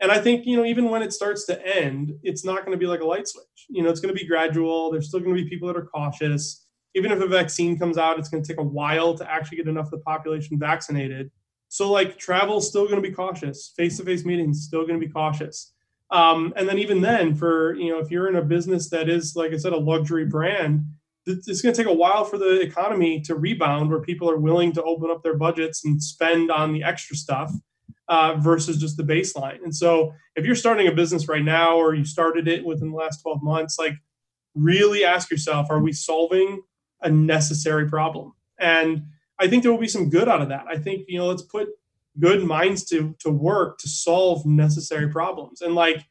And 0.00 0.10
i 0.10 0.20
think 0.20 0.46
you 0.46 0.56
know 0.56 0.64
even 0.64 0.88
when 0.88 1.02
it 1.02 1.12
starts 1.12 1.46
to 1.46 1.66
end 1.66 2.12
it's 2.22 2.44
not 2.44 2.64
going 2.64 2.72
to 2.72 2.78
be 2.78 2.86
like 2.86 3.00
a 3.00 3.06
light 3.06 3.28
switch. 3.28 3.66
You 3.68 3.82
know 3.82 3.90
it's 3.90 4.00
going 4.00 4.14
to 4.14 4.20
be 4.20 4.26
gradual. 4.26 4.90
There's 4.90 5.08
still 5.08 5.20
going 5.20 5.36
to 5.36 5.42
be 5.42 5.48
people 5.48 5.68
that 5.68 5.76
are 5.76 5.86
cautious. 5.86 6.66
Even 6.94 7.10
if 7.10 7.20
a 7.20 7.26
vaccine 7.26 7.78
comes 7.78 7.98
out 7.98 8.18
it's 8.18 8.28
going 8.28 8.42
to 8.42 8.48
take 8.48 8.60
a 8.60 8.64
while 8.64 9.14
to 9.16 9.30
actually 9.30 9.58
get 9.58 9.68
enough 9.68 9.86
of 9.86 9.92
the 9.92 9.98
population 9.98 10.58
vaccinated. 10.58 11.30
So 11.68 11.90
like 11.90 12.18
travel's 12.18 12.68
still 12.68 12.84
going 12.84 13.02
to 13.02 13.08
be 13.08 13.14
cautious. 13.14 13.72
Face-to-face 13.76 14.24
meetings 14.24 14.64
still 14.64 14.86
going 14.86 15.00
to 15.00 15.06
be 15.06 15.12
cautious. 15.12 15.72
Um, 16.10 16.52
and 16.56 16.68
then 16.68 16.78
even 16.78 17.00
then 17.00 17.34
for 17.34 17.74
you 17.74 17.90
know 17.90 17.98
if 17.98 18.10
you're 18.10 18.28
in 18.28 18.36
a 18.36 18.42
business 18.42 18.90
that 18.90 19.08
is 19.08 19.34
like 19.34 19.52
i 19.52 19.56
said 19.56 19.72
a 19.72 19.78
luxury 19.78 20.26
brand 20.26 20.84
it's 21.26 21.62
going 21.62 21.74
to 21.74 21.82
take 21.82 21.90
a 21.90 21.94
while 21.94 22.24
for 22.24 22.38
the 22.38 22.60
economy 22.60 23.20
to 23.22 23.34
rebound 23.34 23.90
where 23.90 24.00
people 24.00 24.28
are 24.30 24.38
willing 24.38 24.72
to 24.72 24.82
open 24.82 25.10
up 25.10 25.22
their 25.22 25.36
budgets 25.36 25.84
and 25.84 26.02
spend 26.02 26.50
on 26.50 26.72
the 26.72 26.82
extra 26.82 27.16
stuff 27.16 27.52
uh, 28.08 28.34
versus 28.38 28.78
just 28.78 28.96
the 28.96 29.02
baseline. 29.02 29.62
And 29.62 29.74
so 29.74 30.12
if 30.34 30.44
you're 30.44 30.54
starting 30.54 30.88
a 30.88 30.92
business 30.92 31.28
right 31.28 31.44
now 31.44 31.76
or 31.76 31.94
you 31.94 32.04
started 32.04 32.48
it 32.48 32.64
within 32.64 32.90
the 32.90 32.96
last 32.96 33.22
12 33.22 33.42
months, 33.42 33.78
like 33.78 33.94
really 34.54 35.04
ask 35.04 35.30
yourself, 35.30 35.68
are 35.70 35.80
we 35.80 35.92
solving 35.92 36.62
a 37.02 37.10
necessary 37.10 37.88
problem? 37.88 38.32
And 38.58 39.04
I 39.38 39.48
think 39.48 39.62
there 39.62 39.72
will 39.72 39.78
be 39.78 39.88
some 39.88 40.10
good 40.10 40.28
out 40.28 40.42
of 40.42 40.48
that. 40.48 40.64
I 40.68 40.76
think, 40.76 41.06
you 41.08 41.18
know, 41.18 41.26
let's 41.26 41.42
put 41.42 41.68
good 42.20 42.44
minds 42.44 42.84
to 42.84 43.14
to 43.20 43.30
work 43.30 43.78
to 43.78 43.88
solve 43.88 44.44
necessary 44.44 45.08
problems. 45.08 45.62
And 45.62 45.74
like, 45.74 46.04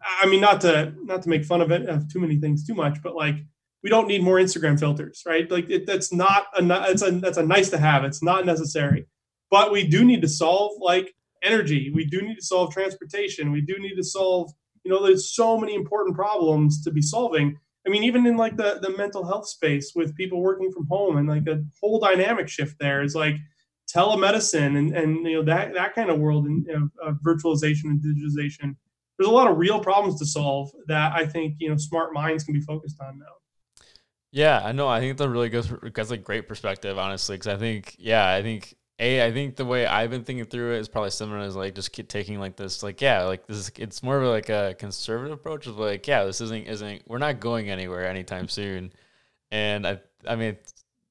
I 0.00 0.26
mean, 0.26 0.40
not 0.40 0.60
to 0.62 0.94
not 1.02 1.22
to 1.22 1.28
make 1.28 1.44
fun 1.44 1.60
of 1.60 1.70
it 1.70 1.88
of 1.88 2.10
too 2.10 2.20
many 2.20 2.38
things 2.38 2.66
too 2.66 2.74
much, 2.74 3.02
but 3.02 3.14
like 3.14 3.36
we 3.82 3.90
don't 3.90 4.08
need 4.08 4.22
more 4.22 4.36
Instagram 4.36 4.78
filters, 4.78 5.22
right? 5.26 5.50
Like 5.50 5.70
it, 5.70 5.86
that's 5.86 6.12
not 6.12 6.46
a 6.54 6.62
that's 6.64 7.02
a 7.02 7.12
that's 7.12 7.38
a 7.38 7.42
nice 7.42 7.70
to 7.70 7.78
have. 7.78 8.04
It's 8.04 8.22
not 8.22 8.46
necessary, 8.46 9.06
but 9.50 9.72
we 9.72 9.86
do 9.86 10.04
need 10.04 10.22
to 10.22 10.28
solve 10.28 10.72
like 10.80 11.14
energy. 11.42 11.90
We 11.94 12.04
do 12.04 12.20
need 12.20 12.36
to 12.36 12.44
solve 12.44 12.72
transportation. 12.72 13.52
We 13.52 13.62
do 13.62 13.78
need 13.78 13.96
to 13.96 14.04
solve. 14.04 14.52
You 14.84 14.90
know, 14.90 15.04
there's 15.04 15.34
so 15.34 15.58
many 15.58 15.74
important 15.74 16.16
problems 16.16 16.82
to 16.84 16.90
be 16.90 17.02
solving. 17.02 17.56
I 17.86 17.90
mean, 17.90 18.04
even 18.04 18.26
in 18.26 18.36
like 18.36 18.56
the 18.56 18.78
the 18.82 18.96
mental 18.96 19.24
health 19.24 19.48
space 19.48 19.92
with 19.94 20.16
people 20.16 20.40
working 20.42 20.70
from 20.70 20.86
home 20.86 21.16
and 21.16 21.28
like 21.28 21.46
a 21.46 21.62
whole 21.80 21.98
dynamic 21.98 22.48
shift 22.48 22.76
there 22.78 23.02
is 23.02 23.14
like 23.14 23.36
telemedicine 23.94 24.78
and 24.78 24.96
and 24.96 25.26
you 25.26 25.36
know 25.36 25.42
that 25.42 25.74
that 25.74 25.94
kind 25.94 26.10
of 26.10 26.18
world 26.18 26.46
and 26.46 26.68
of 27.02 27.16
virtualization 27.26 27.84
and 27.84 28.00
digitization. 28.00 28.76
There's 29.18 29.28
a 29.28 29.34
lot 29.34 29.50
of 29.50 29.58
real 29.58 29.80
problems 29.80 30.18
to 30.20 30.26
solve 30.26 30.70
that 30.86 31.12
I 31.14 31.26
think 31.26 31.56
you 31.58 31.70
know 31.70 31.76
smart 31.76 32.12
minds 32.12 32.44
can 32.44 32.54
be 32.54 32.60
focused 32.60 33.00
on 33.00 33.18
now. 33.18 33.39
Yeah, 34.32 34.60
I 34.64 34.72
know. 34.72 34.88
I 34.88 35.00
think 35.00 35.18
that 35.18 35.28
really 35.28 35.48
goes. 35.48 35.72
that's 35.94 36.10
a 36.10 36.16
great 36.16 36.46
perspective, 36.46 36.98
honestly. 36.98 37.34
Because 37.34 37.48
I 37.48 37.56
think, 37.56 37.96
yeah, 37.98 38.32
I 38.32 38.42
think 38.42 38.76
a, 39.00 39.26
I 39.26 39.32
think 39.32 39.56
the 39.56 39.64
way 39.64 39.86
I've 39.86 40.10
been 40.10 40.24
thinking 40.24 40.44
through 40.44 40.74
it 40.74 40.78
is 40.78 40.88
probably 40.88 41.10
similar 41.10 41.38
as 41.38 41.56
like 41.56 41.74
just 41.74 41.90
keep 41.90 42.06
taking 42.06 42.38
like 42.38 42.56
this, 42.56 42.82
like 42.82 43.00
yeah, 43.00 43.24
like 43.24 43.46
this. 43.46 43.56
Is, 43.56 43.72
it's 43.76 44.02
more 44.02 44.18
of 44.18 44.28
like 44.28 44.50
a 44.50 44.76
conservative 44.78 45.32
approach 45.32 45.66
of 45.66 45.78
like 45.78 46.06
yeah, 46.06 46.24
this 46.24 46.42
isn't 46.42 46.66
isn't 46.66 47.02
we're 47.08 47.18
not 47.18 47.40
going 47.40 47.70
anywhere 47.70 48.06
anytime 48.06 48.46
soon, 48.46 48.92
and 49.50 49.86
I 49.86 50.00
I 50.28 50.36
mean 50.36 50.58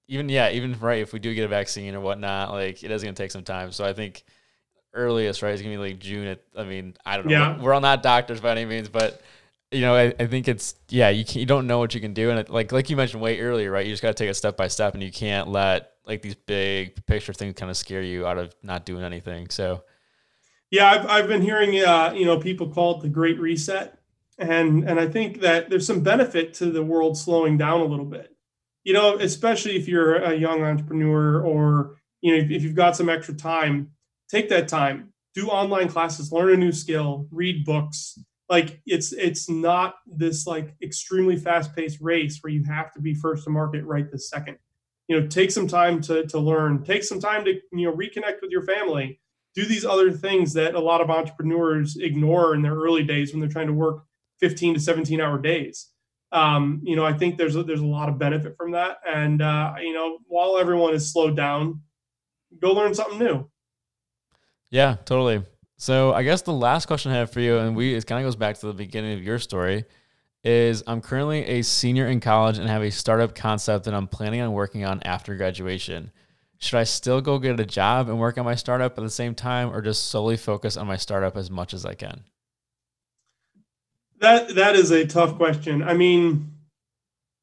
even 0.08 0.30
yeah 0.30 0.52
even 0.52 0.80
right 0.80 1.02
if 1.02 1.14
we 1.14 1.20
do 1.20 1.34
get 1.34 1.46
a 1.46 1.48
vaccine 1.48 1.96
or 1.96 2.00
whatnot, 2.00 2.52
like 2.52 2.84
it 2.84 2.92
is 2.92 3.02
gonna 3.02 3.16
take 3.16 3.32
some 3.32 3.44
time. 3.44 3.72
So 3.72 3.84
I 3.84 3.94
think 3.94 4.24
earliest 4.94 5.42
right 5.42 5.56
is 5.56 5.62
gonna 5.64 5.74
be 5.74 5.78
like 5.90 6.00
June. 6.00 6.28
At, 6.28 6.42
I 6.56 6.66
mean 6.66 6.96
I 7.08 7.18
don't 7.18 7.26
know. 7.26 7.32
Yeah. 7.32 7.58
We're, 7.58 7.64
we're 7.64 7.74
all 7.74 7.82
not 7.82 8.04
doctors 8.04 8.40
by 8.40 8.52
any 8.52 8.66
means, 8.66 8.88
but 8.88 9.20
you 9.72 9.82
know, 9.82 9.96
I, 9.96 10.14
I 10.20 10.26
think 10.26 10.48
it's 10.48 10.76
yeah, 10.90 11.10
you 11.10 11.24
can, 11.24 11.40
you 11.40 11.46
don't 11.46 11.68
know 11.68 11.80
what 11.80 11.94
you 11.94 12.02
can 12.02 12.14
do, 12.14 12.30
and 12.30 12.40
it, 12.40 12.50
like 12.50 12.72
like 12.72 12.90
you 12.90 12.96
mentioned 12.96 13.22
way 13.22 13.40
earlier, 13.40 13.72
right? 13.72 13.86
You 13.86 13.94
just 13.94 14.02
got 14.02 14.10
to 14.10 14.24
take 14.24 14.30
it 14.30 14.34
step 14.36 14.58
by 14.58 14.68
step, 14.68 14.94
and 14.94 15.04
you 15.04 15.12
can't 15.12 15.48
let 15.50 15.92
like 16.06 16.22
these 16.22 16.36
big 16.36 17.06
picture 17.06 17.34
things 17.34 17.54
kind 17.56 17.70
of 17.70 17.78
scare 17.78 18.02
you 18.02 18.26
out 18.26 18.38
of 18.38 18.56
not 18.64 18.86
doing 18.86 19.04
anything. 19.04 19.50
So, 19.50 19.84
yeah, 20.72 20.90
I've 20.90 21.06
I've 21.06 21.28
been 21.28 21.42
hearing 21.42 21.80
uh, 21.84 22.14
you 22.16 22.26
know 22.26 22.40
people 22.40 22.70
call 22.70 22.98
it 22.98 23.04
the 23.04 23.10
Great 23.10 23.40
Reset, 23.40 23.96
and 24.40 24.90
and 24.90 25.00
I 25.00 25.08
think 25.08 25.42
that 25.42 25.70
there's 25.70 25.86
some 25.86 26.02
benefit 26.02 26.56
to 26.56 26.72
the 26.72 26.84
world 26.84 27.18
slowing 27.18 27.58
down 27.58 27.82
a 27.82 27.86
little 27.86 28.06
bit. 28.06 28.36
You 28.84 28.94
know, 28.94 29.18
especially 29.18 29.76
if 29.76 29.88
you're 29.88 30.16
a 30.16 30.34
young 30.34 30.64
entrepreneur 30.64 31.46
or 31.46 31.98
you 32.22 32.36
know, 32.36 32.44
if, 32.44 32.50
if 32.50 32.64
you've 32.64 32.76
got 32.76 32.96
some 32.96 33.08
extra 33.08 33.36
time, 33.36 33.92
take 34.30 34.50
that 34.50 34.68
time, 34.68 35.14
do 35.36 35.48
online 35.48 35.90
classes, 35.90 36.32
learn 36.32 36.54
a 36.54 36.58
new 36.58 36.72
skill, 36.72 37.28
read 37.32 37.66
books. 37.66 38.18
Like 38.50 38.82
it's 38.86 39.14
it's 39.14 39.48
not 39.48 39.96
this 40.08 40.48
like 40.48 40.76
extremely 40.82 41.38
fast 41.38 41.76
paced 41.76 42.02
race 42.02 42.40
where 42.42 42.52
you 42.52 42.64
have 42.66 42.92
to 42.94 43.02
be 43.02 43.14
first 43.14 43.44
to 43.44 43.52
market 43.52 43.86
right 43.86 44.10
this 44.12 44.30
second. 44.30 44.58
You 45.08 45.20
know, 45.20 45.28
take 45.28 45.52
some 45.52 45.68
time 45.68 46.02
to 46.02 46.26
to 46.28 46.40
learn, 46.40 46.84
take 46.84 47.04
some 47.04 47.20
time 47.20 47.46
to 47.46 47.54
you 47.72 47.88
know 47.88 47.96
reconnect 47.96 48.42
with 48.42 48.50
your 48.50 48.64
family, 48.64 49.20
do 49.54 49.66
these 49.66 49.86
other 49.86 50.12
things 50.12 50.54
that 50.54 50.74
a 50.74 50.80
lot 50.80 51.02
of 51.02 51.10
entrepreneurs 51.10 51.98
ignore 51.98 52.56
in 52.56 52.64
their 52.64 52.76
early 52.76 53.04
days 53.04 53.32
when 53.32 53.40
they're 53.40 53.50
trying 53.50 53.68
to 53.68 53.74
work 53.74 54.04
15 54.40 54.76
to 54.76 54.80
17 54.80 55.22
hour 55.22 55.40
days. 55.40 55.90
Um, 56.32 56.82
you 56.84 56.96
know, 56.96 57.06
I 57.06 57.14
think 57.14 57.38
there's 57.38 57.56
a, 57.56 57.64
there's 57.64 57.80
a 57.80 57.86
lot 57.86 58.10
of 58.10 58.20
benefit 58.20 58.56
from 58.56 58.72
that. 58.72 58.98
And 59.08 59.42
uh, 59.42 59.76
you 59.80 59.94
know, 59.94 60.20
while 60.28 60.58
everyone 60.58 60.94
is 60.94 61.12
slowed 61.12 61.36
down, 61.36 61.82
go 62.60 62.72
learn 62.72 62.94
something 62.94 63.20
new. 63.20 63.50
Yeah, 64.70 64.98
totally. 65.06 65.44
So 65.82 66.14
I 66.14 66.24
guess 66.24 66.42
the 66.42 66.52
last 66.52 66.88
question 66.88 67.14
I 67.14 67.16
have 67.16 67.32
for 67.32 67.40
you, 67.40 67.58
and 67.58 67.74
we 67.74 67.96
it 67.96 68.06
kind 68.06 68.20
of 68.22 68.28
goes 68.28 68.36
back 68.36 68.60
to 68.60 68.68
the 68.68 68.74
beginning 68.74 69.14
of 69.18 69.24
your 69.24 69.40
story, 69.40 69.86
is 70.44 70.84
I'm 70.86 71.00
currently 71.00 71.46
a 71.46 71.62
senior 71.62 72.06
in 72.06 72.20
college 72.20 72.58
and 72.58 72.68
have 72.68 72.82
a 72.82 72.92
startup 72.92 73.34
concept 73.34 73.86
that 73.86 73.94
I'm 73.94 74.08
planning 74.08 74.42
on 74.42 74.52
working 74.52 74.84
on 74.84 75.02
after 75.04 75.36
graduation. 75.36 76.12
Should 76.58 76.80
I 76.80 76.84
still 76.84 77.22
go 77.22 77.40
get 77.40 77.62
a 77.62 77.66
job 77.66 78.10
and 78.10 78.20
work 78.20 78.38
on 78.38 78.44
my 78.44 78.56
startup 78.56 78.98
at 78.98 79.02
the 79.02 79.10
same 79.10 79.34
time, 79.34 79.74
or 79.74 79.82
just 79.82 80.08
solely 80.08 80.36
focus 80.36 80.76
on 80.76 80.86
my 80.86 80.98
startup 80.98 81.38
as 81.38 81.50
much 81.50 81.74
as 81.74 81.86
I 81.86 81.94
can? 81.94 82.26
That 84.20 84.56
that 84.56 84.76
is 84.76 84.92
a 84.92 85.08
tough 85.08 85.38
question. 85.38 85.82
I 85.82 85.94
mean, 85.94 86.56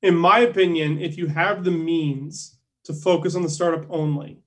in 0.03 0.14
my 0.14 0.40
opinion, 0.40 1.01
if 1.01 1.16
you 1.16 1.29
have 1.29 1.64
the 1.64 1.70
means 1.70 2.59
to 2.85 2.92
focus 2.92 3.35
on 3.35 3.40
the 3.40 3.49
startup 3.49 3.87
only, 3.88 4.42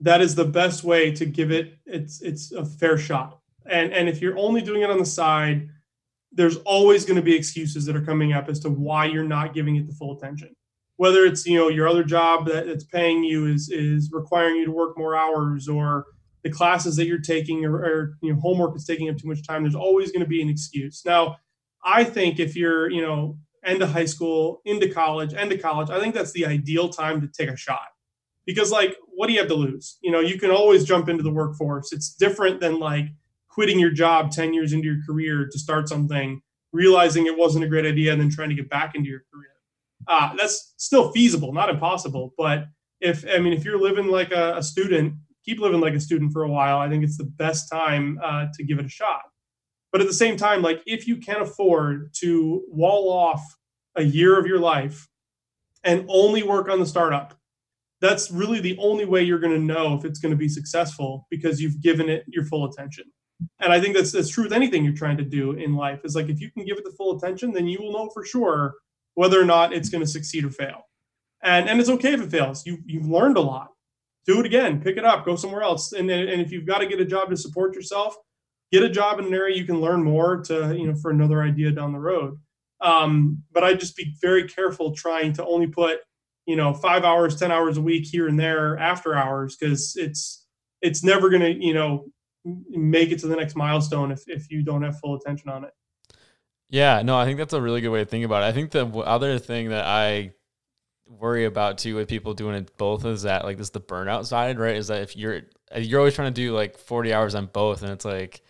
that 0.00 0.20
is 0.20 0.34
the 0.34 0.44
best 0.44 0.84
way 0.84 1.10
to 1.12 1.24
give 1.24 1.50
it 1.50 1.78
its 1.86 2.20
it's 2.22 2.52
a 2.52 2.64
fair 2.64 2.98
shot. 2.98 3.38
And 3.66 3.92
and 3.92 4.08
if 4.08 4.20
you're 4.20 4.38
only 4.38 4.62
doing 4.62 4.82
it 4.82 4.90
on 4.90 4.98
the 4.98 5.06
side, 5.06 5.68
there's 6.32 6.56
always 6.58 7.04
going 7.04 7.16
to 7.16 7.22
be 7.22 7.34
excuses 7.34 7.86
that 7.86 7.96
are 7.96 8.04
coming 8.04 8.32
up 8.32 8.48
as 8.48 8.60
to 8.60 8.70
why 8.70 9.06
you're 9.06 9.24
not 9.24 9.54
giving 9.54 9.76
it 9.76 9.86
the 9.86 9.94
full 9.94 10.16
attention. 10.16 10.54
Whether 10.96 11.24
it's 11.24 11.46
you 11.46 11.58
know 11.58 11.68
your 11.68 11.88
other 11.88 12.04
job 12.04 12.46
that 12.46 12.66
it's 12.68 12.84
paying 12.84 13.24
you 13.24 13.46
is 13.46 13.68
is 13.70 14.10
requiring 14.12 14.56
you 14.56 14.66
to 14.66 14.72
work 14.72 14.98
more 14.98 15.16
hours, 15.16 15.68
or 15.68 16.06
the 16.42 16.50
classes 16.50 16.96
that 16.96 17.06
you're 17.06 17.18
taking, 17.18 17.64
or, 17.64 17.76
or 17.76 18.18
you 18.22 18.32
know 18.32 18.40
homework 18.40 18.76
is 18.76 18.84
taking 18.84 19.08
up 19.08 19.16
too 19.16 19.28
much 19.28 19.46
time. 19.46 19.62
There's 19.62 19.74
always 19.74 20.12
going 20.12 20.24
to 20.24 20.28
be 20.28 20.42
an 20.42 20.48
excuse. 20.48 21.02
Now, 21.04 21.36
I 21.84 22.04
think 22.04 22.38
if 22.38 22.56
you're 22.56 22.90
you 22.90 23.02
know 23.02 23.38
of 23.66 23.90
high 23.90 24.04
school, 24.04 24.60
into 24.64 24.88
college, 24.88 25.32
into 25.32 25.58
college, 25.58 25.90
I 25.90 25.98
think 25.98 26.14
that's 26.14 26.30
the 26.30 26.46
ideal 26.46 26.88
time 26.88 27.20
to 27.20 27.26
take 27.26 27.48
a 27.50 27.56
shot 27.56 27.88
because 28.46 28.70
like 28.70 28.96
what 29.16 29.26
do 29.26 29.32
you 29.32 29.40
have 29.40 29.48
to 29.48 29.54
lose? 29.54 29.98
You 30.02 30.10
know 30.10 30.20
you 30.20 30.38
can 30.38 30.50
always 30.50 30.84
jump 30.84 31.08
into 31.08 31.22
the 31.22 31.32
workforce. 31.32 31.92
It's 31.92 32.14
different 32.14 32.60
than 32.60 32.78
like 32.78 33.06
quitting 33.48 33.78
your 33.78 33.90
job 33.90 34.30
10 34.30 34.52
years 34.52 34.72
into 34.72 34.86
your 34.86 34.98
career 35.06 35.48
to 35.50 35.58
start 35.58 35.88
something 35.88 36.42
realizing 36.72 37.26
it 37.26 37.38
wasn't 37.38 37.64
a 37.64 37.68
great 37.68 37.86
idea 37.86 38.12
and 38.12 38.20
then 38.20 38.28
trying 38.28 38.50
to 38.50 38.54
get 38.54 38.68
back 38.68 38.94
into 38.94 39.08
your 39.08 39.22
career. 39.32 39.48
Uh, 40.06 40.34
that's 40.36 40.74
still 40.76 41.10
feasible 41.10 41.52
not 41.52 41.68
impossible 41.68 42.32
but 42.38 42.66
if 43.00 43.24
i 43.34 43.38
mean 43.38 43.52
if 43.52 43.64
you're 43.64 43.80
living 43.80 44.06
like 44.06 44.30
a, 44.30 44.56
a 44.58 44.62
student 44.62 45.14
keep 45.46 45.60
living 45.60 45.80
like 45.80 45.94
a 45.94 46.00
student 46.00 46.32
for 46.32 46.42
a 46.42 46.50
while. 46.50 46.78
I 46.78 46.88
think 46.88 47.04
it's 47.04 47.16
the 47.16 47.24
best 47.24 47.70
time 47.70 48.18
uh, 48.22 48.46
to 48.54 48.64
give 48.64 48.78
it 48.78 48.84
a 48.84 48.90
shot. 48.90 49.22
But 49.92 50.00
at 50.00 50.08
the 50.08 50.12
same 50.12 50.36
time 50.36 50.60
like 50.60 50.82
if 50.86 51.06
you 51.06 51.16
can't 51.16 51.40
afford 51.40 52.12
to 52.20 52.62
wall 52.68 53.10
off 53.10 53.42
a 53.94 54.02
year 54.02 54.38
of 54.38 54.46
your 54.46 54.58
life 54.58 55.08
and 55.84 56.04
only 56.08 56.42
work 56.42 56.68
on 56.68 56.80
the 56.80 56.86
startup 56.86 57.38
that's 58.00 58.30
really 58.30 58.60
the 58.60 58.76
only 58.78 59.04
way 59.04 59.22
you're 59.22 59.38
going 59.38 59.54
to 59.54 59.74
know 59.74 59.94
if 59.94 60.04
it's 60.04 60.18
going 60.18 60.32
to 60.32 60.36
be 60.36 60.48
successful 60.48 61.26
because 61.30 61.60
you've 61.60 61.80
given 61.80 62.08
it 62.08 62.24
your 62.26 62.44
full 62.44 62.66
attention. 62.66 63.04
And 63.60 63.72
I 63.72 63.80
think 63.80 63.94
that's 63.94 64.12
that's 64.12 64.30
true 64.30 64.44
with 64.44 64.52
anything 64.52 64.84
you're 64.84 64.94
trying 64.94 65.18
to 65.18 65.24
do 65.24 65.52
in 65.52 65.74
life. 65.74 66.00
Is 66.04 66.16
like 66.16 66.28
if 66.28 66.40
you 66.40 66.50
can 66.50 66.64
give 66.64 66.78
it 66.78 66.84
the 66.84 66.94
full 66.96 67.16
attention, 67.16 67.52
then 67.52 67.66
you 67.66 67.78
will 67.80 67.92
know 67.92 68.10
for 68.12 68.24
sure 68.24 68.74
whether 69.14 69.40
or 69.40 69.44
not 69.44 69.72
it's 69.72 69.88
going 69.88 70.02
to 70.02 70.10
succeed 70.10 70.44
or 70.44 70.50
fail. 70.50 70.82
And 71.42 71.68
and 71.68 71.78
it's 71.78 71.90
okay 71.90 72.14
if 72.14 72.22
it 72.22 72.30
fails. 72.30 72.64
You 72.66 72.78
you've 72.86 73.08
learned 73.08 73.36
a 73.36 73.42
lot. 73.42 73.68
Do 74.26 74.40
it 74.40 74.46
again. 74.46 74.80
Pick 74.80 74.96
it 74.96 75.04
up. 75.04 75.24
Go 75.24 75.36
somewhere 75.36 75.62
else. 75.62 75.92
And 75.92 76.10
and 76.10 76.40
if 76.40 76.50
you've 76.50 76.66
got 76.66 76.78
to 76.78 76.86
get 76.86 77.00
a 77.00 77.04
job 77.04 77.28
to 77.30 77.36
support 77.36 77.74
yourself, 77.74 78.16
get 78.72 78.82
a 78.82 78.88
job 78.88 79.18
in 79.18 79.26
an 79.26 79.34
area 79.34 79.56
you 79.56 79.64
can 79.64 79.80
learn 79.80 80.02
more 80.02 80.38
to 80.44 80.74
you 80.74 80.86
know 80.86 80.94
for 80.94 81.10
another 81.10 81.42
idea 81.42 81.70
down 81.70 81.92
the 81.92 81.98
road. 81.98 82.38
Um, 82.80 83.42
but 83.52 83.64
I 83.64 83.74
just 83.74 83.96
be 83.96 84.14
very 84.20 84.48
careful 84.48 84.94
trying 84.94 85.32
to 85.34 85.46
only 85.46 85.66
put 85.66 86.00
you 86.46 86.56
know 86.56 86.72
five 86.72 87.04
hours 87.04 87.36
ten 87.36 87.52
hours 87.52 87.76
a 87.76 87.82
week 87.82 88.04
here 88.06 88.28
and 88.28 88.38
there 88.38 88.78
after 88.78 89.14
hours 89.14 89.56
because 89.56 89.96
it's 89.96 90.46
it's 90.80 91.02
never 91.02 91.28
going 91.28 91.42
to 91.42 91.52
you 91.52 91.74
know 91.74 92.06
make 92.44 93.10
it 93.10 93.18
to 93.18 93.26
the 93.26 93.36
next 93.36 93.56
milestone 93.56 94.12
if, 94.12 94.22
if 94.28 94.50
you 94.50 94.62
don't 94.62 94.82
have 94.82 94.98
full 95.00 95.16
attention 95.16 95.50
on 95.50 95.64
it. 95.64 95.70
Yeah 96.68 97.02
no 97.02 97.16
i 97.16 97.24
think 97.24 97.38
that's 97.38 97.52
a 97.52 97.60
really 97.60 97.80
good 97.80 97.90
way 97.90 98.00
to 98.00 98.06
think 98.06 98.24
about 98.24 98.42
it. 98.42 98.46
I 98.46 98.52
think 98.52 98.70
the 98.70 98.86
other 98.86 99.38
thing 99.38 99.70
that 99.70 99.84
i 99.84 100.32
worry 101.08 101.44
about 101.44 101.78
too 101.78 101.94
with 101.94 102.08
people 102.08 102.34
doing 102.34 102.56
it 102.56 102.76
both 102.76 103.04
is 103.04 103.22
that 103.22 103.44
like 103.44 103.56
this 103.56 103.70
the 103.70 103.80
burnout 103.80 104.26
side 104.26 104.58
right 104.58 104.76
is 104.76 104.88
that 104.88 105.02
if 105.02 105.16
you're 105.16 105.42
you're 105.76 106.00
always 106.00 106.14
trying 106.14 106.32
to 106.32 106.40
do 106.40 106.52
like 106.52 106.76
40 106.76 107.12
hours 107.12 107.34
on 107.34 107.46
both 107.46 107.82
and 107.82 107.92
it's 107.92 108.04
like 108.04 108.42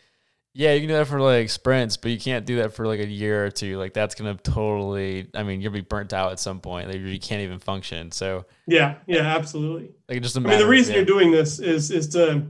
yeah, 0.56 0.72
you 0.72 0.80
can 0.80 0.88
do 0.88 0.94
that 0.94 1.06
for 1.06 1.20
like 1.20 1.50
sprints, 1.50 1.98
but 1.98 2.10
you 2.10 2.18
can't 2.18 2.46
do 2.46 2.56
that 2.56 2.72
for 2.72 2.86
like 2.86 2.98
a 2.98 3.06
year 3.06 3.44
or 3.44 3.50
two. 3.50 3.76
Like 3.76 3.92
that's 3.92 4.14
gonna 4.14 4.36
totally. 4.36 5.28
I 5.34 5.42
mean, 5.42 5.60
you'll 5.60 5.70
be 5.72 5.82
burnt 5.82 6.14
out 6.14 6.32
at 6.32 6.40
some 6.40 6.60
point. 6.60 6.88
Like 6.88 6.98
you 6.98 7.20
can't 7.20 7.42
even 7.42 7.58
function. 7.58 8.10
So 8.10 8.46
yeah, 8.66 8.94
yeah, 9.06 9.20
absolutely. 9.20 9.90
Like 10.08 10.22
just. 10.22 10.34
I 10.34 10.40
mean, 10.40 10.58
the 10.58 10.66
reason 10.66 10.92
yeah. 10.94 11.00
you're 11.00 11.06
doing 11.06 11.30
this 11.30 11.58
is 11.58 11.90
is 11.90 12.08
to 12.10 12.46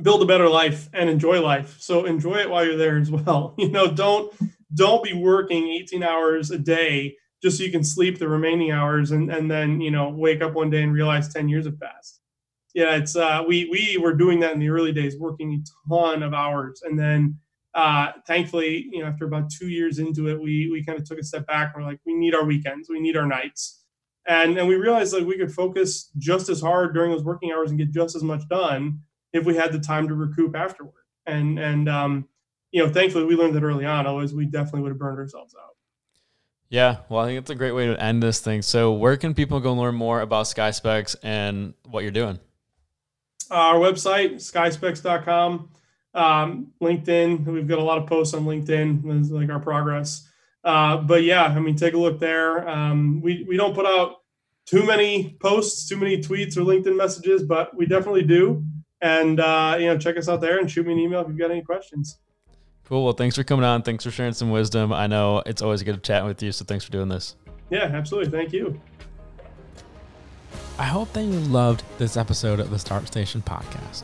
build 0.00 0.22
a 0.22 0.26
better 0.26 0.48
life 0.48 0.88
and 0.92 1.10
enjoy 1.10 1.40
life. 1.40 1.76
So 1.80 2.04
enjoy 2.04 2.36
it 2.36 2.48
while 2.48 2.64
you're 2.64 2.76
there 2.76 2.98
as 2.98 3.10
well. 3.10 3.56
You 3.58 3.68
know, 3.68 3.92
don't 3.92 4.32
don't 4.72 5.02
be 5.02 5.12
working 5.12 5.66
18 5.68 6.04
hours 6.04 6.52
a 6.52 6.58
day 6.58 7.16
just 7.42 7.58
so 7.58 7.64
you 7.64 7.72
can 7.72 7.82
sleep 7.82 8.20
the 8.20 8.28
remaining 8.28 8.70
hours 8.70 9.10
and 9.10 9.28
and 9.28 9.50
then 9.50 9.80
you 9.80 9.90
know 9.90 10.08
wake 10.08 10.40
up 10.40 10.52
one 10.52 10.70
day 10.70 10.82
and 10.82 10.92
realize 10.92 11.32
10 11.32 11.48
years 11.48 11.66
have 11.66 11.80
passed 11.80 12.20
yeah, 12.74 12.96
it's 12.96 13.14
uh, 13.14 13.42
we 13.46 13.68
we 13.70 13.98
were 13.98 14.14
doing 14.14 14.40
that 14.40 14.52
in 14.52 14.58
the 14.58 14.68
early 14.68 14.92
days, 14.92 15.16
working 15.18 15.52
a 15.52 15.88
ton 15.88 16.22
of 16.22 16.34
hours, 16.34 16.82
and 16.84 16.98
then 16.98 17.38
uh, 17.74 18.12
thankfully, 18.26 18.88
you 18.90 19.00
know, 19.00 19.06
after 19.06 19.24
about 19.24 19.50
two 19.50 19.68
years 19.68 19.98
into 19.98 20.28
it, 20.28 20.40
we 20.40 20.68
we 20.70 20.84
kind 20.84 20.98
of 20.98 21.04
took 21.04 21.18
a 21.18 21.22
step 21.22 21.46
back. 21.46 21.72
And 21.74 21.82
we're 21.82 21.90
like, 21.90 22.00
we 22.04 22.14
need 22.14 22.34
our 22.34 22.44
weekends, 22.44 22.88
we 22.88 23.00
need 23.00 23.16
our 23.16 23.26
nights, 23.26 23.84
and 24.26 24.58
and 24.58 24.66
we 24.66 24.74
realized 24.74 25.14
like 25.14 25.24
we 25.24 25.38
could 25.38 25.52
focus 25.52 26.10
just 26.18 26.48
as 26.48 26.60
hard 26.60 26.94
during 26.94 27.12
those 27.12 27.24
working 27.24 27.52
hours 27.52 27.70
and 27.70 27.78
get 27.78 27.92
just 27.92 28.16
as 28.16 28.24
much 28.24 28.42
done 28.48 29.00
if 29.32 29.44
we 29.44 29.56
had 29.56 29.72
the 29.72 29.78
time 29.78 30.08
to 30.08 30.14
recoup 30.14 30.56
afterward. 30.56 31.04
And 31.26 31.60
and 31.60 31.88
um, 31.88 32.28
you 32.72 32.84
know, 32.84 32.92
thankfully, 32.92 33.24
we 33.24 33.36
learned 33.36 33.54
that 33.54 33.62
early 33.62 33.86
on. 33.86 34.04
Otherwise, 34.04 34.34
we 34.34 34.46
definitely 34.46 34.80
would 34.80 34.90
have 34.90 34.98
burned 34.98 35.18
ourselves 35.18 35.54
out. 35.54 35.76
Yeah, 36.70 36.98
well, 37.08 37.20
I 37.20 37.26
think 37.26 37.38
it's 37.38 37.50
a 37.50 37.54
great 37.54 37.70
way 37.70 37.86
to 37.86 38.02
end 38.02 38.20
this 38.20 38.40
thing. 38.40 38.62
So, 38.62 38.92
where 38.92 39.16
can 39.16 39.32
people 39.32 39.60
go 39.60 39.74
learn 39.74 39.94
more 39.94 40.20
about 40.20 40.46
SkySpecs 40.46 41.14
and 41.22 41.74
what 41.88 42.02
you're 42.02 42.10
doing? 42.10 42.40
Our 43.50 43.76
website, 43.76 44.34
skyspecs.com, 44.34 45.70
um, 46.14 46.72
LinkedIn. 46.82 47.44
We've 47.46 47.68
got 47.68 47.78
a 47.78 47.82
lot 47.82 47.98
of 47.98 48.06
posts 48.06 48.34
on 48.34 48.44
LinkedIn, 48.44 49.30
like 49.30 49.50
our 49.50 49.60
progress. 49.60 50.28
Uh, 50.62 50.96
but 50.98 51.22
yeah, 51.22 51.44
I 51.44 51.60
mean, 51.60 51.76
take 51.76 51.94
a 51.94 51.98
look 51.98 52.18
there. 52.18 52.66
Um, 52.68 53.20
we, 53.20 53.44
we 53.48 53.56
don't 53.56 53.74
put 53.74 53.86
out 53.86 54.16
too 54.66 54.84
many 54.86 55.36
posts, 55.40 55.88
too 55.88 55.96
many 55.96 56.18
tweets 56.18 56.56
or 56.56 56.62
LinkedIn 56.62 56.96
messages, 56.96 57.42
but 57.42 57.76
we 57.76 57.86
definitely 57.86 58.22
do. 58.22 58.64
And, 59.00 59.38
uh, 59.38 59.76
you 59.78 59.86
know, 59.86 59.98
check 59.98 60.16
us 60.16 60.28
out 60.28 60.40
there 60.40 60.58
and 60.58 60.70
shoot 60.70 60.86
me 60.86 60.94
an 60.94 60.98
email 60.98 61.20
if 61.20 61.28
you've 61.28 61.38
got 61.38 61.50
any 61.50 61.62
questions. 61.62 62.18
Cool. 62.84 63.04
Well, 63.04 63.12
thanks 63.12 63.36
for 63.36 63.44
coming 63.44 63.64
on. 63.64 63.82
Thanks 63.82 64.04
for 64.04 64.10
sharing 64.10 64.32
some 64.32 64.50
wisdom. 64.50 64.92
I 64.92 65.06
know 65.06 65.42
it's 65.44 65.62
always 65.62 65.82
good 65.82 65.96
to 65.96 66.00
chat 66.00 66.24
with 66.24 66.42
you. 66.42 66.52
So 66.52 66.64
thanks 66.64 66.84
for 66.84 66.92
doing 66.92 67.08
this. 67.08 67.36
Yeah, 67.70 67.84
absolutely. 67.84 68.30
Thank 68.30 68.52
you. 68.52 68.80
I 70.76 70.84
hope 70.84 71.12
that 71.12 71.22
you 71.22 71.38
loved 71.38 71.84
this 71.98 72.16
episode 72.16 72.58
of 72.58 72.68
the 72.70 72.80
Start 72.80 73.06
Station 73.06 73.40
podcast. 73.42 74.02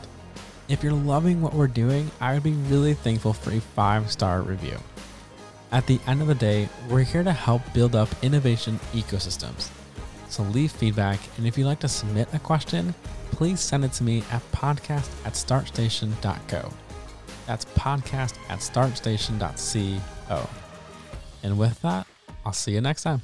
If 0.69 0.81
you're 0.81 0.93
loving 0.93 1.41
what 1.41 1.53
we're 1.53 1.67
doing, 1.67 2.09
I 2.21 2.33
would 2.33 2.43
be 2.43 2.53
really 2.53 2.93
thankful 2.93 3.33
for 3.33 3.51
a 3.51 3.59
five 3.59 4.09
star 4.09 4.41
review. 4.41 4.77
At 5.73 5.85
the 5.85 5.99
end 6.07 6.21
of 6.21 6.27
the 6.27 6.35
day, 6.35 6.69
we're 6.89 7.03
here 7.03 7.23
to 7.23 7.33
help 7.33 7.61
build 7.73 7.93
up 7.93 8.07
innovation 8.21 8.79
ecosystems. 8.93 9.69
So 10.29 10.43
leave 10.43 10.71
feedback, 10.71 11.19
and 11.37 11.45
if 11.45 11.57
you'd 11.57 11.65
like 11.65 11.81
to 11.81 11.89
submit 11.89 12.33
a 12.33 12.39
question, 12.39 12.95
please 13.31 13.59
send 13.59 13.83
it 13.83 13.91
to 13.93 14.05
me 14.05 14.23
at 14.31 14.49
podcast 14.53 15.09
at 15.25 15.33
startstation.co. 15.33 16.71
That's 17.47 17.65
podcast 17.65 18.37
at 18.47 18.59
startstation.co. 18.59 20.49
And 21.43 21.59
with 21.59 21.81
that, 21.81 22.07
I'll 22.45 22.53
see 22.53 22.71
you 22.71 22.79
next 22.79 23.03
time. 23.03 23.21